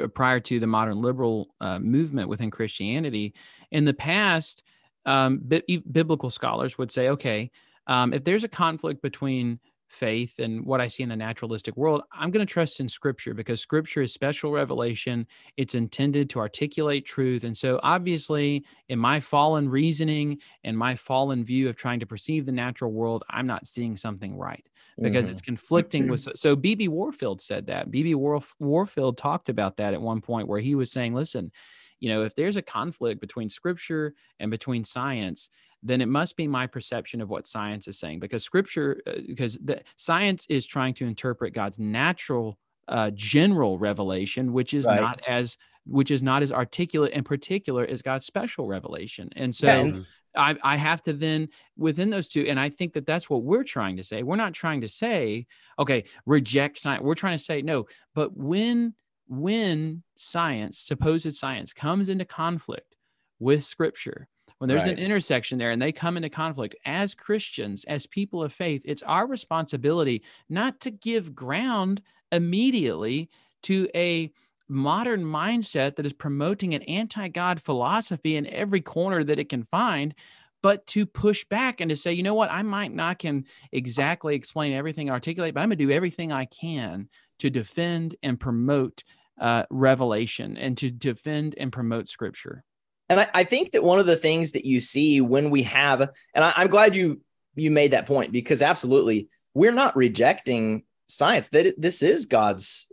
uh, 0.00 0.08
prior 0.08 0.40
to 0.40 0.58
the 0.58 0.66
modern 0.66 1.00
liberal 1.00 1.48
uh, 1.60 1.78
movement 1.78 2.28
within 2.28 2.50
Christianity. 2.50 3.34
In 3.70 3.84
the 3.84 3.94
past, 3.94 4.62
um, 5.04 5.40
bi- 5.42 5.62
biblical 5.90 6.30
scholars 6.30 6.76
would 6.78 6.90
say, 6.90 7.08
okay, 7.10 7.50
um, 7.86 8.12
if 8.12 8.24
there's 8.24 8.44
a 8.44 8.48
conflict 8.48 9.02
between 9.02 9.60
faith 9.88 10.38
and 10.38 10.64
what 10.64 10.80
I 10.80 10.88
see 10.88 11.02
in 11.02 11.08
the 11.08 11.16
naturalistic 11.16 11.76
world, 11.76 12.02
I'm 12.12 12.30
going 12.30 12.46
to 12.46 12.52
trust 12.52 12.80
in 12.80 12.88
scripture 12.88 13.34
because 13.34 13.60
scripture 13.60 14.02
is 14.02 14.12
special 14.12 14.50
revelation. 14.50 15.26
It's 15.56 15.74
intended 15.74 16.28
to 16.30 16.38
articulate 16.38 17.06
truth. 17.06 17.44
And 17.44 17.56
so, 17.56 17.80
obviously, 17.82 18.64
in 18.88 18.98
my 18.98 19.20
fallen 19.20 19.68
reasoning 19.68 20.38
and 20.64 20.76
my 20.76 20.94
fallen 20.94 21.44
view 21.44 21.68
of 21.68 21.76
trying 21.76 22.00
to 22.00 22.06
perceive 22.06 22.46
the 22.46 22.52
natural 22.52 22.92
world, 22.92 23.24
I'm 23.30 23.46
not 23.46 23.66
seeing 23.66 23.96
something 23.96 24.36
right 24.36 24.64
because 25.00 25.26
mm-hmm. 25.26 25.32
it's 25.32 25.40
conflicting 25.40 26.08
with. 26.10 26.28
So, 26.34 26.56
B.B. 26.56 26.88
Warfield 26.88 27.40
said 27.40 27.66
that. 27.66 27.90
B.B. 27.90 28.14
Warfield 28.14 29.18
talked 29.18 29.48
about 29.48 29.76
that 29.76 29.94
at 29.94 30.00
one 30.00 30.20
point 30.20 30.48
where 30.48 30.60
he 30.60 30.74
was 30.74 30.90
saying, 30.90 31.14
listen, 31.14 31.52
you 32.00 32.10
know, 32.10 32.22
if 32.24 32.34
there's 32.34 32.56
a 32.56 32.62
conflict 32.62 33.20
between 33.20 33.48
scripture 33.48 34.14
and 34.38 34.50
between 34.50 34.84
science, 34.84 35.48
then 35.82 36.00
it 36.00 36.06
must 36.06 36.36
be 36.36 36.46
my 36.46 36.66
perception 36.66 37.20
of 37.20 37.28
what 37.28 37.46
science 37.46 37.88
is 37.88 37.98
saying 37.98 38.18
because 38.18 38.42
scripture 38.42 39.00
uh, 39.06 39.12
because 39.26 39.58
the 39.58 39.82
science 39.96 40.46
is 40.48 40.66
trying 40.66 40.94
to 40.94 41.06
interpret 41.06 41.52
god's 41.52 41.78
natural 41.78 42.58
uh, 42.88 43.10
general 43.14 43.78
revelation 43.78 44.52
which 44.52 44.72
is 44.72 44.86
right. 44.86 45.00
not 45.00 45.20
as 45.26 45.56
which 45.86 46.10
is 46.10 46.22
not 46.22 46.42
as 46.42 46.52
articulate 46.52 47.12
and 47.14 47.24
particular 47.24 47.84
as 47.84 48.02
god's 48.02 48.24
special 48.24 48.66
revelation 48.66 49.28
and 49.36 49.54
so 49.54 49.66
yeah. 49.66 50.00
I, 50.36 50.56
I 50.62 50.76
have 50.76 51.02
to 51.04 51.12
then 51.12 51.48
within 51.76 52.10
those 52.10 52.28
two 52.28 52.46
and 52.46 52.60
i 52.60 52.68
think 52.68 52.92
that 52.92 53.06
that's 53.06 53.28
what 53.28 53.42
we're 53.42 53.64
trying 53.64 53.96
to 53.96 54.04
say 54.04 54.22
we're 54.22 54.36
not 54.36 54.54
trying 54.54 54.82
to 54.82 54.88
say 54.88 55.46
okay 55.78 56.04
reject 56.26 56.78
science 56.78 57.02
we're 57.02 57.14
trying 57.14 57.38
to 57.38 57.42
say 57.42 57.62
no 57.62 57.86
but 58.14 58.36
when 58.36 58.94
when 59.28 60.02
science 60.14 60.78
supposed 60.78 61.34
science 61.34 61.72
comes 61.72 62.08
into 62.08 62.24
conflict 62.24 62.96
with 63.40 63.64
scripture 63.64 64.28
when 64.58 64.68
there's 64.68 64.84
right. 64.84 64.92
an 64.92 64.98
intersection 64.98 65.58
there 65.58 65.70
and 65.70 65.80
they 65.80 65.92
come 65.92 66.16
into 66.16 66.30
conflict 66.30 66.74
as 66.84 67.14
Christians, 67.14 67.84
as 67.84 68.06
people 68.06 68.42
of 68.42 68.52
faith, 68.52 68.82
it's 68.84 69.02
our 69.02 69.26
responsibility 69.26 70.22
not 70.48 70.80
to 70.80 70.90
give 70.90 71.34
ground 71.34 72.02
immediately 72.32 73.28
to 73.64 73.88
a 73.94 74.32
modern 74.68 75.22
mindset 75.22 75.96
that 75.96 76.06
is 76.06 76.12
promoting 76.12 76.74
an 76.74 76.82
anti 76.82 77.28
God 77.28 77.60
philosophy 77.60 78.36
in 78.36 78.46
every 78.46 78.80
corner 78.80 79.22
that 79.24 79.38
it 79.38 79.48
can 79.48 79.64
find, 79.64 80.14
but 80.62 80.86
to 80.88 81.06
push 81.06 81.44
back 81.44 81.80
and 81.80 81.90
to 81.90 81.96
say, 81.96 82.12
you 82.12 82.22
know 82.22 82.34
what, 82.34 82.50
I 82.50 82.62
might 82.62 82.94
not 82.94 83.18
can 83.18 83.44
exactly 83.72 84.34
explain 84.34 84.72
everything, 84.72 85.10
articulate, 85.10 85.54
but 85.54 85.60
I'm 85.60 85.68
going 85.68 85.78
to 85.78 85.86
do 85.86 85.92
everything 85.92 86.32
I 86.32 86.46
can 86.46 87.08
to 87.38 87.50
defend 87.50 88.16
and 88.22 88.40
promote 88.40 89.04
uh, 89.38 89.64
revelation 89.70 90.56
and 90.56 90.76
to 90.78 90.90
defend 90.90 91.54
and 91.58 91.70
promote 91.70 92.08
scripture. 92.08 92.64
And 93.08 93.20
I, 93.20 93.28
I, 93.34 93.44
think 93.44 93.72
that 93.72 93.84
one 93.84 93.98
of 93.98 94.06
the 94.06 94.16
things 94.16 94.52
that 94.52 94.64
you 94.64 94.80
see 94.80 95.20
when 95.20 95.50
we 95.50 95.62
have, 95.64 96.00
and 96.00 96.44
I, 96.44 96.52
I'm 96.56 96.68
glad 96.68 96.96
you 96.96 97.20
you 97.54 97.70
made 97.70 97.92
that 97.92 98.06
point 98.06 98.32
because 98.32 98.62
absolutely 98.62 99.28
we're 99.54 99.72
not 99.72 99.96
rejecting 99.96 100.82
science. 101.06 101.48
That 101.50 101.74
this 101.80 102.02
is 102.02 102.26
God's. 102.26 102.90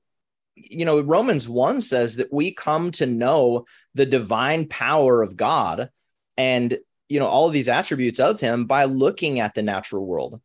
You 0.56 0.86
know, 0.86 1.02
Romans 1.02 1.50
one 1.50 1.82
says 1.82 2.18
that 2.18 2.32
we 2.32 2.54
come 2.54 2.92
to 2.92 3.08
know 3.08 3.66
the 3.96 4.06
divine 4.06 4.68
power 4.68 5.24
of 5.24 5.36
God, 5.36 5.90
and 6.38 6.78
you 7.10 7.20
know 7.20 7.28
all 7.28 7.48
of 7.48 7.54
these 7.54 7.70
attributes 7.70 8.20
of 8.20 8.40
Him 8.40 8.66
by 8.66 8.86
looking 8.86 9.40
at 9.40 9.56
the 9.56 9.64
natural 9.64 10.06
world. 10.06 10.40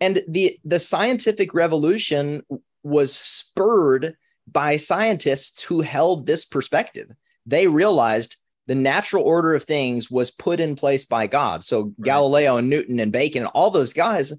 And 0.00 0.20
the 0.26 0.58
the 0.64 0.80
scientific 0.80 1.54
revolution 1.54 2.42
was 2.82 3.14
spurred 3.14 4.16
by 4.50 4.76
scientists 4.76 5.62
who 5.62 5.80
held 5.80 6.26
this 6.26 6.44
perspective. 6.44 7.10
They 7.46 7.68
realized 7.68 8.36
the 8.66 8.74
natural 8.74 9.24
order 9.24 9.54
of 9.54 9.64
things 9.64 10.10
was 10.10 10.30
put 10.30 10.60
in 10.60 10.76
place 10.76 11.04
by 11.04 11.26
God. 11.26 11.64
So 11.64 11.82
right. 11.82 12.00
Galileo 12.02 12.56
and 12.56 12.70
Newton 12.70 13.00
and 13.00 13.12
Bacon 13.12 13.42
and 13.42 13.50
all 13.54 13.70
those 13.70 13.92
guys, 13.92 14.32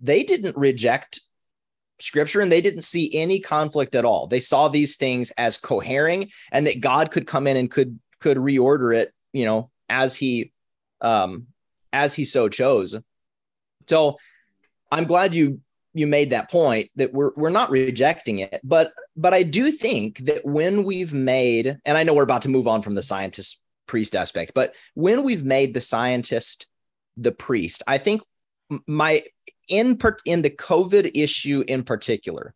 they 0.00 0.22
didn't 0.22 0.56
reject 0.56 1.20
scripture 1.98 2.40
and 2.40 2.50
they 2.50 2.60
didn't 2.60 2.82
see 2.82 3.14
any 3.14 3.40
conflict 3.40 3.94
at 3.94 4.04
all. 4.04 4.26
They 4.26 4.40
saw 4.40 4.68
these 4.68 4.96
things 4.96 5.30
as 5.32 5.56
cohering 5.56 6.30
and 6.52 6.66
that 6.66 6.80
God 6.80 7.10
could 7.10 7.26
come 7.26 7.46
in 7.46 7.56
and 7.56 7.70
could 7.70 7.98
could 8.18 8.36
reorder 8.36 8.94
it, 8.94 9.12
you 9.32 9.44
know, 9.44 9.70
as 9.88 10.16
he 10.16 10.52
um 11.00 11.46
as 11.92 12.14
he 12.14 12.24
so 12.24 12.48
chose. 12.48 12.96
So 13.86 14.16
I'm 14.92 15.04
glad 15.04 15.34
you 15.34 15.60
you 15.94 16.06
made 16.06 16.30
that 16.30 16.50
point 16.50 16.90
that 16.96 17.12
we're 17.12 17.32
we're 17.36 17.50
not 17.50 17.70
rejecting 17.70 18.38
it 18.38 18.60
but 18.62 18.92
but 19.16 19.34
i 19.34 19.42
do 19.42 19.72
think 19.72 20.18
that 20.18 20.44
when 20.44 20.84
we've 20.84 21.12
made 21.12 21.78
and 21.84 21.98
i 21.98 22.02
know 22.02 22.14
we're 22.14 22.22
about 22.22 22.42
to 22.42 22.48
move 22.48 22.68
on 22.68 22.82
from 22.82 22.94
the 22.94 23.02
scientist 23.02 23.60
priest 23.90 24.14
aspect. 24.14 24.52
But 24.54 24.76
when 24.94 25.24
we've 25.24 25.44
made 25.44 25.74
the 25.74 25.80
scientist 25.80 26.68
the 27.16 27.32
priest, 27.32 27.82
I 27.88 27.98
think 27.98 28.22
my 28.86 29.22
in 29.68 29.96
per, 29.96 30.16
in 30.24 30.42
the 30.42 30.50
COVID 30.50 31.10
issue 31.12 31.64
in 31.66 31.82
particular, 31.82 32.54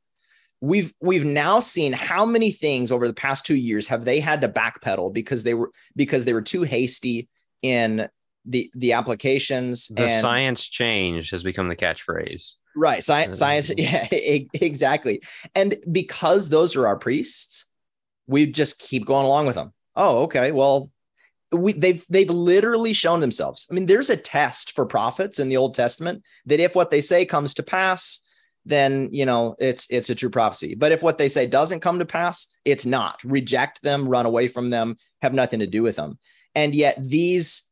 we've 0.60 0.94
we've 1.00 1.24
now 1.24 1.58
seen 1.58 1.92
how 1.92 2.24
many 2.24 2.52
things 2.52 2.92
over 2.92 3.08
the 3.08 3.14
past 3.14 3.44
two 3.44 3.56
years 3.56 3.88
have 3.88 4.04
they 4.04 4.20
had 4.20 4.42
to 4.42 4.48
backpedal 4.48 5.12
because 5.12 5.42
they 5.42 5.54
were 5.54 5.72
because 5.96 6.24
they 6.24 6.32
were 6.32 6.42
too 6.42 6.62
hasty 6.62 7.28
in 7.62 8.08
the 8.46 8.70
the 8.74 8.92
applications. 8.92 9.88
The 9.88 10.06
and, 10.06 10.22
science 10.22 10.68
change 10.68 11.30
has 11.30 11.42
become 11.42 11.68
the 11.68 11.76
catchphrase. 11.76 12.52
Right, 12.76 13.00
mm-hmm. 13.00 13.02
science, 13.02 13.38
science, 13.38 13.72
yeah, 13.76 14.06
exactly. 14.10 15.20
And 15.56 15.76
because 15.90 16.48
those 16.48 16.76
are 16.76 16.86
our 16.86 16.98
priests, 16.98 17.64
we 18.28 18.46
just 18.46 18.78
keep 18.78 19.04
going 19.04 19.26
along 19.26 19.46
with 19.46 19.56
them. 19.56 19.72
Oh, 19.96 20.22
okay. 20.24 20.52
Well, 20.52 20.90
we, 21.56 21.72
they've 21.72 22.04
they've 22.08 22.30
literally 22.30 22.92
shown 22.92 23.20
themselves. 23.20 23.66
I 23.70 23.74
mean, 23.74 23.86
there's 23.86 24.10
a 24.10 24.16
test 24.16 24.72
for 24.72 24.86
prophets 24.86 25.38
in 25.38 25.48
the 25.48 25.56
Old 25.56 25.74
Testament 25.74 26.22
that 26.46 26.60
if 26.60 26.74
what 26.74 26.90
they 26.90 27.00
say 27.00 27.24
comes 27.24 27.54
to 27.54 27.62
pass, 27.62 28.20
then 28.64 29.08
you 29.12 29.26
know 29.26 29.56
it's 29.58 29.86
it's 29.90 30.10
a 30.10 30.14
true 30.14 30.30
prophecy. 30.30 30.74
But 30.74 30.92
if 30.92 31.02
what 31.02 31.18
they 31.18 31.28
say 31.28 31.46
doesn't 31.46 31.80
come 31.80 31.98
to 31.98 32.06
pass, 32.06 32.46
it's 32.64 32.86
not. 32.86 33.22
Reject 33.24 33.82
them, 33.82 34.08
run 34.08 34.26
away 34.26 34.48
from 34.48 34.70
them, 34.70 34.96
have 35.22 35.34
nothing 35.34 35.60
to 35.60 35.66
do 35.66 35.82
with 35.82 35.96
them. 35.96 36.18
And 36.54 36.74
yet 36.74 36.96
these, 36.98 37.70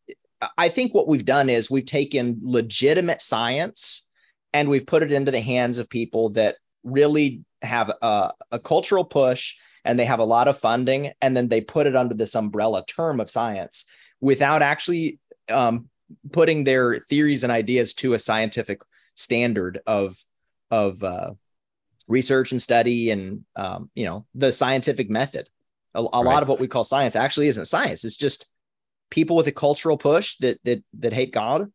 I 0.58 0.68
think 0.68 0.92
what 0.92 1.08
we've 1.08 1.24
done 1.24 1.48
is 1.48 1.70
we've 1.70 1.86
taken 1.86 2.40
legitimate 2.42 3.22
science 3.22 4.08
and 4.52 4.68
we've 4.68 4.86
put 4.86 5.02
it 5.02 5.12
into 5.12 5.30
the 5.30 5.40
hands 5.40 5.78
of 5.78 5.88
people 5.88 6.30
that 6.30 6.56
really 6.82 7.44
have 7.62 7.90
a, 8.02 8.32
a 8.50 8.58
cultural 8.58 9.04
push 9.04 9.54
and 9.84 9.98
they 9.98 10.04
have 10.04 10.20
a 10.20 10.24
lot 10.24 10.48
of 10.48 10.58
funding 10.58 11.12
and 11.20 11.36
then 11.36 11.48
they 11.48 11.60
put 11.60 11.86
it 11.86 11.96
under 11.96 12.14
this 12.14 12.34
umbrella 12.34 12.84
term 12.86 13.20
of 13.20 13.30
science 13.30 13.84
without 14.20 14.62
actually 14.62 15.18
um, 15.50 15.88
putting 16.32 16.64
their 16.64 16.98
theories 16.98 17.42
and 17.42 17.52
ideas 17.52 17.94
to 17.94 18.14
a 18.14 18.18
scientific 18.18 18.82
standard 19.14 19.80
of 19.86 20.16
of 20.70 21.02
uh, 21.02 21.32
research 22.08 22.52
and 22.52 22.62
study 22.62 23.10
and 23.10 23.44
um, 23.56 23.90
you 23.94 24.06
know 24.06 24.26
the 24.34 24.52
scientific 24.52 25.10
method. 25.10 25.48
A, 25.94 26.00
a 26.00 26.04
right. 26.04 26.24
lot 26.24 26.42
of 26.42 26.48
what 26.48 26.60
we 26.60 26.68
call 26.68 26.84
science 26.84 27.16
actually 27.16 27.48
isn't 27.48 27.66
science. 27.66 28.04
It's 28.04 28.16
just 28.16 28.46
people 29.10 29.36
with 29.36 29.46
a 29.46 29.52
cultural 29.52 29.98
push 29.98 30.36
that 30.36 30.58
that 30.64 30.82
that 30.98 31.12
hate 31.12 31.32
god 31.32 31.70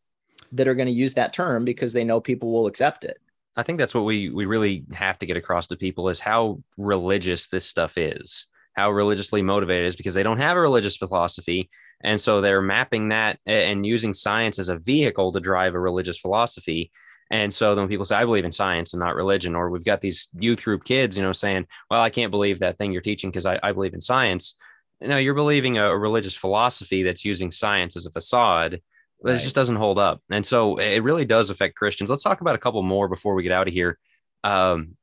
that 0.53 0.67
are 0.67 0.75
going 0.75 0.87
to 0.87 0.93
use 0.93 1.15
that 1.15 1.33
term 1.33 1.65
because 1.65 1.93
they 1.93 2.03
know 2.03 2.19
people 2.21 2.51
will 2.51 2.67
accept 2.67 3.03
it 3.03 3.19
I 3.57 3.63
think 3.63 3.79
that's 3.79 3.95
what 3.95 4.05
we 4.05 4.29
we 4.29 4.45
really 4.45 4.85
have 4.93 5.17
to 5.19 5.25
get 5.25 5.35
across 5.35 5.67
to 5.67 5.75
people 5.75 6.09
is 6.09 6.19
how 6.19 6.61
religious 6.77 7.47
this 7.47 7.65
stuff 7.65 7.97
is, 7.97 8.45
how 8.75 8.91
religiously 8.91 9.41
motivated 9.41 9.87
is 9.87 9.95
because 9.95 10.13
they 10.13 10.23
don't 10.23 10.37
have 10.37 10.55
a 10.55 10.61
religious 10.61 10.95
philosophy, 10.95 11.69
and 12.01 12.21
so 12.21 12.39
they're 12.39 12.61
mapping 12.61 13.09
that 13.09 13.39
and 13.47 13.85
using 13.85 14.13
science 14.13 14.59
as 14.59 14.69
a 14.69 14.77
vehicle 14.77 15.31
to 15.33 15.39
drive 15.39 15.73
a 15.73 15.79
religious 15.79 16.19
philosophy. 16.19 16.91
And 17.29 17.53
so 17.53 17.75
then 17.75 17.89
people 17.89 18.05
say, 18.05 18.15
I 18.15 18.23
believe 18.23 18.45
in 18.45 18.53
science 18.53 18.93
and 18.93 19.01
not 19.01 19.15
religion, 19.15 19.55
or 19.55 19.69
we've 19.69 19.83
got 19.83 19.99
these 19.99 20.29
youth 20.39 20.63
group 20.63 20.85
kids, 20.85 21.17
you 21.17 21.23
know, 21.23 21.33
saying, 21.33 21.65
well, 21.91 22.01
I 22.01 22.09
can't 22.09 22.31
believe 22.31 22.59
that 22.59 22.77
thing 22.77 22.93
you're 22.93 23.01
teaching 23.01 23.29
because 23.29 23.45
I, 23.45 23.59
I, 23.61 23.73
believe 23.73 23.93
in 23.93 23.99
science. 23.99 24.55
No, 25.01 25.17
you're 25.17 25.33
believing 25.33 25.77
a, 25.77 25.97
religious 25.97 26.35
philosophy 26.35 27.03
that's 27.03 27.25
using 27.25 27.51
science 27.51 27.97
as 27.97 28.05
a 28.05 28.11
facade 28.11 28.81
right. 29.21 29.35
it 29.35 29.39
just 29.39 29.55
doesn't 29.55 29.75
hold 29.75 29.99
up. 29.99 30.21
And 30.29 30.45
so 30.45 30.77
it 30.77 30.99
really 30.99 31.25
does 31.25 31.49
affect 31.49 31.75
Christians. 31.75 32.09
Let's 32.09 32.23
talk 32.23 32.41
about 32.41 32.55
a 32.55 32.59
couple 32.59 32.81
more 32.83 33.07
before 33.07 33.35
we 33.35 33.43
get 33.43 33.51
out 33.51 33.67
of 33.67 33.73
here. 33.73 33.97
Um, 34.43 34.95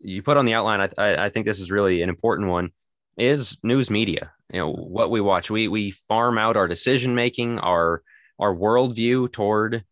you 0.00 0.22
put 0.22 0.36
on 0.36 0.44
the 0.44 0.54
outline, 0.54 0.80
I, 0.80 0.90
I, 0.98 1.24
I 1.26 1.30
think 1.30 1.46
this 1.46 1.60
is 1.60 1.70
really 1.70 2.02
an 2.02 2.08
important 2.08 2.48
one 2.48 2.70
is 3.16 3.56
news 3.62 3.90
media. 3.90 4.32
You 4.52 4.60
know, 4.60 4.72
what 4.72 5.10
we 5.10 5.20
watch, 5.20 5.50
we, 5.50 5.68
we 5.68 5.90
farm 5.90 6.38
out 6.38 6.56
our 6.56 6.68
decision 6.68 7.14
making, 7.14 7.58
our, 7.58 8.02
our 8.38 8.54
worldview 8.54 9.32
toward 9.32 9.84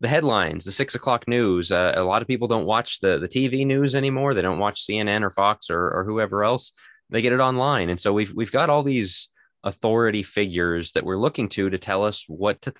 the 0.00 0.08
headlines, 0.08 0.64
the 0.64 0.72
six 0.72 0.94
o'clock 0.94 1.28
news. 1.28 1.70
Uh, 1.70 1.92
a 1.94 2.02
lot 2.02 2.22
of 2.22 2.28
people 2.28 2.48
don't 2.48 2.66
watch 2.66 3.00
the, 3.00 3.18
the 3.18 3.28
TV 3.28 3.64
news 3.64 3.94
anymore. 3.94 4.34
They 4.34 4.42
don't 4.42 4.58
watch 4.58 4.84
CNN 4.84 5.22
or 5.22 5.30
Fox 5.30 5.70
or, 5.70 5.90
or 5.90 6.04
whoever 6.04 6.42
else. 6.42 6.72
They 7.10 7.22
get 7.22 7.32
it 7.32 7.40
online. 7.40 7.90
And 7.90 8.00
so 8.00 8.12
we've, 8.12 8.32
we've 8.34 8.50
got 8.50 8.70
all 8.70 8.82
these 8.82 9.28
authority 9.62 10.22
figures 10.22 10.92
that 10.92 11.04
we're 11.04 11.18
looking 11.18 11.48
to 11.50 11.70
to 11.70 11.78
tell 11.78 12.04
us 12.04 12.24
what 12.26 12.60
to 12.62 12.74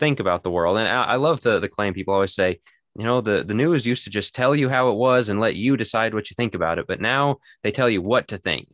think 0.00 0.18
about 0.18 0.42
the 0.42 0.50
world. 0.50 0.78
And 0.78 0.88
I, 0.88 1.04
I 1.04 1.16
love 1.16 1.42
the 1.42 1.60
the 1.60 1.68
claim 1.68 1.94
people 1.94 2.14
always 2.14 2.34
say, 2.34 2.58
you 2.96 3.04
know, 3.04 3.20
the 3.20 3.44
the 3.44 3.54
news 3.54 3.86
used 3.86 4.04
to 4.04 4.10
just 4.10 4.34
tell 4.34 4.56
you 4.56 4.68
how 4.68 4.90
it 4.90 4.96
was 4.96 5.28
and 5.28 5.38
let 5.38 5.54
you 5.54 5.76
decide 5.76 6.12
what 6.12 6.28
you 6.28 6.34
think 6.34 6.54
about 6.54 6.78
it, 6.80 6.88
but 6.88 7.00
now 7.00 7.38
they 7.62 7.70
tell 7.70 7.88
you 7.88 8.02
what 8.02 8.26
to 8.28 8.38
think. 8.38 8.68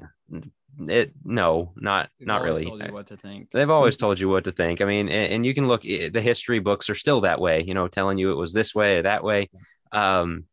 it 0.88 1.12
no, 1.24 1.72
not 1.76 2.08
They've 2.18 2.28
not 2.28 2.42
really. 2.42 2.64
Told 2.64 2.82
you 2.82 2.92
what 2.92 3.08
to 3.08 3.16
think. 3.16 3.50
They've 3.50 3.68
always 3.68 3.96
told 4.04 4.18
you 4.18 4.30
what 4.30 4.44
to 4.44 4.52
think. 4.52 4.80
I 4.80 4.86
mean, 4.86 5.08
and, 5.08 5.34
and 5.34 5.46
you 5.46 5.52
can 5.52 5.68
look. 5.68 5.82
The 5.82 6.22
history 6.22 6.60
books 6.60 6.88
are 6.88 6.94
still 6.94 7.20
that 7.22 7.40
way. 7.40 7.62
You 7.62 7.74
know, 7.74 7.88
telling 7.88 8.16
you 8.16 8.32
it 8.32 8.36
was 8.36 8.54
this 8.54 8.74
way 8.74 8.96
or 8.96 9.02
that 9.02 9.22
way. 9.22 9.50
Um, 9.92 10.44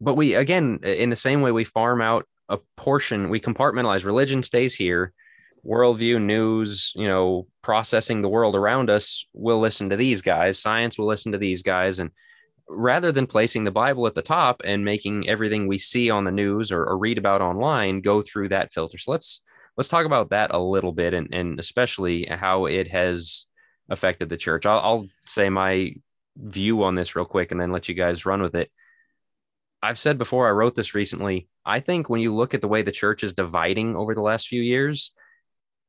but 0.00 0.14
we 0.14 0.34
again, 0.34 0.80
in 0.84 1.10
the 1.10 1.16
same 1.16 1.40
way, 1.40 1.50
we 1.50 1.64
farm 1.64 2.00
out 2.00 2.28
a 2.48 2.58
portion. 2.76 3.28
We 3.28 3.40
compartmentalize. 3.40 4.04
Religion 4.04 4.42
stays 4.42 4.74
here. 4.74 5.12
Worldview, 5.66 6.20
news, 6.20 6.92
you 6.94 7.06
know, 7.06 7.46
processing 7.62 8.20
the 8.20 8.28
world 8.28 8.56
around 8.56 8.90
us. 8.90 9.24
We'll 9.32 9.60
listen 9.60 9.90
to 9.90 9.96
these 9.96 10.22
guys. 10.22 10.58
Science 10.58 10.98
will 10.98 11.06
listen 11.06 11.32
to 11.32 11.38
these 11.38 11.62
guys, 11.62 11.98
and 11.98 12.10
rather 12.68 13.12
than 13.12 13.26
placing 13.26 13.64
the 13.64 13.70
Bible 13.70 14.06
at 14.06 14.14
the 14.14 14.22
top 14.22 14.62
and 14.64 14.84
making 14.84 15.28
everything 15.28 15.66
we 15.66 15.78
see 15.78 16.10
on 16.10 16.24
the 16.24 16.30
news 16.30 16.72
or, 16.72 16.84
or 16.84 16.98
read 16.98 17.18
about 17.18 17.42
online 17.42 18.00
go 18.00 18.22
through 18.22 18.48
that 18.48 18.72
filter. 18.72 18.98
So 18.98 19.10
let's 19.10 19.40
let's 19.76 19.88
talk 19.88 20.06
about 20.06 20.30
that 20.30 20.52
a 20.52 20.58
little 20.58 20.92
bit 20.92 21.14
and, 21.14 21.32
and 21.32 21.58
especially 21.58 22.24
how 22.26 22.66
it 22.66 22.88
has 22.88 23.46
affected 23.88 24.28
the 24.28 24.36
church. 24.36 24.66
I'll, 24.66 24.80
I'll 24.80 25.06
say 25.26 25.48
my 25.48 25.94
view 26.36 26.82
on 26.82 26.94
this 26.94 27.14
real 27.16 27.24
quick 27.24 27.52
and 27.52 27.60
then 27.60 27.70
let 27.70 27.88
you 27.88 27.94
guys 27.94 28.26
run 28.26 28.42
with 28.42 28.54
it. 28.54 28.70
I've 29.82 29.98
said 29.98 30.18
before, 30.18 30.46
I 30.46 30.52
wrote 30.52 30.74
this 30.74 30.94
recently. 30.94 31.48
I 31.64 31.80
think 31.80 32.08
when 32.08 32.20
you 32.20 32.34
look 32.34 32.54
at 32.54 32.60
the 32.60 32.68
way 32.68 32.82
the 32.82 32.92
church 32.92 33.24
is 33.24 33.32
dividing 33.32 33.96
over 33.96 34.14
the 34.14 34.20
last 34.20 34.46
few 34.46 34.62
years, 34.62 35.12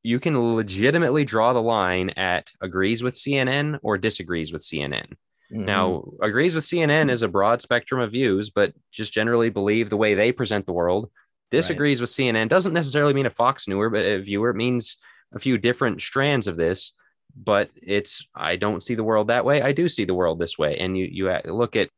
you 0.04 0.20
can 0.20 0.56
legitimately 0.56 1.24
draw 1.26 1.54
the 1.54 1.62
line 1.62 2.12
at 2.12 2.52
agrees 2.62 3.02
with 3.02 3.16
CNN 3.16 3.80
or 3.82 3.98
disagrees 3.98 4.52
with 4.52 4.62
CNN. 4.62 5.14
Mhm. 5.52 5.66
Now, 5.66 6.12
agrees 6.22 6.56
with 6.56 6.66
CNN 6.66 7.10
is 7.10 7.22
a 7.22 7.28
broad 7.28 7.62
spectrum 7.62 8.02
of 8.02 8.12
views, 8.12 8.50
but 8.50 8.74
just 8.92 9.14
generally 9.14 9.50
believe 9.50 9.90
the 9.90 9.98
way 9.98 10.14
they 10.14 10.32
present 10.32 10.66
the 10.66 10.74
world. 10.74 11.10
Disagrees 11.52 12.02
with 12.02 12.10
CNN 12.10 12.50
doesn't 12.50 12.74
necessarily 12.74 13.14
mean 13.14 13.28
a 13.28 13.30
Fox 13.30 13.68
newer, 13.68 13.90
but 13.90 14.06
a 14.06 14.20
viewer. 14.20 14.50
It 14.50 14.56
means 14.56 14.98
a 15.34 15.40
few 15.40 15.58
different 15.58 16.02
strands 16.02 16.48
of 16.48 16.58
this. 16.58 16.94
But 17.36 17.72
it's 17.76 18.28
I 18.36 18.58
don't 18.58 18.84
see 18.84 18.94
the 18.94 19.04
world 19.04 19.28
that 19.28 19.46
way. 19.46 19.62
I 19.62 19.72
do 19.72 19.90
see 19.90 20.06
the 20.06 20.14
world 20.14 20.38
this 20.38 20.58
way. 20.58 20.78
And 20.78 20.96
you 20.98 21.06
you 21.06 21.36
look 21.46 21.76
at 21.76 21.90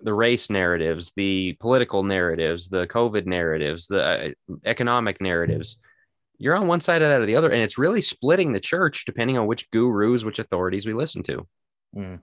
the 0.00 0.14
race 0.14 0.50
narratives, 0.50 1.12
the 1.16 1.56
political 1.60 2.02
narratives, 2.02 2.68
the 2.68 2.86
COVID 2.86 3.26
narratives, 3.26 3.86
the 3.86 4.04
uh, 4.04 4.54
economic 4.64 5.20
narratives. 5.20 5.78
You're 6.42 6.56
on 6.56 6.66
one 6.66 6.80
side 6.80 7.02
of 7.02 7.08
that 7.08 7.20
or 7.20 7.26
the 7.26 7.36
other, 7.36 7.50
and 7.50 7.62
it's 7.62 7.78
really 7.78 8.02
splitting 8.02 8.52
the 8.52 8.58
church 8.58 9.04
depending 9.04 9.38
on 9.38 9.46
which 9.46 9.70
gurus, 9.70 10.24
which 10.24 10.40
authorities 10.40 10.86
we 10.86 10.92
listen 10.92 11.22
to. 11.22 11.46
Mm. 11.96 12.20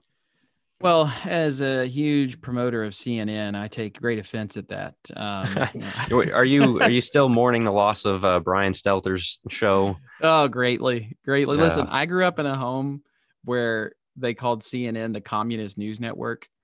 Well, 0.78 1.10
as 1.24 1.62
a 1.62 1.86
huge 1.86 2.42
promoter 2.42 2.84
of 2.84 2.92
CNN, 2.92 3.58
I 3.58 3.68
take 3.68 3.98
great 3.98 4.18
offense 4.18 4.58
at 4.58 4.68
that. 4.68 4.94
Um, 5.16 5.68
are 6.34 6.44
you 6.44 6.80
are 6.82 6.90
you 6.90 7.00
still 7.00 7.30
mourning 7.30 7.64
the 7.64 7.72
loss 7.72 8.04
of 8.04 8.22
uh, 8.22 8.40
Brian 8.40 8.74
Stelter's 8.74 9.38
show? 9.48 9.96
oh, 10.20 10.48
greatly, 10.48 11.16
greatly. 11.24 11.56
Listen, 11.56 11.86
I 11.86 12.04
grew 12.04 12.24
up 12.26 12.38
in 12.38 12.44
a 12.44 12.56
home 12.56 13.02
where 13.44 13.92
they 14.16 14.34
called 14.34 14.62
CNN 14.62 15.14
the 15.14 15.22
communist 15.22 15.78
news 15.78 15.98
network. 15.98 16.46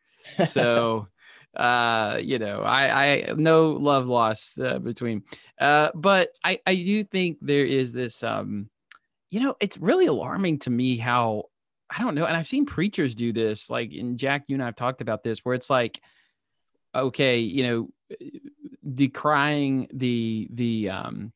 So, 0.49 1.07
uh, 1.57 2.19
you 2.23 2.39
know, 2.39 2.61
I, 2.63 3.07
I 3.07 3.35
no 3.37 3.71
love 3.71 4.07
lost 4.07 4.61
uh, 4.61 4.79
between, 4.79 5.23
uh, 5.61 5.91
but 5.95 6.31
I, 6.45 6.61
I 6.67 6.75
do 6.75 7.03
think 7.03 7.39
there 7.41 7.65
is 7.65 7.93
this, 7.93 8.23
um, 8.23 8.69
you 9.31 9.41
know, 9.41 9.57
it's 9.61 9.79
really 9.79 10.07
alarming 10.07 10.61
to 10.61 10.71
me 10.71 10.97
how 10.97 11.45
I 11.91 12.03
don't 12.03 12.15
know, 12.15 12.27
and 12.27 12.37
I've 12.37 12.49
seen 12.49 12.67
preachers 12.67 13.15
do 13.15 13.33
this, 13.33 13.71
like 13.71 13.93
in 13.93 14.17
Jack, 14.17 14.45
you 14.49 14.57
and 14.57 14.63
I 14.63 14.67
have 14.67 14.77
talked 14.77 15.01
about 15.01 15.23
this, 15.23 15.41
where 15.45 15.55
it's 15.55 15.71
like, 15.71 16.01
okay, 16.95 17.39
you 17.39 17.63
know, 17.63 17.89
decrying 18.95 19.89
the 19.93 20.49
the 20.53 20.91
um 20.91 21.33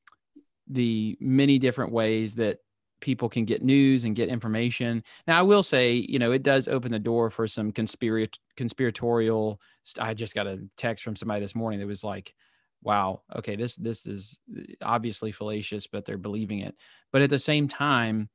the 0.68 1.16
many 1.20 1.58
different 1.58 1.92
ways 1.92 2.36
that 2.36 2.58
people 3.00 3.28
can 3.28 3.44
get 3.44 3.62
news 3.62 4.04
and 4.04 4.16
get 4.16 4.28
information. 4.28 5.02
Now, 5.26 5.38
I 5.38 5.42
will 5.42 5.62
say, 5.62 5.94
you 5.94 6.18
know, 6.18 6.32
it 6.32 6.42
does 6.42 6.68
open 6.68 6.92
the 6.92 6.98
door 6.98 7.30
for 7.30 7.46
some 7.46 7.72
conspiracy 7.72 8.32
conspiratorial. 8.56 9.60
st- 9.82 10.06
I 10.06 10.14
just 10.14 10.34
got 10.34 10.46
a 10.46 10.60
text 10.76 11.04
from 11.04 11.16
somebody 11.16 11.40
this 11.40 11.54
morning 11.54 11.80
that 11.80 11.86
was 11.86 12.04
like, 12.04 12.34
"Wow, 12.82 13.22
okay, 13.36 13.56
this 13.56 13.76
this 13.76 14.06
is 14.06 14.38
obviously 14.82 15.32
fallacious, 15.32 15.86
but 15.86 16.04
they're 16.04 16.18
believing 16.18 16.60
it." 16.60 16.74
But 17.12 17.22
at 17.22 17.30
the 17.30 17.38
same 17.38 17.68
time, 17.68 18.28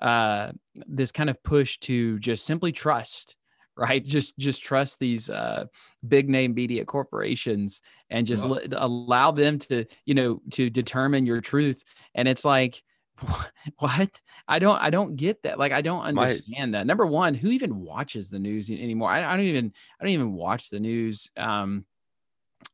uh, 0.00 0.52
this 0.86 1.12
kind 1.12 1.30
of 1.30 1.42
push 1.42 1.78
to 1.78 2.18
just 2.18 2.44
simply 2.44 2.72
trust, 2.72 3.36
right? 3.76 4.04
Just 4.04 4.36
just 4.38 4.62
trust 4.62 4.98
these 4.98 5.30
uh, 5.30 5.66
big 6.06 6.28
name 6.28 6.54
media 6.54 6.84
corporations 6.84 7.80
and 8.10 8.26
just 8.26 8.44
Well- 8.44 8.60
let, 8.62 8.72
allow 8.76 9.30
them 9.32 9.58
to, 9.60 9.84
you 10.04 10.14
know, 10.14 10.40
to 10.52 10.70
determine 10.70 11.26
your 11.26 11.40
truth. 11.40 11.82
And 12.14 12.26
it's 12.28 12.44
like, 12.44 12.82
what? 13.78 14.20
I 14.46 14.58
don't 14.58 14.80
I 14.80 14.90
don't 14.90 15.16
get 15.16 15.42
that. 15.42 15.58
Like 15.58 15.72
I 15.72 15.82
don't 15.82 16.14
My- 16.14 16.22
understand 16.24 16.74
that. 16.74 16.86
Number 16.86 17.06
one, 17.06 17.34
who 17.34 17.48
even 17.48 17.80
watches 17.80 18.30
the 18.30 18.38
news 18.38 18.70
anymore? 18.70 19.10
I, 19.10 19.32
I 19.32 19.36
don't 19.36 19.46
even 19.46 19.72
I 20.00 20.04
don't 20.04 20.12
even 20.12 20.32
watch 20.32 20.70
the 20.70 20.80
news. 20.80 21.30
Um, 21.36 21.84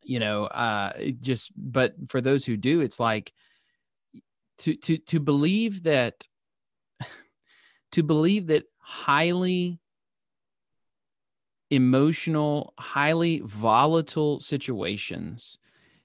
you 0.02 0.20
know, 0.20 0.44
uh, 0.44 0.92
just 1.20 1.50
but 1.56 1.94
for 2.08 2.20
those 2.20 2.44
who 2.44 2.56
do, 2.56 2.80
it's 2.80 3.00
like 3.00 3.32
to 4.58 4.74
to 4.76 4.98
to 4.98 5.20
believe 5.20 5.84
that 5.84 6.26
to 7.92 8.02
believe 8.02 8.48
that 8.48 8.64
highly 8.78 9.78
emotional, 11.70 12.74
highly 12.78 13.42
volatile 13.44 14.40
situations 14.40 15.58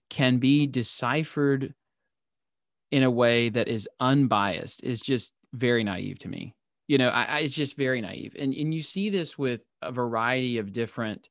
can 0.09 0.37
be 0.37 0.65
deciphered 0.65 1.75
in 2.91 3.03
a 3.03 3.11
way 3.11 3.49
that 3.49 3.67
is 3.67 3.87
unbiased 3.99 4.83
is 4.83 5.01
just 5.01 5.33
very 5.53 5.83
naive 5.83 6.19
to 6.19 6.27
me. 6.27 6.55
You 6.87 6.97
know, 6.97 7.09
I, 7.09 7.23
I 7.23 7.39
it's 7.41 7.55
just 7.55 7.77
very 7.77 8.01
naive. 8.01 8.35
And 8.37 8.53
and 8.53 8.73
you 8.73 8.81
see 8.81 9.09
this 9.09 9.37
with 9.37 9.61
a 9.81 9.91
variety 9.91 10.57
of 10.57 10.71
different 10.71 11.29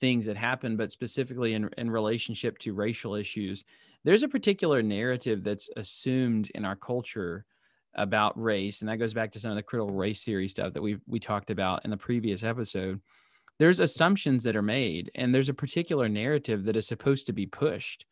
things 0.00 0.26
that 0.26 0.36
happen, 0.36 0.76
but 0.76 0.92
specifically 0.92 1.54
in, 1.54 1.70
in 1.78 1.90
relationship 1.90 2.58
to 2.58 2.74
racial 2.74 3.14
issues. 3.14 3.64
There's 4.04 4.22
a 4.22 4.28
particular 4.28 4.82
narrative 4.82 5.42
that's 5.42 5.68
assumed 5.76 6.50
in 6.54 6.64
our 6.64 6.76
culture 6.76 7.44
about 7.94 8.40
race, 8.40 8.80
and 8.80 8.88
that 8.88 8.98
goes 8.98 9.14
back 9.14 9.32
to 9.32 9.40
some 9.40 9.50
of 9.50 9.56
the 9.56 9.62
critical 9.62 9.92
race 9.92 10.22
theory 10.22 10.48
stuff 10.48 10.74
that 10.74 10.82
we 10.82 10.98
we 11.06 11.18
talked 11.18 11.50
about 11.50 11.84
in 11.84 11.90
the 11.90 11.96
previous 11.96 12.42
episode. 12.42 13.00
There's 13.58 13.80
assumptions 13.80 14.44
that 14.44 14.56
are 14.56 14.62
made, 14.62 15.10
and 15.14 15.34
there's 15.34 15.48
a 15.48 15.54
particular 15.54 16.08
narrative 16.08 16.64
that 16.64 16.76
is 16.76 16.86
supposed 16.86 17.26
to 17.26 17.32
be 17.32 17.46
pushed. 17.46 18.04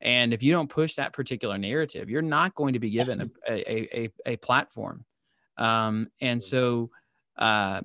And 0.00 0.32
if 0.32 0.42
you 0.42 0.52
don't 0.52 0.68
push 0.68 0.94
that 0.94 1.12
particular 1.12 1.58
narrative, 1.58 2.08
you're 2.08 2.22
not 2.22 2.54
going 2.54 2.74
to 2.74 2.78
be 2.78 2.90
given 2.90 3.20
a 3.20 3.30
a, 3.50 4.00
a, 4.00 4.10
a 4.26 4.36
platform. 4.36 5.04
Um, 5.56 6.08
and 6.20 6.40
so, 6.40 6.90
uh, 7.36 7.80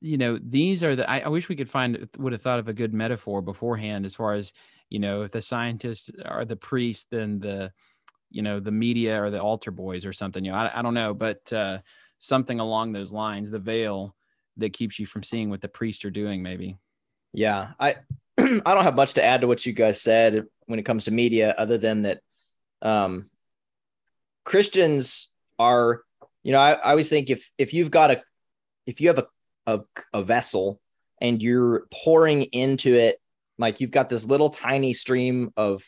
you 0.00 0.18
know, 0.18 0.38
these 0.42 0.82
are 0.82 0.94
the. 0.94 1.08
I, 1.08 1.20
I 1.20 1.28
wish 1.28 1.48
we 1.48 1.56
could 1.56 1.70
find 1.70 2.08
would 2.18 2.32
have 2.32 2.42
thought 2.42 2.58
of 2.58 2.68
a 2.68 2.74
good 2.74 2.92
metaphor 2.92 3.42
beforehand, 3.42 4.06
as 4.06 4.14
far 4.14 4.34
as 4.34 4.52
you 4.90 4.98
know, 4.98 5.22
if 5.22 5.32
the 5.32 5.42
scientists 5.42 6.10
are 6.24 6.44
the 6.44 6.56
priest, 6.56 7.08
then 7.10 7.38
the 7.38 7.72
you 8.30 8.42
know 8.42 8.60
the 8.60 8.70
media 8.70 9.22
or 9.22 9.30
the 9.30 9.40
altar 9.40 9.70
boys 9.70 10.04
or 10.04 10.12
something. 10.12 10.44
You 10.44 10.52
know, 10.52 10.58
I, 10.58 10.78
I 10.78 10.82
don't 10.82 10.94
know, 10.94 11.14
but 11.14 11.52
uh, 11.52 11.78
something 12.18 12.60
along 12.60 12.92
those 12.92 13.12
lines. 13.12 13.50
The 13.50 13.58
veil 13.58 14.14
that 14.56 14.72
keeps 14.72 14.98
you 14.98 15.06
from 15.06 15.22
seeing 15.22 15.50
what 15.50 15.60
the 15.60 15.68
priests 15.68 16.04
are 16.04 16.10
doing, 16.10 16.42
maybe. 16.42 16.78
Yeah, 17.32 17.72
I 17.78 17.96
I 18.66 18.74
don't 18.74 18.84
have 18.84 18.96
much 18.96 19.14
to 19.14 19.24
add 19.24 19.42
to 19.42 19.46
what 19.46 19.64
you 19.66 19.72
guys 19.72 20.00
said 20.00 20.44
when 20.66 20.78
it 20.78 20.84
comes 20.84 21.04
to 21.04 21.10
media, 21.10 21.54
other 21.56 21.78
than 21.78 22.02
that 22.02 22.20
um, 22.82 23.28
Christians 24.44 25.32
are, 25.58 26.02
you 26.42 26.52
know, 26.52 26.58
I, 26.58 26.72
I 26.72 26.90
always 26.90 27.08
think 27.08 27.30
if 27.30 27.50
if 27.58 27.74
you've 27.74 27.90
got 27.90 28.10
a 28.10 28.22
if 28.86 29.00
you 29.00 29.08
have 29.08 29.18
a, 29.18 29.26
a 29.66 29.80
a 30.12 30.22
vessel 30.22 30.80
and 31.20 31.42
you're 31.42 31.86
pouring 31.92 32.44
into 32.44 32.94
it, 32.94 33.18
like 33.58 33.80
you've 33.80 33.90
got 33.90 34.08
this 34.08 34.24
little 34.24 34.50
tiny 34.50 34.92
stream 34.92 35.50
of 35.56 35.82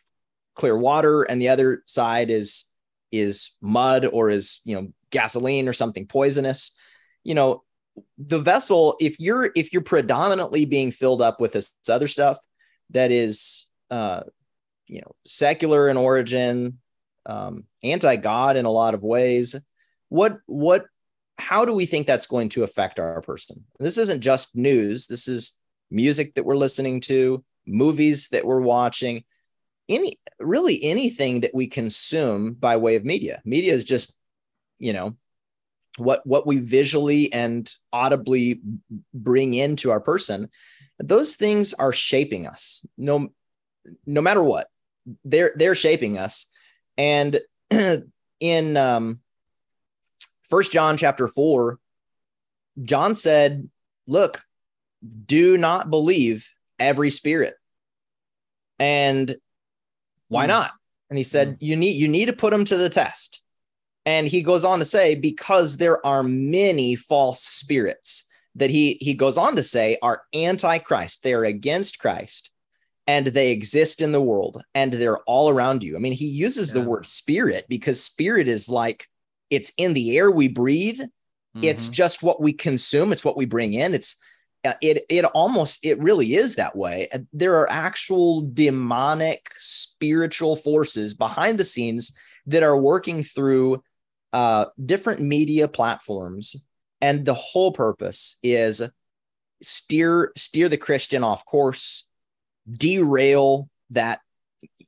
clear 0.54 0.76
water, 0.76 1.22
and 1.22 1.40
the 1.40 1.48
other 1.48 1.82
side 1.86 2.30
is 2.30 2.70
is 3.10 3.52
mud 3.60 4.06
or 4.06 4.30
is 4.30 4.60
you 4.64 4.74
know 4.74 4.88
gasoline 5.10 5.68
or 5.68 5.72
something 5.72 6.06
poisonous, 6.06 6.76
you 7.24 7.34
know 7.34 7.62
the 8.18 8.38
vessel 8.38 8.96
if 9.00 9.18
you're 9.20 9.50
if 9.54 9.72
you're 9.72 9.82
predominantly 9.82 10.64
being 10.64 10.90
filled 10.90 11.20
up 11.20 11.40
with 11.40 11.52
this 11.52 11.72
other 11.88 12.08
stuff 12.08 12.38
that 12.90 13.10
is 13.10 13.66
uh 13.90 14.22
you 14.86 15.00
know 15.00 15.14
secular 15.26 15.88
in 15.88 15.96
origin 15.96 16.78
um 17.26 17.64
anti-god 17.82 18.56
in 18.56 18.64
a 18.64 18.70
lot 18.70 18.94
of 18.94 19.02
ways 19.02 19.56
what 20.08 20.38
what 20.46 20.86
how 21.38 21.64
do 21.64 21.74
we 21.74 21.86
think 21.86 22.06
that's 22.06 22.26
going 22.26 22.48
to 22.50 22.62
affect 22.62 23.00
our 23.00 23.20
person? 23.20 23.64
This 23.80 23.98
isn't 23.98 24.20
just 24.20 24.54
news. 24.54 25.06
This 25.06 25.26
is 25.26 25.58
music 25.90 26.34
that 26.34 26.44
we're 26.44 26.56
listening 26.56 27.00
to 27.00 27.44
movies 27.66 28.28
that 28.28 28.44
we're 28.44 28.60
watching 28.60 29.24
any 29.88 30.18
really 30.38 30.82
anything 30.82 31.40
that 31.40 31.54
we 31.54 31.66
consume 31.66 32.54
by 32.54 32.76
way 32.76 32.94
of 32.96 33.04
media. 33.04 33.42
Media 33.44 33.72
is 33.72 33.84
just 33.84 34.18
you 34.78 34.92
know 34.92 35.16
what 35.98 36.26
what 36.26 36.46
we 36.46 36.58
visually 36.58 37.32
and 37.32 37.70
audibly 37.92 38.60
bring 39.12 39.54
into 39.54 39.90
our 39.90 40.00
person 40.00 40.48
those 40.98 41.36
things 41.36 41.74
are 41.74 41.92
shaping 41.92 42.46
us 42.46 42.86
no 42.96 43.28
no 44.06 44.22
matter 44.22 44.42
what 44.42 44.68
they're 45.24 45.52
they're 45.56 45.74
shaping 45.74 46.16
us 46.18 46.50
and 46.96 47.40
in 48.40 48.76
um 48.76 49.20
first 50.52 50.70
John 50.70 50.98
chapter 50.98 51.28
4, 51.28 51.78
John 52.82 53.14
said, 53.14 53.70
Look, 54.06 54.42
do 55.24 55.56
not 55.56 55.88
believe 55.88 56.50
every 56.78 57.08
spirit. 57.08 57.54
And 58.78 59.34
why 60.28 60.44
Hmm. 60.44 60.48
not? 60.48 60.72
And 61.08 61.16
he 61.16 61.22
said, 61.22 61.56
You 61.60 61.74
need 61.74 61.92
you 61.96 62.06
need 62.06 62.26
to 62.26 62.34
put 62.34 62.50
them 62.50 62.66
to 62.66 62.76
the 62.76 62.90
test. 62.90 63.42
And 64.04 64.26
he 64.26 64.42
goes 64.42 64.64
on 64.64 64.80
to 64.80 64.84
say, 64.84 65.14
because 65.14 65.76
there 65.76 66.04
are 66.04 66.22
many 66.22 66.96
false 66.96 67.40
spirits 67.40 68.24
that 68.56 68.70
he 68.70 68.98
he 69.00 69.14
goes 69.14 69.38
on 69.38 69.56
to 69.56 69.62
say 69.62 69.96
are 70.02 70.22
anti-Christ, 70.34 71.22
they 71.22 71.34
are 71.34 71.44
against 71.44 71.98
Christ, 71.98 72.50
and 73.06 73.28
they 73.28 73.50
exist 73.50 74.02
in 74.02 74.12
the 74.12 74.20
world, 74.20 74.62
and 74.74 74.92
they're 74.92 75.18
all 75.20 75.48
around 75.48 75.82
you. 75.82 75.96
I 75.96 76.00
mean, 76.00 76.12
he 76.12 76.26
uses 76.26 76.72
the 76.72 76.82
word 76.82 77.06
spirit 77.06 77.64
because 77.68 78.02
spirit 78.02 78.48
is 78.48 78.68
like 78.68 79.06
it's 79.50 79.72
in 79.76 79.94
the 79.94 80.18
air 80.18 80.30
we 80.30 80.48
breathe. 80.48 81.00
It's 81.62 81.88
Mhm. 81.88 81.92
just 81.92 82.22
what 82.22 82.40
we 82.40 82.52
consume. 82.52 83.12
It's 83.12 83.24
what 83.24 83.36
we 83.36 83.44
bring 83.44 83.74
in. 83.74 83.94
It's 83.94 84.16
uh, 84.64 84.74
it 84.80 85.04
it 85.08 85.24
almost 85.26 85.78
it 85.82 85.98
really 86.00 86.34
is 86.34 86.56
that 86.56 86.76
way. 86.76 87.08
Uh, 87.12 87.18
there 87.32 87.56
are 87.56 87.70
actual 87.70 88.42
demonic 88.52 89.50
spiritual 89.58 90.56
forces 90.56 91.14
behind 91.14 91.58
the 91.58 91.64
scenes 91.64 92.12
that 92.46 92.62
are 92.62 92.76
working 92.76 93.22
through 93.22 93.82
uh 94.32 94.66
different 94.84 95.20
media 95.20 95.68
platforms 95.68 96.56
and 97.00 97.24
the 97.24 97.34
whole 97.34 97.72
purpose 97.72 98.38
is 98.42 98.82
steer 99.62 100.32
steer 100.36 100.68
the 100.68 100.76
christian 100.76 101.22
off 101.24 101.44
course 101.44 102.08
derail 102.70 103.68
that 103.90 104.20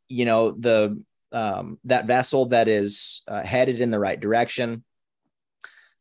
you 0.09 0.24
know 0.24 0.51
the 0.53 1.01
um 1.32 1.78
that 1.84 2.07
vessel 2.07 2.47
that 2.47 2.68
is 2.68 3.22
uh, 3.28 3.42
headed 3.42 3.80
in 3.80 3.90
the 3.90 3.99
right 3.99 4.20
direction 4.20 4.84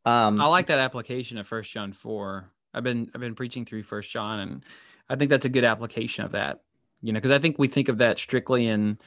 um 0.06 0.42
I 0.42 0.48
like 0.48 0.68
that 0.68 0.80
application 0.80 1.38
of 1.38 1.48
First 1.48 1.72
John 1.72 1.94
four. 1.94 2.52
I've 2.74 2.84
been 2.84 3.10
I've 3.14 3.22
been 3.22 3.36
preaching 3.36 3.66
through 3.66 3.84
First 3.84 4.12
John, 4.12 4.40
and 4.40 4.66
I 5.10 5.16
think 5.16 5.30
that's 5.30 5.46
a 5.46 5.50
good 5.50 5.64
application 5.64 6.26
of 6.26 6.34
that. 6.34 6.60
You 7.02 7.14
know, 7.14 7.18
because 7.18 7.32
I 7.32 7.40
think 7.40 7.58
we 7.58 7.68
think 7.68 7.90
of 7.90 8.00
that 8.00 8.20
strictly 8.20 8.68
in 8.68 8.98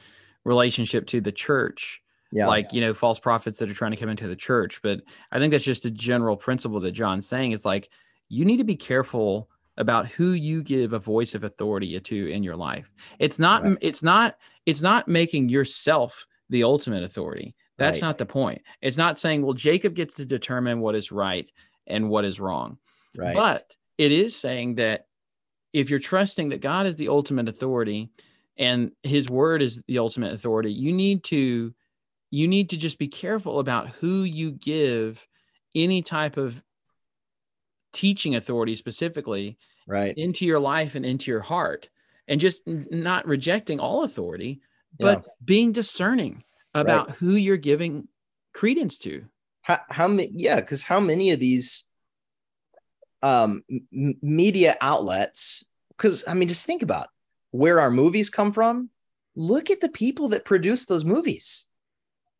relationship 0.43 1.07
to 1.07 1.21
the 1.21 1.31
church, 1.31 2.01
yeah 2.31 2.47
like 2.47 2.71
you 2.73 2.81
know, 2.81 2.93
false 2.93 3.19
prophets 3.19 3.59
that 3.59 3.69
are 3.69 3.73
trying 3.73 3.91
to 3.91 3.97
come 3.97 4.09
into 4.09 4.27
the 4.27 4.35
church. 4.35 4.81
But 4.81 5.01
I 5.31 5.39
think 5.39 5.51
that's 5.51 5.63
just 5.63 5.85
a 5.85 5.91
general 5.91 6.35
principle 6.37 6.79
that 6.81 6.91
John's 6.91 7.27
saying 7.27 7.51
is 7.51 7.65
like 7.65 7.89
you 8.29 8.45
need 8.45 8.57
to 8.57 8.63
be 8.63 8.75
careful 8.75 9.49
about 9.77 10.07
who 10.07 10.31
you 10.31 10.63
give 10.63 10.93
a 10.93 10.99
voice 10.99 11.35
of 11.35 11.43
authority 11.43 11.99
to 11.99 12.31
in 12.31 12.43
your 12.43 12.55
life. 12.55 12.91
It's 13.19 13.39
not 13.39 13.63
Right. 13.63 13.77
it's 13.81 14.03
not 14.03 14.37
it's 14.65 14.81
not 14.81 15.07
making 15.07 15.49
yourself 15.49 16.25
the 16.49 16.63
ultimate 16.63 17.03
authority. 17.03 17.55
That's 17.77 18.01
Right. 18.01 18.07
not 18.07 18.17
the 18.17 18.25
point. 18.25 18.61
It's 18.81 18.97
not 18.97 19.19
saying, 19.19 19.43
well, 19.43 19.53
Jacob 19.53 19.93
gets 19.93 20.15
to 20.15 20.25
determine 20.25 20.79
what 20.79 20.95
is 20.95 21.11
right 21.11 21.49
and 21.85 22.09
what 22.09 22.25
is 22.25 22.39
wrong. 22.39 22.77
right 23.15 23.35
But 23.35 23.75
it 23.97 24.11
is 24.11 24.35
saying 24.35 24.75
that 24.75 25.05
if 25.73 25.89
you're 25.89 25.99
trusting 25.99 26.49
that 26.49 26.61
God 26.61 26.87
is 26.87 26.95
the 26.95 27.09
ultimate 27.09 27.47
authority 27.47 28.09
and 28.57 28.91
his 29.03 29.29
word 29.29 29.61
is 29.61 29.81
the 29.87 29.99
ultimate 29.99 30.33
authority, 30.33 30.71
you 30.71 30.91
need 30.91 31.23
to 31.25 31.73
you 32.29 32.47
need 32.47 32.69
to 32.69 32.77
just 32.77 32.99
be 32.99 33.07
careful 33.07 33.59
about 33.59 33.89
who 33.89 34.23
you 34.23 34.51
give 34.51 35.25
any 35.75 36.01
type 36.01 36.37
of 36.37 36.61
teaching 37.93 38.35
authority 38.35 38.75
specifically 38.75 39.57
right. 39.87 40.17
into 40.17 40.45
your 40.45 40.59
life 40.59 40.95
and 40.95 41.05
into 41.05 41.31
your 41.31 41.41
heart 41.41 41.89
and 42.27 42.41
just 42.41 42.61
not 42.67 43.25
rejecting 43.25 43.79
all 43.79 44.03
authority 44.03 44.61
but 44.99 45.27
being 45.43 45.71
discerning 45.71 46.43
about 46.73 47.11
who 47.11 47.35
you're 47.35 47.57
giving 47.57 48.07
credence 48.53 48.97
to. 48.97 49.25
How, 49.61 49.77
how 49.89 50.07
many 50.07 50.31
yeah 50.33 50.55
because 50.55 50.83
how 50.83 50.99
many 50.99 51.31
of 51.31 51.39
these 51.39 51.87
um 53.21 53.63
m- 53.69 54.15
media 54.21 54.75
outlets 54.79 55.65
because 55.89 56.23
i 56.25 56.33
mean 56.33 56.47
just 56.47 56.65
think 56.65 56.83
about 56.83 57.09
where 57.51 57.79
our 57.79 57.91
movies 57.91 58.29
come 58.29 58.51
from. 58.51 58.89
Look 59.35 59.69
at 59.69 59.81
the 59.81 59.89
people 59.89 60.29
that 60.29 60.45
produce 60.45 60.85
those 60.85 61.05
movies 61.05 61.66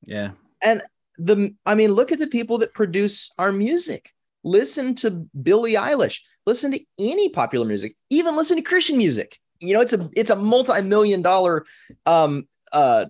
yeah. 0.05 0.31
And 0.63 0.81
the 1.19 1.55
i 1.65 1.73
mean 1.73 1.91
look 1.91 2.11
at 2.11 2.19
the 2.19 2.27
people 2.27 2.57
that 2.59 2.73
produce 2.73 3.31
our 3.37 3.51
music. 3.51 4.11
Listen 4.43 4.95
to 4.95 5.27
billie 5.41 5.73
eilish. 5.73 6.21
Listen 6.45 6.71
to 6.71 6.79
any 6.99 7.29
popular 7.29 7.65
music. 7.65 7.95
Even 8.09 8.35
listen 8.35 8.57
to 8.57 8.63
christian 8.63 8.97
music. 8.97 9.39
You 9.59 9.73
know 9.73 9.81
it's 9.81 9.93
a 9.93 10.09
it's 10.15 10.29
a 10.29 10.35
multi-million 10.35 11.21
dollar 11.21 11.65
um 12.05 12.47
uh 12.71 13.05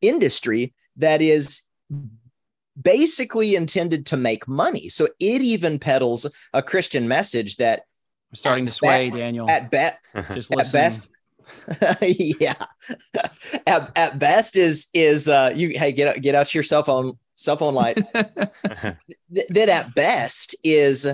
industry 0.00 0.74
that 0.96 1.22
is 1.22 1.62
basically 2.80 3.54
intended 3.54 4.06
to 4.06 4.16
make 4.16 4.48
money. 4.48 4.88
So 4.88 5.06
it 5.20 5.42
even 5.42 5.78
peddles 5.78 6.26
a 6.52 6.62
christian 6.62 7.06
message 7.08 7.56
that 7.56 7.82
i'm 8.30 8.36
starting 8.36 8.66
to 8.66 8.72
sway 8.72 9.10
bet- 9.10 9.18
daniel. 9.18 9.48
at 9.48 9.70
bet 9.70 9.98
just 10.34 10.52
at 10.52 10.72
best 10.72 11.08
yeah. 12.02 12.54
At, 13.66 13.92
at 13.96 14.18
best 14.18 14.56
is 14.56 14.88
is 14.94 15.28
uh 15.28 15.52
you 15.54 15.70
hey 15.70 15.92
get 15.92 16.08
out 16.08 16.20
get 16.22 16.34
out 16.34 16.54
your 16.54 16.64
cell 16.64 16.82
phone 16.82 17.18
cell 17.34 17.56
phone 17.56 17.74
light. 17.74 17.96
Th- 18.14 19.48
that 19.48 19.68
at 19.68 19.94
best 19.94 20.54
is 20.64 21.06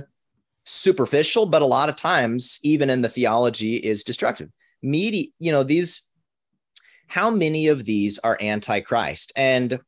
superficial 0.65 1.47
but 1.47 1.63
a 1.63 1.67
lot 1.67 1.89
of 1.89 1.97
times 1.97 2.59
even 2.63 2.91
in 2.91 3.03
the 3.03 3.09
theology 3.09 3.77
is 3.77 4.05
destructive. 4.05 4.51
Media 4.83 5.27
you 5.39 5.53
know 5.53 5.63
these 5.63 6.09
how 7.07 7.31
many 7.31 7.69
of 7.69 7.85
these 7.85 8.19
are 8.19 8.37
antichrist? 8.41 9.33
And 9.35 9.81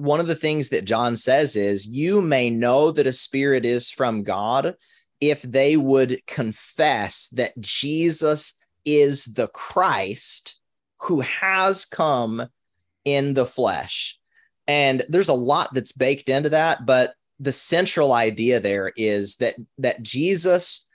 one 0.00 0.18
of 0.18 0.26
the 0.26 0.34
things 0.34 0.70
that 0.70 0.86
john 0.86 1.14
says 1.14 1.56
is 1.56 1.86
you 1.86 2.22
may 2.22 2.48
know 2.48 2.90
that 2.90 3.06
a 3.06 3.12
spirit 3.12 3.66
is 3.66 3.90
from 3.90 4.22
god 4.22 4.74
if 5.20 5.42
they 5.42 5.76
would 5.76 6.26
confess 6.26 7.28
that 7.28 7.52
jesus 7.60 8.54
is 8.84 9.24
the 9.24 9.48
christ 9.48 10.60
who 11.02 11.20
has 11.20 11.84
come 11.84 12.46
in 13.04 13.34
the 13.34 13.46
flesh. 13.46 14.18
And 14.66 15.02
there's 15.08 15.28
a 15.28 15.34
lot 15.34 15.72
that's 15.72 15.92
baked 15.92 16.28
into 16.28 16.50
that 16.50 16.86
but 16.86 17.14
the 17.40 17.52
central 17.52 18.12
idea 18.12 18.60
there 18.60 18.92
is 18.96 19.36
that 19.36 19.54
that 19.78 20.02
Jesus 20.02 20.86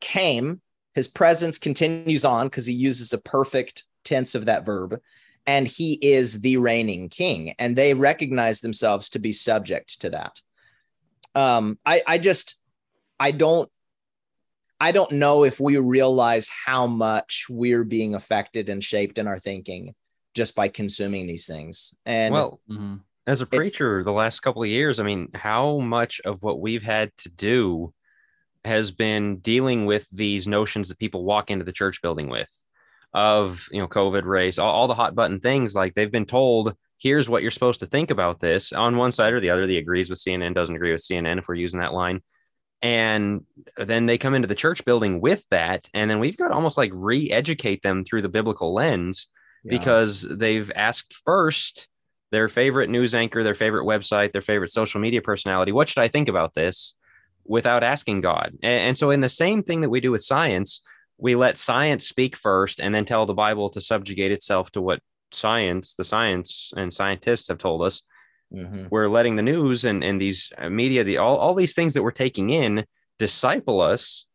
came 0.00 0.60
his 0.94 1.08
presence 1.08 1.58
continues 1.58 2.24
on 2.24 2.46
because 2.46 2.66
he 2.66 2.74
uses 2.74 3.12
a 3.12 3.18
perfect 3.18 3.84
tense 4.04 4.34
of 4.34 4.46
that 4.46 4.64
verb 4.64 5.00
and 5.46 5.66
he 5.66 5.94
is 5.94 6.40
the 6.40 6.56
reigning 6.56 7.08
king 7.08 7.54
and 7.58 7.74
they 7.74 7.94
recognize 7.94 8.60
themselves 8.60 9.10
to 9.10 9.18
be 9.18 9.32
subject 9.32 10.00
to 10.00 10.10
that. 10.10 10.40
Um 11.34 11.78
i 11.84 12.02
i 12.06 12.18
just 12.18 12.54
i 13.18 13.32
don't 13.32 13.68
i 14.82 14.90
don't 14.92 15.12
know 15.12 15.44
if 15.44 15.60
we 15.60 15.76
realize 15.78 16.50
how 16.66 16.86
much 16.86 17.46
we're 17.48 17.84
being 17.84 18.14
affected 18.14 18.68
and 18.68 18.82
shaped 18.82 19.18
in 19.18 19.26
our 19.26 19.38
thinking 19.38 19.94
just 20.34 20.54
by 20.54 20.66
consuming 20.66 21.26
these 21.26 21.46
things. 21.46 21.94
And 22.06 22.32
well, 22.32 22.60
Mhm. 22.70 23.00
as 23.26 23.40
a 23.42 23.46
preacher 23.46 24.02
the 24.02 24.12
last 24.22 24.40
couple 24.40 24.62
of 24.62 24.68
years 24.68 24.98
i 24.98 25.04
mean 25.04 25.28
how 25.34 25.78
much 25.78 26.20
of 26.24 26.42
what 26.42 26.58
we've 26.58 26.82
had 26.82 27.12
to 27.18 27.28
do 27.28 27.94
has 28.64 28.90
been 28.90 29.36
dealing 29.38 29.86
with 29.86 30.06
these 30.10 30.48
notions 30.48 30.88
that 30.88 30.98
people 30.98 31.22
walk 31.24 31.50
into 31.50 31.64
the 31.64 31.78
church 31.80 32.02
building 32.02 32.28
with 32.28 32.50
of 33.14 33.68
you 33.70 33.80
know 33.80 33.86
covid 33.86 34.24
race 34.24 34.58
all, 34.58 34.72
all 34.72 34.88
the 34.88 35.00
hot 35.02 35.14
button 35.14 35.38
things 35.38 35.74
like 35.74 35.94
they've 35.94 36.10
been 36.18 36.26
told 36.26 36.74
here's 36.98 37.28
what 37.28 37.42
you're 37.42 37.50
supposed 37.58 37.80
to 37.80 37.86
think 37.86 38.10
about 38.12 38.38
this. 38.40 38.72
On 38.72 38.96
one 38.96 39.10
side 39.12 39.32
or 39.32 39.40
the 39.40 39.50
other 39.50 39.66
the 39.66 39.78
agrees 39.78 40.08
with 40.10 40.18
cnn 40.18 40.54
doesn't 40.54 40.76
agree 40.76 40.92
with 40.92 41.06
cnn 41.08 41.38
if 41.38 41.46
we're 41.46 41.54
using 41.66 41.80
that 41.80 41.92
line 41.94 42.22
and 42.82 43.44
then 43.76 44.06
they 44.06 44.18
come 44.18 44.34
into 44.34 44.48
the 44.48 44.54
church 44.54 44.84
building 44.84 45.20
with 45.20 45.44
that 45.50 45.88
and 45.94 46.10
then 46.10 46.18
we've 46.18 46.36
got 46.36 46.48
to 46.48 46.54
almost 46.54 46.76
like 46.76 46.90
re-educate 46.92 47.82
them 47.82 48.04
through 48.04 48.22
the 48.22 48.28
biblical 48.28 48.74
lens 48.74 49.28
Yeah. 49.64 49.78
because 49.78 50.22
they've 50.28 50.70
asked 50.74 51.14
first 51.24 51.88
their 52.32 52.48
favorite 52.48 52.88
news 52.90 53.14
anchor, 53.14 53.44
their 53.44 53.54
favorite 53.54 53.84
website, 53.84 54.32
their 54.32 54.42
favorite 54.42 54.70
social 54.70 55.00
media 55.00 55.20
personality, 55.20 55.70
what 55.70 55.88
should 55.88 56.02
I 56.02 56.08
think 56.08 56.28
about 56.28 56.54
this 56.54 56.94
without 57.44 57.82
asking 57.84 58.22
God? 58.22 58.54
And, 58.62 58.88
and 58.88 58.98
so, 58.98 59.10
in 59.10 59.20
the 59.20 59.28
same 59.28 59.62
thing 59.62 59.82
that 59.82 59.90
we 59.90 60.00
do 60.00 60.10
with 60.10 60.24
science, 60.24 60.80
we 61.18 61.34
let 61.36 61.58
science 61.58 62.08
speak 62.08 62.36
first 62.36 62.80
and 62.80 62.94
then 62.94 63.04
tell 63.04 63.26
the 63.26 63.34
Bible 63.34 63.68
to 63.70 63.80
subjugate 63.82 64.32
itself 64.32 64.70
to 64.72 64.80
what 64.80 65.00
science, 65.30 65.94
the 65.94 66.04
science 66.04 66.72
and 66.74 66.92
scientists 66.92 67.48
have 67.48 67.58
told 67.58 67.82
us. 67.82 68.02
Mhm. 68.52 68.88
We're 68.90 69.08
letting 69.08 69.36
the 69.36 69.42
news 69.42 69.84
and, 69.84 70.04
and 70.04 70.20
these 70.20 70.52
uh, 70.58 70.68
media, 70.68 71.04
the 71.04 71.18
all, 71.18 71.36
all 71.38 71.54
these 71.54 71.74
things 71.74 71.94
that 71.94 72.02
we're 72.02 72.10
taking 72.10 72.50
in 72.50 72.84
disciple 73.18 73.80
us 73.80 74.26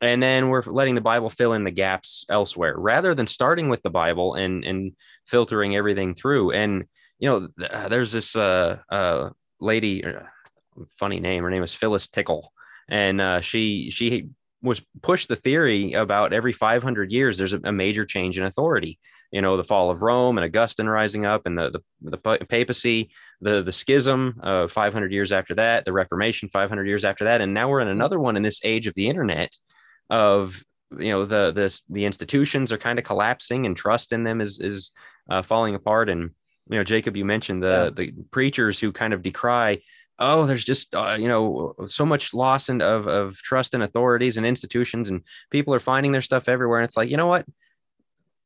and 0.00 0.22
then 0.22 0.48
we're 0.48 0.62
letting 0.62 0.94
the 0.94 1.00
bible 1.00 1.30
fill 1.30 1.52
in 1.54 1.64
the 1.64 1.70
gaps 1.70 2.24
elsewhere 2.28 2.74
rather 2.76 3.14
than 3.14 3.26
starting 3.26 3.68
with 3.68 3.82
the 3.82 3.90
bible 3.90 4.34
and 4.34 4.64
and 4.64 4.92
filtering 5.24 5.76
everything 5.76 6.14
through 6.14 6.50
and 6.50 6.84
you 7.18 7.28
know 7.28 7.48
th- 7.58 7.70
uh, 7.70 7.88
there's 7.88 8.12
this 8.12 8.36
uh 8.36 8.78
uh 8.90 9.30
lady 9.60 10.04
uh, 10.04 10.20
funny 10.98 11.20
name 11.20 11.42
her 11.42 11.50
name 11.50 11.62
is 11.62 11.74
phyllis 11.74 12.08
tickle 12.08 12.52
and 12.88 13.20
uh 13.20 13.40
she 13.40 13.90
she 13.90 14.28
was 14.64 14.82
pushed 15.02 15.28
the 15.28 15.36
theory 15.36 15.92
about 15.92 16.32
every 16.32 16.52
500 16.52 17.12
years 17.12 17.38
there's 17.38 17.52
a, 17.52 17.60
a 17.64 17.72
major 17.72 18.04
change 18.04 18.38
in 18.38 18.44
authority 18.44 18.98
you 19.34 19.42
know 19.42 19.56
the 19.56 19.64
fall 19.64 19.90
of 19.90 20.00
Rome 20.00 20.38
and 20.38 20.44
Augustine 20.44 20.86
rising 20.86 21.26
up 21.26 21.44
and 21.44 21.58
the 21.58 21.82
the, 22.00 22.10
the 22.10 22.46
papacy, 22.46 23.10
the 23.40 23.64
the 23.64 23.72
schism 23.72 24.38
uh, 24.40 24.68
500 24.68 25.10
years 25.10 25.32
after 25.32 25.56
that, 25.56 25.84
the 25.84 25.92
Reformation 25.92 26.48
500 26.48 26.86
years 26.86 27.04
after 27.04 27.24
that, 27.24 27.40
and 27.40 27.52
now 27.52 27.68
we're 27.68 27.80
in 27.80 27.88
another 27.88 28.20
one 28.20 28.36
in 28.36 28.44
this 28.44 28.60
age 28.62 28.86
of 28.86 28.94
the 28.94 29.08
internet 29.08 29.50
of 30.08 30.62
you 30.96 31.10
know 31.10 31.24
the 31.24 31.50
the 31.50 31.80
the 31.90 32.04
institutions 32.04 32.70
are 32.70 32.78
kind 32.78 32.96
of 32.96 33.04
collapsing 33.04 33.66
and 33.66 33.76
trust 33.76 34.12
in 34.12 34.22
them 34.22 34.40
is 34.40 34.60
is 34.60 34.92
uh, 35.28 35.42
falling 35.42 35.74
apart 35.74 36.08
and 36.08 36.30
you 36.70 36.78
know 36.78 36.84
Jacob 36.84 37.16
you 37.16 37.24
mentioned 37.24 37.60
the 37.60 37.92
yeah. 37.96 38.04
the 38.04 38.12
preachers 38.30 38.78
who 38.78 38.92
kind 38.92 39.12
of 39.12 39.22
decry 39.22 39.82
oh 40.18 40.46
there's 40.46 40.64
just 40.64 40.94
uh, 40.94 41.16
you 41.18 41.28
know 41.28 41.74
so 41.86 42.06
much 42.06 42.34
loss 42.34 42.68
and 42.68 42.82
of 42.82 43.06
of 43.06 43.36
trust 43.36 43.74
in 43.74 43.82
authorities 43.82 44.36
and 44.36 44.46
institutions 44.46 45.08
and 45.08 45.22
people 45.50 45.74
are 45.74 45.80
finding 45.80 46.12
their 46.12 46.22
stuff 46.22 46.48
everywhere 46.48 46.78
and 46.78 46.86
it's 46.86 46.96
like 46.96 47.10
you 47.10 47.16
know 47.16 47.26
what? 47.26 47.46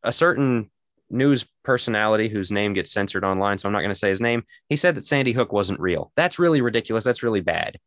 A 0.02 0.12
certain 0.12 0.70
news 1.10 1.46
personality 1.64 2.28
whose 2.28 2.52
name 2.52 2.74
gets 2.74 2.92
censored 2.92 3.24
online 3.24 3.58
so 3.58 3.66
I'm 3.66 3.72
not 3.72 3.80
going 3.80 3.90
to 3.90 3.98
say 3.98 4.10
his 4.10 4.20
name 4.20 4.44
he 4.68 4.76
said 4.76 4.94
that 4.94 5.04
Sandy 5.04 5.32
Hook 5.32 5.52
wasn't 5.52 5.80
real. 5.80 6.12
That's 6.16 6.38
really 6.38 6.60
ridiculous. 6.60 7.04
That's 7.04 7.22
really 7.22 7.40
bad. 7.40 7.78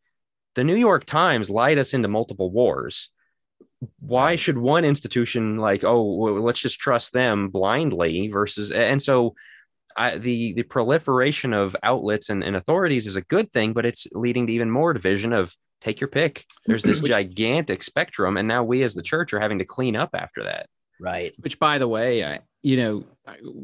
The 0.54 0.64
New 0.64 0.76
York 0.76 1.04
Times 1.06 1.50
lied 1.50 1.78
us 1.78 1.94
into 1.94 2.08
multiple 2.08 2.50
wars. 2.50 3.10
Why 4.00 4.36
should 4.36 4.58
one 4.58 4.84
institution 4.84 5.56
like 5.56 5.82
oh 5.82 6.14
well, 6.14 6.40
let's 6.40 6.60
just 6.60 6.78
trust 6.78 7.12
them 7.12 7.48
blindly 7.48 8.28
versus 8.28 8.70
and 8.70 9.02
so 9.02 9.34
I, 9.96 10.18
the 10.18 10.52
the 10.54 10.62
proliferation 10.62 11.52
of 11.52 11.76
outlets 11.82 12.28
and, 12.28 12.42
and 12.42 12.56
authorities 12.56 13.06
is 13.06 13.16
a 13.16 13.22
good 13.22 13.52
thing 13.52 13.72
but 13.72 13.86
it's 13.86 14.06
leading 14.12 14.46
to 14.46 14.52
even 14.52 14.70
more 14.70 14.92
division 14.92 15.32
of 15.32 15.54
take 15.80 16.00
your 16.00 16.08
pick. 16.08 16.46
There's 16.66 16.82
this 16.82 17.00
gigantic 17.00 17.82
spectrum 17.82 18.36
and 18.36 18.46
now 18.46 18.62
we 18.64 18.82
as 18.82 18.94
the 18.94 19.02
church 19.02 19.32
are 19.32 19.40
having 19.40 19.58
to 19.58 19.64
clean 19.64 19.96
up 19.96 20.10
after 20.14 20.44
that. 20.44 20.66
Right. 21.00 21.34
Which 21.40 21.58
by 21.58 21.78
the 21.78 21.88
way 21.88 22.24
i 22.24 22.40
you 22.62 22.76
know 22.76 23.04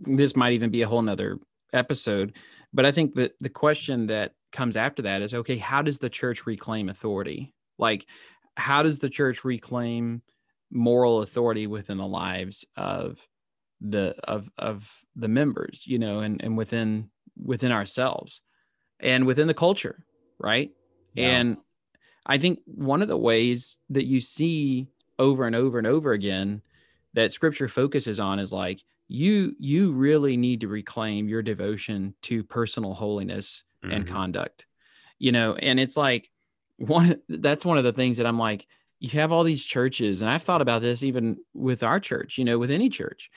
this 0.03 0.35
might 0.35 0.53
even 0.53 0.71
be 0.71 0.83
a 0.83 0.89
whole 0.89 1.03
nother 1.03 1.39
episode 1.73 2.35
but 2.73 2.85
i 2.85 2.91
think 2.91 3.15
that 3.15 3.33
the 3.41 3.49
question 3.49 4.09
that 4.09 4.33
comes 4.51 4.77
after 4.77 5.03
that 5.03 5.23
is 5.23 5.35
okay 5.35 5.57
how 5.57 5.83
does 5.83 5.99
the 5.99 6.11
church 6.11 6.47
reclaim 6.47 6.89
authority? 6.89 7.55
Like 7.79 8.07
how 8.57 8.83
does 8.83 8.99
the 8.99 9.09
church 9.09 9.45
reclaim 9.45 10.23
moral 10.71 11.23
authority 11.23 11.67
within 11.67 11.99
the 11.99 12.07
lives 12.07 12.65
of 12.77 13.27
the 13.81 14.15
of 14.25 14.51
of 14.59 15.05
the 15.17 15.29
members 15.29 15.87
you 15.87 15.99
know 15.99 16.21
and 16.21 16.43
and 16.43 16.57
within 16.57 17.09
within 17.43 17.71
ourselves 17.71 18.43
and 19.01 19.27
within 19.27 19.47
the 19.47 19.55
culture 19.55 20.05
right 20.39 20.73
yeah. 21.15 21.39
and 21.39 21.57
i 22.27 22.37
think 22.39 22.59
one 22.65 23.03
of 23.03 23.09
the 23.09 23.17
ways 23.17 23.79
that 23.91 24.07
you 24.07 24.21
see 24.21 24.89
over 25.19 25.47
and 25.47 25.55
over 25.55 25.79
and 25.79 25.87
over 25.87 26.13
again 26.13 26.61
that 27.15 27.33
scripture 27.33 27.69
focuses 27.69 28.19
on 28.19 28.39
is 28.39 28.53
like 28.53 28.83
you 29.07 29.55
you 29.59 29.93
really 29.93 30.37
need 30.37 30.61
to 30.61 30.69
reclaim 30.69 31.29
your 31.29 31.43
devotion 31.43 32.15
to 32.23 32.43
personal 32.43 32.95
holiness 32.95 33.63
mm-hmm. 33.85 33.95
and 33.95 34.09
conduct 34.09 34.67
you 35.21 35.31
know 35.31 35.55
and 35.55 35.79
it's 35.79 35.97
like 35.97 36.31
one 36.79 37.21
that's 37.29 37.65
one 37.65 37.77
of 37.77 37.85
the 37.85 37.93
things 37.93 38.17
that 38.17 38.27
I'm 38.27 38.39
like, 38.39 38.67
you 39.01 39.11
have 39.11 39.31
all 39.31 39.45
these 39.45 39.65
churches, 39.65 40.23
and 40.23 40.31
I've 40.31 40.43
thought 40.43 40.63
about 40.63 40.81
this 40.81 41.03
even 41.03 41.37
with 41.53 41.83
our 41.83 42.01
church, 42.01 42.39
you 42.39 42.45
know, 42.45 42.59
with 42.59 42.71
any 42.71 42.89
church, 42.89 43.31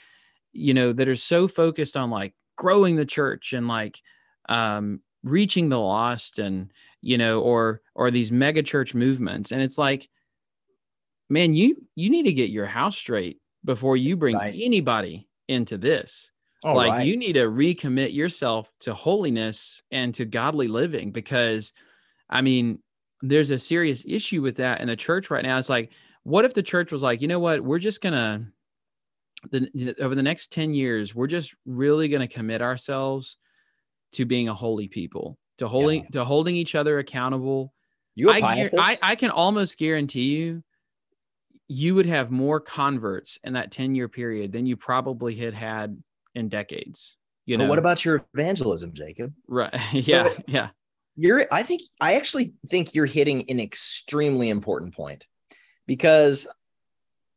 you 0.53 0.73
know, 0.73 0.93
that 0.93 1.07
are 1.07 1.15
so 1.15 1.47
focused 1.47 1.97
on 1.97 2.09
like 2.09 2.33
growing 2.57 2.95
the 2.95 3.05
church 3.05 3.53
and 3.53 3.67
like 3.67 4.01
um 4.49 4.99
reaching 5.23 5.69
the 5.69 5.79
lost 5.79 6.39
and 6.39 6.71
you 7.01 7.17
know, 7.17 7.41
or 7.41 7.81
or 7.95 8.11
these 8.11 8.31
mega 8.31 8.63
church 8.63 8.93
movements. 8.93 9.51
And 9.51 9.61
it's 9.61 9.77
like, 9.77 10.09
man, 11.29 11.53
you 11.53 11.75
you 11.95 12.09
need 12.09 12.23
to 12.23 12.33
get 12.33 12.49
your 12.49 12.65
house 12.65 12.97
straight 12.97 13.39
before 13.63 13.97
you 13.97 14.17
bring 14.17 14.35
right. 14.35 14.55
anybody 14.55 15.27
into 15.47 15.77
this. 15.77 16.31
All 16.63 16.75
like 16.75 16.91
right. 16.91 17.07
you 17.07 17.17
need 17.17 17.33
to 17.33 17.47
recommit 17.47 18.13
yourself 18.13 18.71
to 18.81 18.93
holiness 18.93 19.81
and 19.89 20.13
to 20.15 20.25
godly 20.25 20.67
living 20.67 21.11
because 21.11 21.73
I 22.29 22.41
mean, 22.41 22.79
there's 23.21 23.51
a 23.51 23.59
serious 23.59 24.05
issue 24.07 24.41
with 24.41 24.57
that 24.57 24.79
in 24.79 24.87
the 24.87 24.95
church 24.95 25.29
right 25.29 25.43
now. 25.43 25.57
It's 25.57 25.69
like, 25.69 25.91
what 26.23 26.45
if 26.45 26.53
the 26.53 26.63
church 26.63 26.91
was 26.91 27.03
like, 27.03 27.21
you 27.21 27.27
know 27.27 27.39
what, 27.39 27.61
we're 27.61 27.79
just 27.79 28.01
gonna 28.01 28.51
the, 29.49 29.95
over 29.99 30.15
the 30.15 30.23
next 30.23 30.51
10 30.51 30.73
years, 30.73 31.15
we're 31.15 31.27
just 31.27 31.55
really 31.65 32.07
gonna 32.07 32.27
commit 32.27 32.61
ourselves 32.61 33.37
to 34.13 34.25
being 34.25 34.49
a 34.49 34.53
holy 34.53 34.87
people, 34.87 35.37
to 35.57 35.67
holding 35.67 36.03
yeah. 36.03 36.09
to 36.11 36.25
holding 36.25 36.55
each 36.55 36.75
other 36.75 36.99
accountable. 36.99 37.73
You 38.15 38.29
I, 38.29 38.69
I, 38.77 38.97
I 39.01 39.15
can 39.15 39.31
almost 39.31 39.77
guarantee 39.77 40.35
you 40.35 40.63
you 41.67 41.95
would 41.95 42.05
have 42.05 42.29
more 42.29 42.59
converts 42.59 43.39
in 43.45 43.53
that 43.53 43.71
10 43.71 43.95
year 43.95 44.09
period 44.09 44.51
than 44.51 44.65
you 44.65 44.75
probably 44.75 45.35
had 45.35 45.53
had 45.53 45.97
in 46.35 46.49
decades. 46.49 47.15
You 47.45 47.57
know, 47.57 47.63
but 47.63 47.69
what 47.69 47.79
about 47.79 48.03
your 48.03 48.25
evangelism, 48.33 48.93
Jacob? 48.93 49.33
Right. 49.47 49.73
yeah. 49.93 50.29
yeah 50.47 50.69
you're 51.15 51.45
i 51.51 51.61
think 51.63 51.81
i 51.99 52.15
actually 52.15 52.53
think 52.67 52.93
you're 52.93 53.05
hitting 53.05 53.49
an 53.49 53.59
extremely 53.59 54.49
important 54.49 54.93
point 54.93 55.27
because 55.85 56.47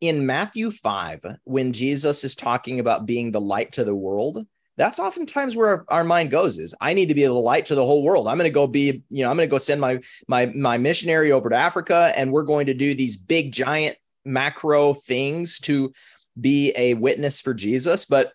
in 0.04 0.26
matthew 0.26 0.70
5 0.70 1.24
when 1.44 1.72
jesus 1.72 2.24
is 2.24 2.34
talking 2.34 2.80
about 2.80 3.06
being 3.06 3.30
the 3.30 3.40
light 3.40 3.72
to 3.72 3.84
the 3.84 3.94
world 3.94 4.46
that's 4.76 4.98
oftentimes 4.98 5.56
where 5.56 5.68
our, 5.68 5.84
our 5.88 6.04
mind 6.04 6.30
goes 6.30 6.58
is 6.58 6.74
i 6.80 6.92
need 6.92 7.08
to 7.08 7.14
be 7.14 7.24
the 7.24 7.32
light 7.32 7.66
to 7.66 7.74
the 7.74 7.84
whole 7.84 8.02
world. 8.02 8.26
I'm 8.28 8.38
going 8.38 8.50
to 8.50 8.54
go 8.54 8.66
be 8.66 9.02
you 9.08 9.22
know 9.22 9.30
i'm 9.30 9.36
going 9.36 9.48
to 9.48 9.50
go 9.50 9.58
send 9.58 9.80
my 9.80 10.00
my 10.28 10.46
my 10.46 10.78
missionary 10.78 11.32
over 11.32 11.48
to 11.48 11.56
africa 11.56 12.12
and 12.16 12.32
we're 12.32 12.42
going 12.42 12.66
to 12.66 12.74
do 12.74 12.94
these 12.94 13.16
big 13.16 13.52
giant 13.52 13.96
macro 14.24 14.94
things 14.94 15.58
to 15.60 15.92
be 16.40 16.72
a 16.76 16.94
witness 16.94 17.40
for 17.40 17.54
jesus. 17.54 18.04
But 18.04 18.32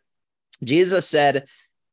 jesus 0.64 1.08
said 1.08 1.48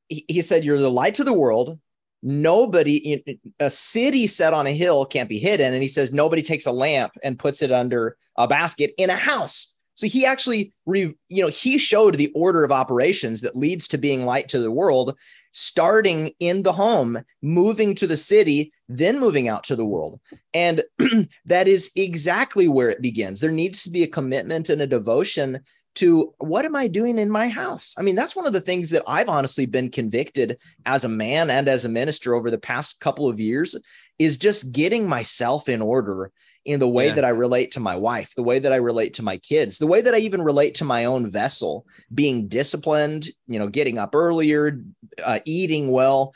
he 0.09 0.41
said 0.41 0.65
you're 0.65 0.79
the 0.79 0.91
light 0.91 1.17
to 1.17 1.25
the 1.25 1.33
world 1.33 1.79
nobody 2.27 2.97
in 2.97 3.39
a 3.61 3.71
city 3.71 4.27
set 4.27 4.53
on 4.53 4.67
a 4.67 4.73
hill 4.73 5.07
can't 5.07 5.29
be 5.29 5.39
hidden. 5.39 5.73
And 5.73 5.83
he 5.83 5.89
says 5.89 6.13
nobody 6.13 6.43
takes 6.43 6.67
a 6.67 6.73
lamp 6.73 7.13
and 7.23 7.39
puts 7.39 7.63
it 7.63 7.71
under 7.71 8.17
a 8.37 8.49
basket 8.49 8.93
in 8.99 9.11
a 9.11 9.17
house. 9.17 9.73
So 9.95 10.09
he 10.09 10.27
actually 10.27 10.75
re, 10.85 11.15
you 11.29 11.43
know 11.43 11.49
he 11.49 11.79
showed 11.79 12.17
the 12.17 12.33
order 12.35 12.65
of 12.65 12.73
operations 12.73 13.41
that 13.43 13.57
leads 13.57 13.89
to 13.89 13.99
being 13.99 14.27
light 14.27 14.49
to 14.49 14.59
the 14.59 14.71
world 14.71 15.17
starting 15.53 16.33
in 16.39 16.65
the 16.65 16.73
home 16.73 17.19
moving 17.41 17.95
to 17.95 18.07
the 18.07 18.17
city 18.17 18.73
then 18.89 19.19
moving 19.19 19.49
out 19.49 19.65
to 19.65 19.77
the 19.77 19.87
world. 19.87 20.21
And 20.55 20.83
that 21.47 21.67
is 21.67 21.91
exactly 21.97 22.69
where 22.69 22.91
it 22.91 23.03
begins. 23.03 23.41
There 23.41 23.51
needs 23.51 23.83
to 23.83 23.91
be 23.91 24.03
a 24.03 24.09
commitment 24.09 24.69
and 24.69 24.81
a 24.81 24.87
devotion 24.87 25.61
to 25.97 26.35
what 26.39 26.65
am 26.65 26.77
I 26.77 26.89
doing 26.89 27.19
in 27.19 27.31
my 27.31 27.49
house? 27.49 27.95
I 27.99 28.03
mean, 28.03 28.17
that's 28.17 28.37
one 28.37 28.47
of 28.47 28.53
the 28.53 28.61
things 28.61 28.91
that 28.91 29.03
I've 29.07 29.29
honestly 29.29 29.67
been 29.67 29.91
convicted 29.91 30.59
as 30.85 31.05
a 31.05 31.09
man 31.09 31.51
and 31.51 31.69
as 31.69 31.85
a 31.85 31.89
minister 31.89 32.35
over 32.35 32.51
the 32.51 32.59
past 32.59 33.01
couple 33.01 33.29
of 33.29 33.41
years 33.41 33.75
is 34.19 34.37
just 34.37 34.73
getting 34.73 35.09
myself 35.09 35.69
in 35.69 35.83
order 35.83 36.31
in 36.67 36.81
the 36.81 36.89
way 36.89 37.07
yeah. 37.07 37.15
that 37.15 37.25
I 37.25 37.29
relate 37.29 37.71
to 37.73 37.81
my 37.81 37.95
wife, 37.95 38.35
the 38.35 38.43
way 38.43 38.59
that 38.59 38.73
I 38.73 38.77
relate 38.77 39.15
to 39.15 39.23
my 39.23 39.39
kids, 39.39 39.79
the 39.79 39.87
way 39.87 40.01
that 40.01 40.15
I 40.15 40.19
even 40.19 40.43
relate 40.43 40.75
to 40.77 40.85
my 40.85 41.05
own 41.05 41.31
vessel, 41.31 41.87
being 42.13 42.49
disciplined, 42.49 43.29
you 43.47 43.59
know, 43.59 43.69
getting 43.69 43.99
up 43.99 44.15
earlier, 44.15 44.81
uh, 45.23 45.39
eating 45.45 45.93
well, 45.93 46.35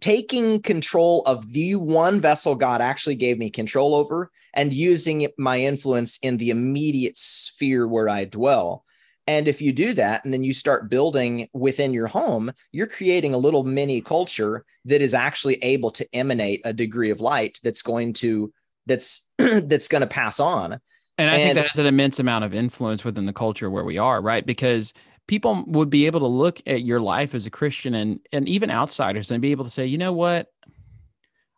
taking 0.00 0.60
control 0.62 1.22
of 1.26 1.52
the 1.52 1.74
one 1.76 2.20
vessel 2.20 2.54
God 2.54 2.80
actually 2.80 3.14
gave 3.14 3.38
me 3.38 3.50
control 3.50 3.94
over 3.94 4.30
and 4.54 4.72
using 4.72 5.26
my 5.38 5.60
influence 5.60 6.18
in 6.22 6.36
the 6.36 6.50
immediate 6.50 7.16
sphere 7.16 7.86
where 7.86 8.08
I 8.08 8.24
dwell. 8.24 8.84
And 9.26 9.46
if 9.46 9.62
you 9.62 9.72
do 9.72 9.94
that 9.94 10.24
and 10.24 10.34
then 10.34 10.42
you 10.42 10.52
start 10.52 10.90
building 10.90 11.48
within 11.52 11.92
your 11.92 12.08
home, 12.08 12.52
you're 12.72 12.86
creating 12.86 13.32
a 13.32 13.38
little 13.38 13.62
mini 13.62 14.00
culture 14.00 14.64
that 14.86 15.02
is 15.02 15.14
actually 15.14 15.56
able 15.62 15.90
to 15.92 16.06
emanate 16.12 16.62
a 16.64 16.72
degree 16.72 17.10
of 17.10 17.20
light 17.20 17.60
that's 17.62 17.82
going 17.82 18.14
to 18.14 18.52
that's 18.86 19.28
that's 19.38 19.88
going 19.88 20.00
to 20.00 20.06
pass 20.06 20.40
on. 20.40 20.80
And 21.18 21.30
I 21.30 21.34
and, 21.34 21.42
think 21.42 21.54
that 21.56 21.66
has 21.68 21.78
an 21.78 21.86
immense 21.86 22.18
amount 22.18 22.44
of 22.44 22.54
influence 22.54 23.04
within 23.04 23.26
the 23.26 23.32
culture 23.32 23.70
where 23.70 23.84
we 23.84 23.98
are, 23.98 24.22
right? 24.22 24.44
Because 24.44 24.94
people 25.26 25.64
would 25.68 25.90
be 25.90 26.06
able 26.06 26.20
to 26.20 26.26
look 26.26 26.60
at 26.66 26.82
your 26.82 27.00
life 27.00 27.34
as 27.34 27.46
a 27.46 27.50
Christian 27.50 27.94
and 27.94 28.20
and 28.32 28.48
even 28.48 28.70
outsiders 28.70 29.30
and 29.30 29.40
be 29.40 29.52
able 29.52 29.64
to 29.64 29.70
say, 29.70 29.86
you 29.86 29.98
know 29.98 30.12
what? 30.12 30.48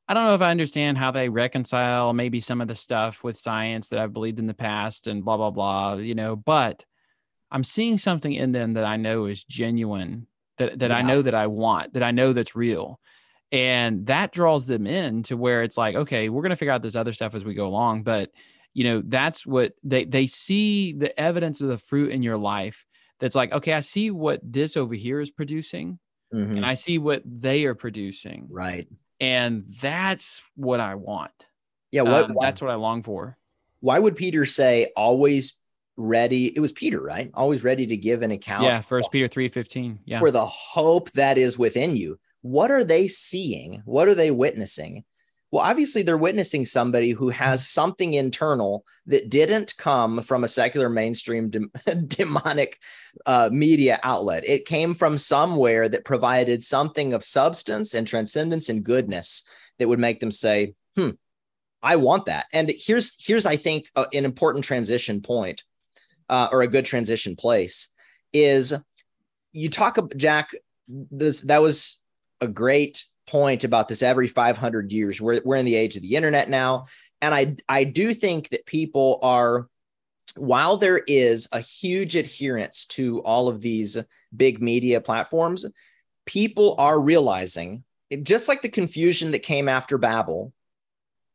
I 0.09 0.15
don't 0.15 0.27
know 0.27 0.35
if 0.35 0.43
I 0.43 0.51
understand 0.51 0.99
how 0.99 1.11
they 1.11 1.29
reconcile 1.29 2.13
maybe 2.13 2.41
some 2.41 2.61
of 2.61 2.69
the 2.69 2.75
stuff 2.75 3.25
with 3.25 3.37
science 3.37 3.89
that 3.89 3.99
I've 3.99 4.13
believed 4.13 4.39
in 4.39 4.47
the 4.47 4.55
past 4.55 5.07
and 5.07 5.25
blah 5.25 5.37
blah 5.37 5.51
blah, 5.51 5.95
you 5.95 6.15
know, 6.15 6.37
but 6.37 6.85
I'm 7.51 7.65
seeing 7.65 7.99
something 7.99 8.33
in 8.33 8.53
them 8.53 8.75
that 8.75 8.85
I 8.85 8.97
know 8.97 9.27
is 9.27 9.45
genuine, 9.45 10.27
that 10.59 10.79
that 10.81 10.91
yeah. 10.91 10.97
I 10.97 11.03
know 11.03 11.23
that 11.23 11.35
I 11.35 11.47
want, 11.47 11.95
that 11.95 12.03
I 12.03 12.11
know 12.11 12.33
that's 12.33 12.57
real. 12.57 13.01
And 13.53 14.07
that 14.07 14.33
draws 14.33 14.65
them 14.65 14.87
in 14.87 15.23
to 15.25 15.37
where 15.37 15.63
it's 15.63 15.77
like, 15.77 15.95
okay, 15.95 16.31
we're 16.31 16.41
going 16.41 16.51
to 16.51 16.57
figure 16.57 16.73
out 16.73 16.81
this 16.81 16.97
other 16.97 17.13
stuff 17.13 17.35
as 17.35 17.45
we 17.45 17.53
go 17.53 17.67
along, 17.67 18.03
but 18.03 18.31
you 18.75 18.85
know, 18.85 19.03
that's 19.05 19.47
what 19.47 19.75
they 19.83 20.05
they 20.05 20.27
see 20.27 20.93
the 20.93 21.19
evidence 21.21 21.61
of 21.61 21.69
the 21.69 21.79
fruit 21.79 22.11
in 22.11 22.23
your 22.23 22.39
life 22.39 22.87
that's 23.23 23.37
like, 23.37 23.53
okay, 23.53 23.73
I 23.73 23.81
see 23.81 24.11
what 24.11 24.41
this 24.43 24.77
over 24.77 24.95
here 24.95 25.20
is 25.20 25.31
producing, 25.31 26.01
mm-hmm. 26.35 26.57
and 26.57 26.66
I 26.66 26.75
see 26.75 26.99
what 26.99 27.23
they 27.25 27.64
are 27.64 27.75
producing. 27.75 28.49
Right. 28.51 28.89
And 29.20 29.66
that's 29.81 30.43
what 30.57 30.81
I 30.81 30.97
want. 30.97 31.31
Yeah. 31.93 32.03
What, 32.03 32.25
um, 32.25 32.37
that's 32.41 32.61
what 32.61 32.70
I 32.70 32.75
long 32.75 33.05
for. 33.05 33.39
Why 33.79 33.99
would 33.99 34.16
Peter 34.16 34.45
say 34.45 34.91
always 34.97 35.59
ready. 35.97 36.47
It 36.47 36.61
was 36.61 36.73
Peter, 36.73 37.01
right? 37.01 37.31
Always 37.35 37.64
ready 37.64 37.87
to 37.87 37.97
give 37.97 38.23
an 38.23 38.31
account. 38.31 38.64
Yeah, 38.64 38.81
First 38.81 39.11
Peter 39.12 39.29
three 39.29 39.49
fifteen. 39.49 39.99
Yeah, 40.05 40.18
for 40.18 40.31
the 40.31 40.47
hope 40.47 41.11
that 41.12 41.39
is 41.39 41.59
within 41.59 41.97
you. 41.97 42.18
What 42.43 42.70
are 42.70 42.85
they 42.85 43.09
seeing? 43.09 43.83
What 43.85 44.09
are 44.09 44.14
they 44.14 44.31
witnessing? 44.31 45.05
Well, 45.53 45.63
obviously, 45.63 46.03
they're 46.03 46.17
witnessing 46.17 46.65
somebody 46.65 47.11
who 47.11 47.29
has 47.29 47.69
something 47.69 48.15
internal 48.15 48.87
that 49.05 49.29
didn't 49.29 49.77
come 49.77 50.23
from 50.23 50.45
a 50.45 50.49
secular 50.49 50.89
mainstream 50.89 51.51
de- 51.51 51.95
demonic 52.07 52.79
uh, 53.27 53.51
media 53.53 54.01
outlet. 54.03 54.49
It 54.49 54.65
came 54.65 54.95
from 54.95 55.19
somewhere 55.19 55.91
that 55.91 56.07
provided 56.07 56.65
something 56.65 57.13
of 57.13 57.23
substance 57.23 57.93
and 57.93 58.07
transcendence 58.07 58.71
and 58.71 58.83
goodness 58.83 59.45
that 59.79 59.89
would 59.89 59.99
make 59.99 60.21
them 60.21 60.31
say, 60.31 60.73
"Hmm, 60.97 61.11
I 61.83 61.97
want 61.97 62.25
that." 62.27 62.47
And 62.55 62.73
here's 62.75 63.23
here's 63.23 63.45
I 63.45 63.57
think 63.57 63.91
uh, 63.95 64.07
an 64.15 64.25
important 64.25 64.65
transition 64.65 65.21
point, 65.21 65.65
uh, 66.31 66.49
or 66.51 66.63
a 66.63 66.67
good 66.67 66.87
transition 66.87 67.37
place 67.37 67.89
is 68.33 68.73
you 69.53 69.69
talk 69.69 69.99
about 69.99 70.17
Jack. 70.17 70.53
This 70.89 71.43
that 71.43 71.61
was 71.61 72.01
a 72.41 72.49
great 72.49 73.05
point 73.33 73.64
about 73.64 73.89
this 73.89 74.03
every 74.03 74.28
500 74.28 74.93
years. 74.93 75.20
We're, 75.20 75.41
we're 75.43 75.57
in 75.57 75.64
the 75.64 75.74
age 75.74 75.97
of 75.97 76.03
the 76.03 76.16
internet 76.16 76.51
now. 76.51 76.85
And 77.22 77.35
I, 77.35 77.57
I 77.66 77.85
do 77.85 78.12
think 78.12 78.51
that 78.51 78.66
people 78.66 79.18
are, 79.22 79.68
while 80.37 80.76
there 80.76 80.99
is 80.99 81.49
a 81.51 81.61
huge 81.61 82.14
adherence 82.14 82.85
to 82.87 83.20
all 83.22 83.49
of 83.49 83.62
these 83.62 83.97
big 84.37 84.61
media 84.61 85.01
platforms, 85.01 85.64
people 86.26 86.74
are 86.76 87.01
realizing, 87.01 87.85
just 88.22 88.49
like 88.49 88.61
the 88.61 88.68
confusion 88.68 89.30
that 89.30 89.39
came 89.39 89.66
after 89.66 89.97
Babel, 89.97 90.53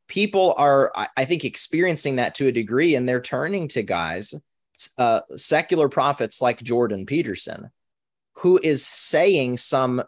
people 0.08 0.54
are, 0.56 0.92
I 0.96 1.26
think, 1.26 1.46
experiencing 1.46 2.18
that 2.18 2.36
to 2.36 2.48
a 2.48 2.52
degree, 2.52 2.94
and 2.94 3.10
they're 3.10 3.20
turning 3.20 3.68
to 3.70 3.82
guys, 3.82 4.36
uh, 5.00 5.22
secular 5.36 5.90
prophets 5.90 6.44
like 6.44 6.62
Jordan 6.62 7.08
Peterson, 7.08 7.72
who 8.36 8.60
is 8.62 8.86
saying 8.86 9.58
some 9.58 10.04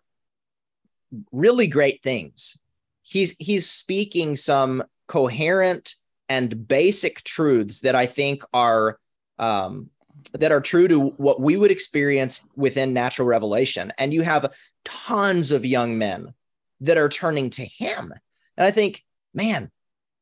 really 1.32 1.68
great 1.68 2.02
things. 2.02 2.62
He's 3.02 3.36
he's 3.40 3.70
speaking 3.70 4.36
some 4.36 4.84
coherent 5.08 5.96
and 6.28 6.68
basic 6.68 7.24
truths 7.24 7.82
that 7.82 7.96
I 7.96 8.06
think 8.06 8.44
are 8.54 9.00
um, 9.40 9.90
that 10.34 10.52
are 10.52 10.62
true 10.62 10.88
to 10.88 11.10
what 11.12 11.42
we 11.42 11.58
would 11.58 11.72
experience 11.72 12.48
within 12.56 12.94
natural 12.94 13.28
revelation. 13.28 13.92
And 13.98 14.14
you 14.14 14.22
have 14.22 14.54
tons 14.86 15.52
of 15.52 15.66
young 15.66 15.98
men 15.98 16.34
that 16.82 16.98
are 16.98 17.10
turning 17.10 17.50
to 17.52 17.66
him. 17.66 18.14
And 18.58 18.66
I 18.66 18.72
think, 18.72 19.04
man, 19.34 19.72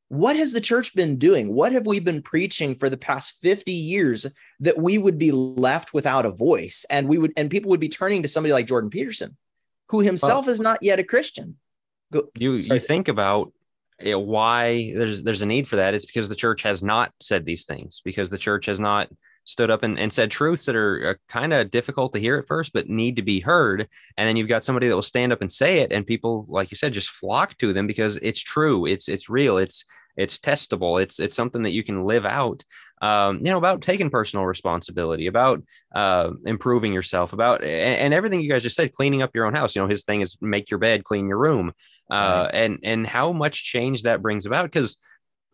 what 0.10 0.38
has 0.38 0.54
the 0.54 0.62
church 0.62 0.96
been 0.96 1.18
doing? 1.18 1.54
What 1.54 1.74
have 1.74 1.86
we 1.86 2.00
been 2.00 2.22
preaching 2.22 2.76
for 2.76 2.90
the 2.90 2.98
past 2.98 3.42
50 3.42 3.72
years 3.72 4.26
that 4.62 4.78
we 4.78 4.98
would 4.98 5.18
be 5.18 5.32
left 5.32 5.94
without 5.94 6.26
a 6.26 6.32
voice 6.32 6.86
and 6.90 7.10
we 7.10 7.18
would 7.18 7.34
and 7.36 7.50
people 7.50 7.70
would 7.70 7.80
be 7.80 7.90
turning 7.90 8.24
to 8.24 8.30
somebody 8.30 8.54
like 8.54 8.68
Jordan 8.68 8.90
Peterson? 8.90 9.36
Who 9.90 10.02
himself 10.02 10.46
well, 10.46 10.52
is 10.52 10.60
not 10.60 10.80
yet 10.82 11.00
a 11.00 11.04
Christian. 11.04 11.58
Go, 12.12 12.30
you 12.36 12.60
sorry. 12.60 12.80
you 12.80 12.86
think 12.86 13.08
about 13.08 13.52
you 14.00 14.12
know, 14.12 14.20
why 14.20 14.94
there's 14.96 15.24
there's 15.24 15.42
a 15.42 15.46
need 15.46 15.68
for 15.68 15.78
that. 15.78 15.94
It's 15.94 16.06
because 16.06 16.30
the 16.30 16.36
church 16.36 16.62
has 16.64 16.84
not 16.84 17.12
said 17.20 17.46
these 17.46 17.66
things 17.66 18.02
because 18.04 18.30
the 18.30 18.38
church 18.38 18.66
has 18.68 18.80
not 18.80 19.10
stood 19.48 19.72
up 19.72 19.82
and, 19.82 19.98
and 19.98 20.12
said 20.12 20.30
truths 20.30 20.66
that 20.66 20.76
are, 20.76 21.02
uh, 21.04 21.10
are 21.12 21.20
kind 21.30 21.54
of 21.54 21.72
difficult 21.72 22.12
to 22.12 22.20
hear 22.20 22.38
at 22.38 22.48
first, 22.48 22.74
but 22.74 22.90
need 22.90 23.16
to 23.16 23.22
be 23.22 23.40
heard. 23.40 23.88
And 24.18 24.28
then 24.28 24.36
you've 24.36 24.50
got 24.50 24.66
somebody 24.66 24.90
that 24.90 24.96
will 24.96 25.02
stand 25.02 25.32
up 25.32 25.42
and 25.42 25.52
say 25.52 25.80
it, 25.80 25.92
and 25.92 26.06
people, 26.06 26.46
like 26.50 26.70
you 26.70 26.76
said, 26.76 26.94
just 26.94 27.10
flock 27.10 27.58
to 27.60 27.72
them 27.72 27.88
because 27.88 28.18
it's 28.18 28.42
true, 28.42 28.86
it's 28.86 29.08
it's 29.08 29.30
real, 29.30 29.58
it's 29.58 29.86
it's 30.18 30.40
testable, 30.40 31.02
it's 31.02 31.20
it's 31.20 31.36
something 31.36 31.64
that 31.64 31.72
you 31.72 31.84
can 31.84 32.04
live 32.04 32.26
out 32.26 32.64
um, 33.02 33.38
you 33.38 33.52
know, 33.52 33.58
about 33.58 33.82
taking 33.82 34.10
personal 34.10 34.46
responsibility, 34.46 35.28
about 35.28 35.62
uh, 35.94 36.32
improving 36.46 36.94
yourself, 36.94 37.32
about 37.32 37.64
and, 37.64 38.00
and, 38.00 38.14
everything 38.14 38.42
you 38.42 38.50
guys 38.50 38.64
just 38.64 38.76
said, 38.76 38.94
cleaning 38.94 39.22
up 39.22 39.36
your 39.36 39.46
own 39.46 39.54
house. 39.54 39.76
You 39.76 39.84
know, 39.84 39.88
his 39.88 40.04
thing 40.04 40.22
is 40.22 40.38
make 40.42 40.72
your 40.72 40.80
bed, 40.80 41.04
clean 41.04 41.28
your 41.28 41.38
room, 41.38 41.74
uh, 42.10 42.16
right. 42.46 42.50
and 42.54 42.80
and 42.84 43.06
how 43.06 43.32
much 43.34 43.64
change 43.64 44.04
that 44.04 44.22
brings 44.22 44.46
about 44.46 44.64
because. 44.64 44.98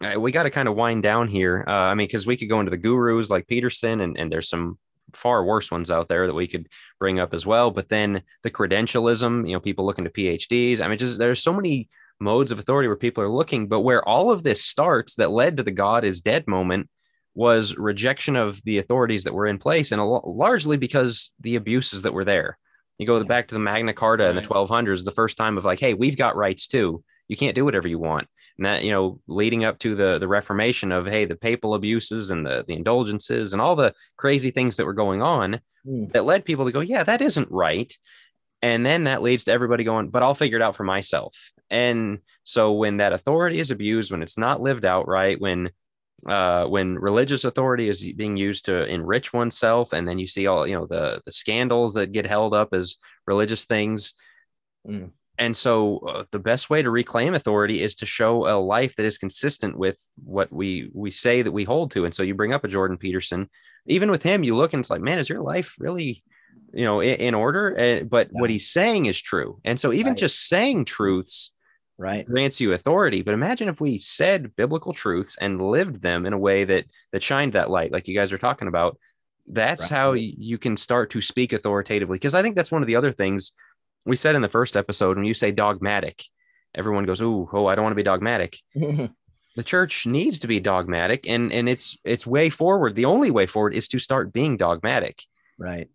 Uh, 0.03 0.19
we 0.19 0.31
got 0.33 0.43
to 0.43 0.49
kind 0.49 0.67
of 0.67 0.75
wind 0.75 1.03
down 1.03 1.29
here. 1.29 1.63
Uh, 1.65 1.71
I 1.71 1.93
mean, 1.93 2.07
because 2.07 2.25
we 2.25 2.35
could 2.35 2.49
go 2.49 2.59
into 2.59 2.71
the 2.71 2.77
gurus 2.77 3.29
like 3.29 3.47
Peterson, 3.47 4.01
and, 4.01 4.17
and 4.17 4.33
there's 4.33 4.49
some 4.49 4.77
far 5.13 5.45
worse 5.45 5.71
ones 5.71 5.89
out 5.89 6.09
there 6.09 6.25
that 6.27 6.33
we 6.33 6.47
could 6.47 6.67
bring 6.99 7.19
up 7.19 7.33
as 7.33 7.45
well. 7.45 7.71
But 7.71 7.87
then 7.87 8.23
the 8.41 8.51
credentialism, 8.51 9.47
you 9.47 9.53
know, 9.53 9.61
people 9.61 9.85
looking 9.85 10.03
to 10.03 10.09
PhDs. 10.09 10.81
I 10.81 10.87
mean, 10.89 10.97
just 10.97 11.19
there's 11.19 11.43
so 11.43 11.53
many 11.53 11.89
modes 12.19 12.51
of 12.51 12.59
authority 12.59 12.87
where 12.87 12.97
people 12.97 13.23
are 13.23 13.29
looking, 13.29 13.67
but 13.67 13.81
where 13.81 14.07
all 14.07 14.31
of 14.31 14.43
this 14.43 14.63
starts 14.63 15.15
that 15.15 15.31
led 15.31 15.57
to 15.57 15.63
the 15.63 15.71
God 15.71 16.03
is 16.03 16.21
dead 16.21 16.47
moment 16.47 16.89
was 17.35 17.75
rejection 17.75 18.35
of 18.35 18.61
the 18.63 18.77
authorities 18.77 19.23
that 19.23 19.33
were 19.33 19.47
in 19.47 19.57
place, 19.57 19.91
and 19.91 20.01
largely 20.01 20.77
because 20.77 21.31
the 21.39 21.55
abuses 21.55 22.03
that 22.03 22.13
were 22.13 22.25
there. 22.25 22.57
You 22.99 23.07
go 23.07 23.23
back 23.23 23.47
to 23.47 23.55
the 23.55 23.59
Magna 23.59 23.93
Carta 23.93 24.25
right. 24.25 24.29
in 24.29 24.35
the 24.35 24.47
1200s, 24.47 25.03
the 25.03 25.11
first 25.11 25.35
time 25.35 25.57
of 25.57 25.65
like, 25.65 25.79
hey, 25.79 25.93
we've 25.95 26.17
got 26.17 26.35
rights 26.35 26.67
too. 26.67 27.03
You 27.27 27.35
can't 27.35 27.55
do 27.55 27.65
whatever 27.65 27.87
you 27.87 27.97
want. 27.97 28.27
And 28.57 28.67
that, 28.67 28.83
you 28.83 28.91
know, 28.91 29.19
leading 29.27 29.63
up 29.63 29.79
to 29.79 29.95
the 29.95 30.19
the 30.19 30.27
Reformation 30.27 30.91
of 30.91 31.07
hey, 31.07 31.25
the 31.25 31.35
papal 31.35 31.73
abuses 31.73 32.29
and 32.29 32.45
the 32.45 32.63
the 32.67 32.75
indulgences 32.75 33.51
and 33.51 33.61
all 33.61 33.75
the 33.75 33.95
crazy 34.15 34.51
things 34.51 34.77
that 34.77 34.85
were 34.85 34.93
going 34.93 35.23
on 35.23 35.59
mm. 35.87 36.11
that 36.13 36.25
led 36.25 36.45
people 36.45 36.65
to 36.65 36.71
go, 36.71 36.79
yeah, 36.79 37.03
that 37.03 37.21
isn't 37.21 37.49
right. 37.49 37.91
And 38.61 38.85
then 38.85 39.05
that 39.05 39.23
leads 39.23 39.45
to 39.45 39.51
everybody 39.51 39.83
going, 39.83 40.09
but 40.09 40.21
I'll 40.21 40.35
figure 40.35 40.57
it 40.57 40.61
out 40.61 40.75
for 40.75 40.83
myself. 40.83 41.51
And 41.73 42.19
so 42.43 42.71
when 42.73 42.97
that 42.97 43.13
authority 43.13 43.59
is 43.59 43.71
abused, 43.71 44.11
when 44.11 44.21
it's 44.21 44.37
not 44.37 44.61
lived 44.61 44.85
out 44.85 45.07
right, 45.07 45.41
when 45.41 45.71
uh, 46.29 46.67
when 46.67 46.95
religious 46.99 47.43
authority 47.45 47.89
is 47.89 48.03
being 48.13 48.37
used 48.37 48.65
to 48.65 48.85
enrich 48.85 49.33
oneself, 49.33 49.91
and 49.91 50.07
then 50.07 50.19
you 50.19 50.27
see 50.27 50.45
all 50.45 50.67
you 50.67 50.75
know 50.75 50.85
the 50.85 51.21
the 51.25 51.31
scandals 51.31 51.95
that 51.95 52.11
get 52.11 52.27
held 52.27 52.53
up 52.53 52.75
as 52.75 52.97
religious 53.25 53.65
things. 53.65 54.13
Mm. 54.87 55.09
And 55.39 55.57
so, 55.57 55.97
uh, 56.07 56.25
the 56.29 56.37
best 56.37 56.69
way 56.69 56.83
to 56.83 56.91
reclaim 56.91 57.33
authority 57.33 57.81
is 57.81 57.95
to 57.95 58.05
show 58.05 58.47
a 58.47 58.61
life 58.61 58.95
that 58.97 59.05
is 59.07 59.17
consistent 59.17 59.75
with 59.75 59.97
what 60.23 60.53
we 60.53 60.91
we 60.93 61.09
say 61.09 61.41
that 61.41 61.51
we 61.51 61.63
hold 61.63 61.89
to. 61.91 62.05
And 62.05 62.13
so, 62.13 62.21
you 62.21 62.35
bring 62.35 62.53
up 62.53 62.63
a 62.63 62.67
Jordan 62.67 62.97
Peterson. 62.97 63.49
Even 63.87 64.11
with 64.11 64.21
him, 64.21 64.43
you 64.43 64.55
look 64.55 64.73
and 64.73 64.81
it's 64.81 64.91
like, 64.91 65.01
man, 65.01 65.17
is 65.17 65.27
your 65.27 65.41
life 65.41 65.75
really, 65.79 66.23
you 66.71 66.85
know, 66.85 66.99
in, 66.99 67.15
in 67.15 67.33
order? 67.33 67.75
Uh, 67.75 68.03
but 68.03 68.27
yeah. 68.31 68.41
what 68.41 68.51
he's 68.51 68.69
saying 68.69 69.07
is 69.07 69.19
true. 69.19 69.59
And 69.65 69.79
so, 69.79 69.91
even 69.91 70.11
right. 70.11 70.19
just 70.19 70.47
saying 70.47 70.85
truths 70.85 71.51
right? 72.03 72.27
grants 72.27 72.59
you 72.59 72.73
authority 72.73 73.21
but 73.21 73.33
imagine 73.33 73.69
if 73.69 73.79
we 73.79 73.97
said 73.97 74.55
biblical 74.55 74.93
truths 74.93 75.37
and 75.39 75.61
lived 75.61 76.01
them 76.01 76.25
in 76.25 76.33
a 76.33 76.37
way 76.37 76.65
that 76.65 76.85
that 77.11 77.23
shined 77.23 77.53
that 77.53 77.69
light 77.69 77.91
like 77.91 78.07
you 78.07 78.15
guys 78.15 78.33
are 78.33 78.37
talking 78.37 78.67
about 78.67 78.97
that's 79.47 79.83
right. 79.83 79.91
how 79.91 80.13
you 80.13 80.57
can 80.57 80.77
start 80.77 81.09
to 81.09 81.19
speak 81.19 81.53
authoritatively. 81.53 82.15
Because 82.15 82.35
i 82.35 82.41
think 82.41 82.55
that's 82.55 82.71
one 82.71 82.83
of 82.83 82.87
the 82.87 82.95
other 82.95 83.11
things 83.11 83.53
we 84.05 84.15
said 84.15 84.35
in 84.35 84.41
the 84.41 84.49
first 84.49 84.75
episode 84.75 85.17
when 85.17 85.25
you 85.25 85.33
say 85.33 85.51
dogmatic 85.51 86.23
everyone 86.75 87.05
goes 87.05 87.21
oh 87.21 87.49
oh 87.53 87.65
i 87.65 87.75
don't 87.75 87.83
want 87.83 87.93
to 87.93 87.95
be 87.95 88.03
dogmatic. 88.03 88.57
The 89.55 89.63
church 89.63 90.07
needs 90.07 90.39
to 90.39 90.47
be 90.47 90.59
dogmatic 90.59 91.29
and 91.29 91.51
and 91.53 91.69
it's 91.69 91.95
it's 92.03 92.25
way 92.25 92.49
forward. 92.49 92.95
The 92.95 93.05
only 93.05 93.29
way 93.29 93.45
forward 93.45 93.75
is 93.75 93.87
to 93.89 93.99
start 93.99 94.33
being 94.33 94.57
dogmatic. 94.57 95.21
Right. 95.59 95.89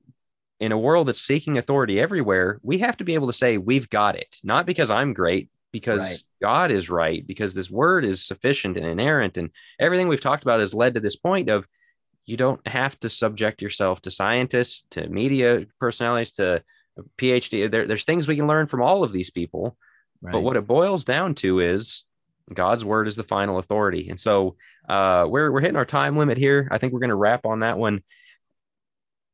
In 0.60 0.70
a 0.70 0.78
world 0.78 1.08
that's 1.08 1.24
seeking 1.24 1.58
authority 1.58 1.98
everywhere 1.98 2.60
we 2.62 2.78
have 2.78 2.96
to 2.98 3.04
be 3.04 3.14
able 3.14 3.26
to 3.26 3.32
say 3.32 3.58
we've 3.58 3.90
got 3.90 4.14
it. 4.14 4.36
Not 4.44 4.64
because 4.64 4.92
i'm 4.92 5.12
great 5.12 5.50
because 5.78 6.00
right. 6.00 6.22
God 6.42 6.70
is 6.70 6.90
right, 6.90 7.24
because 7.26 7.54
this 7.54 7.70
word 7.70 8.04
is 8.04 8.26
sufficient 8.26 8.76
and 8.76 8.86
inerrant. 8.86 9.36
And 9.36 9.50
everything 9.78 10.08
we've 10.08 10.20
talked 10.20 10.42
about 10.42 10.60
has 10.60 10.74
led 10.74 10.94
to 10.94 11.00
this 11.00 11.16
point 11.16 11.48
of 11.48 11.66
you 12.26 12.36
don't 12.36 12.66
have 12.66 12.98
to 13.00 13.08
subject 13.08 13.62
yourself 13.62 14.02
to 14.02 14.10
scientists, 14.10 14.86
to 14.90 15.08
media 15.08 15.66
personalities, 15.78 16.32
to 16.32 16.62
PhD. 17.16 17.70
There, 17.70 17.86
there's 17.86 18.04
things 18.04 18.26
we 18.26 18.36
can 18.36 18.48
learn 18.48 18.66
from 18.66 18.82
all 18.82 19.04
of 19.04 19.12
these 19.12 19.30
people. 19.30 19.76
Right. 20.20 20.32
But 20.32 20.40
what 20.40 20.56
it 20.56 20.66
boils 20.66 21.04
down 21.04 21.36
to 21.36 21.60
is 21.60 22.04
God's 22.52 22.84
word 22.84 23.06
is 23.06 23.14
the 23.14 23.22
final 23.22 23.58
authority. 23.58 24.08
And 24.08 24.18
so 24.18 24.56
uh, 24.88 25.26
we're, 25.28 25.52
we're 25.52 25.60
hitting 25.60 25.76
our 25.76 25.84
time 25.84 26.16
limit 26.16 26.38
here. 26.38 26.68
I 26.72 26.78
think 26.78 26.92
we're 26.92 26.98
going 26.98 27.10
to 27.10 27.14
wrap 27.14 27.46
on 27.46 27.60
that 27.60 27.78
one. 27.78 28.02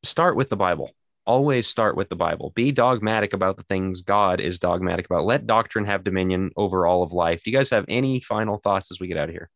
Start 0.02 0.36
with 0.36 0.50
the 0.50 0.56
Bible 0.56 0.90
always 1.26 1.66
start 1.66 1.96
with 1.96 2.08
the 2.08 2.16
Bible. 2.16 2.52
Be 2.54 2.72
dogmatic 2.72 3.32
about 3.32 3.56
the 3.56 3.62
things 3.64 4.00
God 4.00 4.40
is 4.40 4.58
dogmatic 4.58 5.06
about. 5.06 5.24
Let 5.24 5.46
doctrine 5.46 5.84
have 5.86 6.04
dominion 6.04 6.50
over 6.56 6.86
all 6.86 7.02
of 7.02 7.12
life. 7.12 7.42
Do 7.42 7.50
you 7.50 7.56
guys 7.56 7.70
have 7.70 7.84
any 7.88 8.20
final 8.20 8.58
thoughts 8.58 8.90
as 8.90 9.00
we 9.00 9.06
get 9.08 9.16
out 9.16 9.28
of 9.28 9.34
here? 9.34 9.50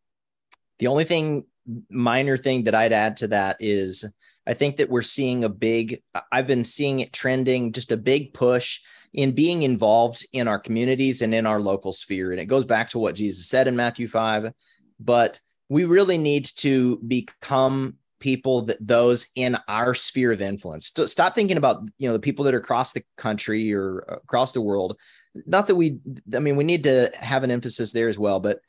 The 0.79 0.87
only 0.87 1.05
thing, 1.05 1.45
minor 1.91 2.37
thing 2.37 2.64
that 2.64 2.75
I'd 2.75 2.93
add 2.93 3.16
to 3.19 3.29
that 3.29 3.57
is 3.61 4.05
I 4.47 4.55
think 4.55 4.79
that 4.79 4.89
we're 4.89 5.03
seeing 5.03 5.45
a 5.45 5.49
big, 5.49 6.03
I've 6.33 6.47
been 6.47 6.64
seeing 6.64 7.01
it 7.01 7.12
trending, 7.12 7.73
just 7.73 7.93
a 7.93 7.97
big 7.99 8.33
push 8.33 8.81
in 9.12 9.33
being 9.33 9.62
involved 9.62 10.27
in 10.33 10.49
our 10.49 10.59
communities 10.59 11.21
and 11.21 11.35
in 11.35 11.47
our 11.47 11.61
local 11.61 11.93
sphere. 11.93 12.31
And 12.31 12.41
it 12.41 12.47
goes 12.47 12.64
back 12.64 12.89
to 12.91 12.99
what 12.99 13.14
Jesus 13.14 13.47
said 13.47 13.69
in 13.69 13.77
Matthew 13.77 14.09
5. 14.09 14.53
But 15.01 15.39
we 15.69 15.85
really 15.85 16.16
need 16.16 16.47
to 16.57 16.97
become 17.07 17.98
people 18.21 18.62
that 18.62 18.77
those 18.81 19.29
in 19.35 19.57
our 19.69 19.95
sphere 19.95 20.33
of 20.33 20.41
influence. 20.41 20.93
Stop 21.07 21.35
thinking 21.35 21.57
about 21.57 21.83
you 21.99 22.09
know 22.09 22.12
the 22.12 22.21
people 22.21 22.45
that 22.45 22.55
are 22.55 22.59
across 22.59 22.93
the 22.93 23.03
country 23.16 23.73
or 23.73 23.99
across 24.01 24.53
the 24.53 24.61
world. 24.61 24.99
Not 25.47 25.66
that 25.69 25.77
we, 25.77 25.99
I 26.35 26.39
mean, 26.41 26.57
we 26.57 26.64
need 26.64 26.85
to 26.85 27.11
have 27.14 27.45
an 27.45 27.51
emphasis 27.51 27.93
there 27.93 28.09
as 28.09 28.19
well, 28.19 28.41
but 28.41 28.61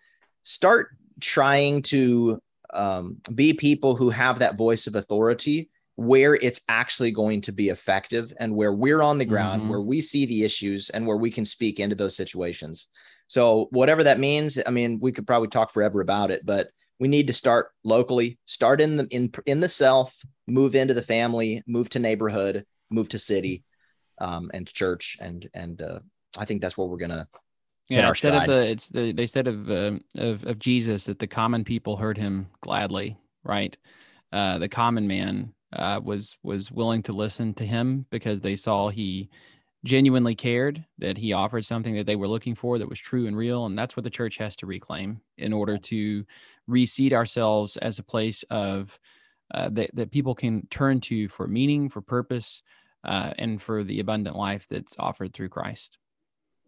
start 0.43 0.89
trying 1.20 1.82
to 1.84 2.39
um, 2.74 3.18
be 3.34 3.54
people 3.54 3.95
who 3.95 4.10
have 4.10 4.39
that 4.39 4.56
voice 4.58 4.86
of 4.86 4.95
authority 4.95 5.70
where 5.95 6.36
it's 6.36 6.62
actually 6.70 7.12
going 7.12 7.41
to 7.41 7.52
be 7.52 7.70
effective 7.70 8.32
and 8.39 8.56
where 8.56 8.72
we're 8.72 9.02
on 9.02 9.18
the 9.18 9.26
ground, 9.26 9.64
Mhm. 9.64 9.68
where 9.70 9.82
we 9.82 10.00
see 10.00 10.26
the 10.26 10.43
issues 10.43 10.89
and 10.91 11.06
where 11.06 11.18
we 11.18 11.30
can 11.30 11.43
speak 11.43 11.80
into 11.80 11.95
those 11.95 12.16
situations. 12.16 12.88
So, 13.28 13.68
whatever 13.72 14.04
that 14.06 14.18
means, 14.20 14.58
I 14.66 14.72
mean, 14.72 15.00
we 15.02 15.12
could 15.12 15.28
probably 15.28 15.50
talk 15.50 15.72
forever 15.74 16.00
about 16.02 16.32
it, 16.32 16.45
but 16.45 16.70
we 17.00 17.08
need 17.08 17.28
to 17.28 17.34
start 17.34 17.72
locally, 17.84 18.38
start 18.45 18.82
in 18.82 18.97
the 18.97 19.08
in 19.10 19.32
in 19.45 19.60
the 19.60 19.70
self, 19.70 20.22
move 20.47 20.76
into 20.76 20.93
the 20.93 21.02
family, 21.02 21.64
move 21.66 21.89
to 21.89 22.00
neighborhood, 22.00 22.66
move 22.89 23.10
to 23.10 23.20
city, 23.20 23.64
um, 24.20 24.52
and 24.54 24.68
church, 24.68 25.18
and 25.20 25.50
and 25.54 25.82
uh, 25.82 26.00
I 26.38 26.45
think 26.45 26.62
that's 26.62 26.78
what 26.78 26.89
we're 26.89 26.97
gonna. 26.97 27.28
Yeah, 27.89 28.04
our 28.04 28.10
instead 28.10 28.36
of 28.36 28.45
the 28.45 28.70
it's 28.70 28.89
the 28.89 29.14
they 29.14 29.26
said 29.26 29.47
of 29.47 29.70
um 29.72 30.02
of 30.16 30.45
of 30.45 30.60
Jesus 30.60 31.06
that 31.06 31.20
the 31.20 31.28
common 31.28 31.64
people 31.64 31.97
heard 31.97 32.18
him 32.18 32.47
gladly, 32.62 33.18
right? 33.43 33.76
Uh, 34.32 34.60
the 34.60 34.70
common 34.70 35.08
man 35.08 35.54
uh, 35.74 36.00
was 36.04 36.38
was 36.43 36.72
willing 36.72 37.02
to 37.04 37.14
listen 37.14 37.54
to 37.56 37.66
him 37.66 38.06
because 38.12 38.41
they 38.41 38.56
saw 38.56 38.89
he 38.89 39.30
genuinely 39.86 40.36
cared 40.36 40.84
that 40.98 41.18
he 41.18 41.34
offered 41.34 41.64
something 41.64 41.96
that 41.96 42.06
they 42.06 42.16
were 42.16 42.28
looking 42.28 42.56
for 42.56 42.78
that 42.78 42.90
was 42.90 43.00
true 43.00 43.28
and 43.28 43.38
real, 43.38 43.66
and 43.66 43.78
that's 43.78 43.96
what 43.96 44.04
the 44.04 44.10
church 44.10 44.38
has 44.38 44.56
to 44.58 44.66
reclaim 44.66 45.22
in 45.38 45.54
order 45.54 45.78
to 45.78 46.26
reseed 46.70 47.14
ourselves 47.14 47.78
as 47.78 48.00
a 48.00 48.04
place 48.04 48.44
of 48.50 49.00
uh, 49.54 49.70
that 49.70 49.90
that 49.96 50.12
people 50.12 50.36
can 50.36 50.68
turn 50.68 51.00
to 51.00 51.28
for 51.30 51.48
meaning, 51.48 51.90
for 51.90 52.02
purpose, 52.02 52.62
uh, 53.04 53.34
and 53.38 53.62
for 53.62 53.84
the 53.84 54.00
abundant 54.00 54.36
life 54.36 54.68
that's 54.70 54.96
offered 55.00 55.34
through 55.34 55.50
Christ. 55.50 55.98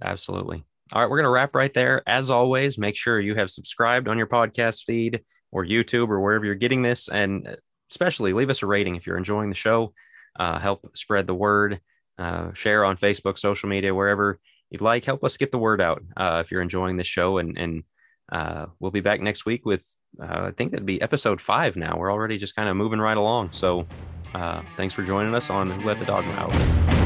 Absolutely. 0.02 0.64
All 0.94 1.02
right, 1.02 1.10
we're 1.10 1.18
going 1.18 1.26
to 1.26 1.32
wrap 1.32 1.56
right 1.56 1.74
there. 1.74 2.02
As 2.08 2.30
always, 2.30 2.78
make 2.78 2.98
sure 2.98 3.20
you 3.20 3.36
have 3.36 3.50
subscribed 3.50 4.08
on 4.08 4.18
your 4.18 4.28
podcast 4.28 4.84
feed 4.84 5.22
or 5.52 5.66
YouTube 5.66 6.10
or 6.10 6.20
wherever 6.20 6.46
you're 6.46 6.56
getting 6.56 6.82
this. 6.82 7.08
And 7.08 7.56
especially 7.90 8.34
leave 8.34 8.50
us 8.50 8.62
a 8.62 8.66
rating 8.68 8.96
if 8.96 9.06
you're 9.06 9.18
enjoying 9.18 9.50
the 9.50 9.56
show. 9.56 9.94
Uh, 10.38 10.60
help 10.60 10.90
spread 10.96 11.28
the 11.28 11.36
word. 11.36 11.80
Uh, 12.22 12.54
share 12.54 12.86
on 12.86 12.98
Facebook, 12.98 13.40
social 13.40 13.68
media, 13.68 13.96
wherever 13.96 14.40
you'd 14.70 14.82
like. 14.82 15.04
Help 15.06 15.24
us 15.24 15.38
get 15.38 15.52
the 15.52 15.58
word 15.58 15.82
out 15.82 16.04
uh, 16.16 16.38
if 16.44 16.52
you're 16.52 16.62
enjoying 16.62 16.98
this 16.98 17.08
show. 17.08 17.40
And, 17.40 17.58
and 17.58 17.84
uh, 18.32 18.68
we'll 18.80 18.92
be 18.92 19.02
back 19.02 19.22
next 19.22 19.44
week 19.44 19.66
with, 19.66 19.84
uh, 20.22 20.50
I 20.50 20.52
think 20.52 20.70
that'd 20.72 20.86
be 20.86 21.02
episode 21.02 21.42
five 21.42 21.76
now. 21.76 21.98
We're 21.98 22.12
already 22.12 22.38
just 22.38 22.56
kind 22.56 22.70
of 22.70 22.76
moving 22.76 23.00
right 23.00 23.18
along. 23.18 23.54
So 23.54 23.88
uh, 24.36 24.62
thanks 24.78 24.94
for 24.94 25.04
joining 25.04 25.34
us 25.34 25.50
on 25.50 25.72
Who 25.72 25.82
Let 25.88 25.98
the 25.98 26.06
Dogma 26.06 26.34
Out. 26.34 27.01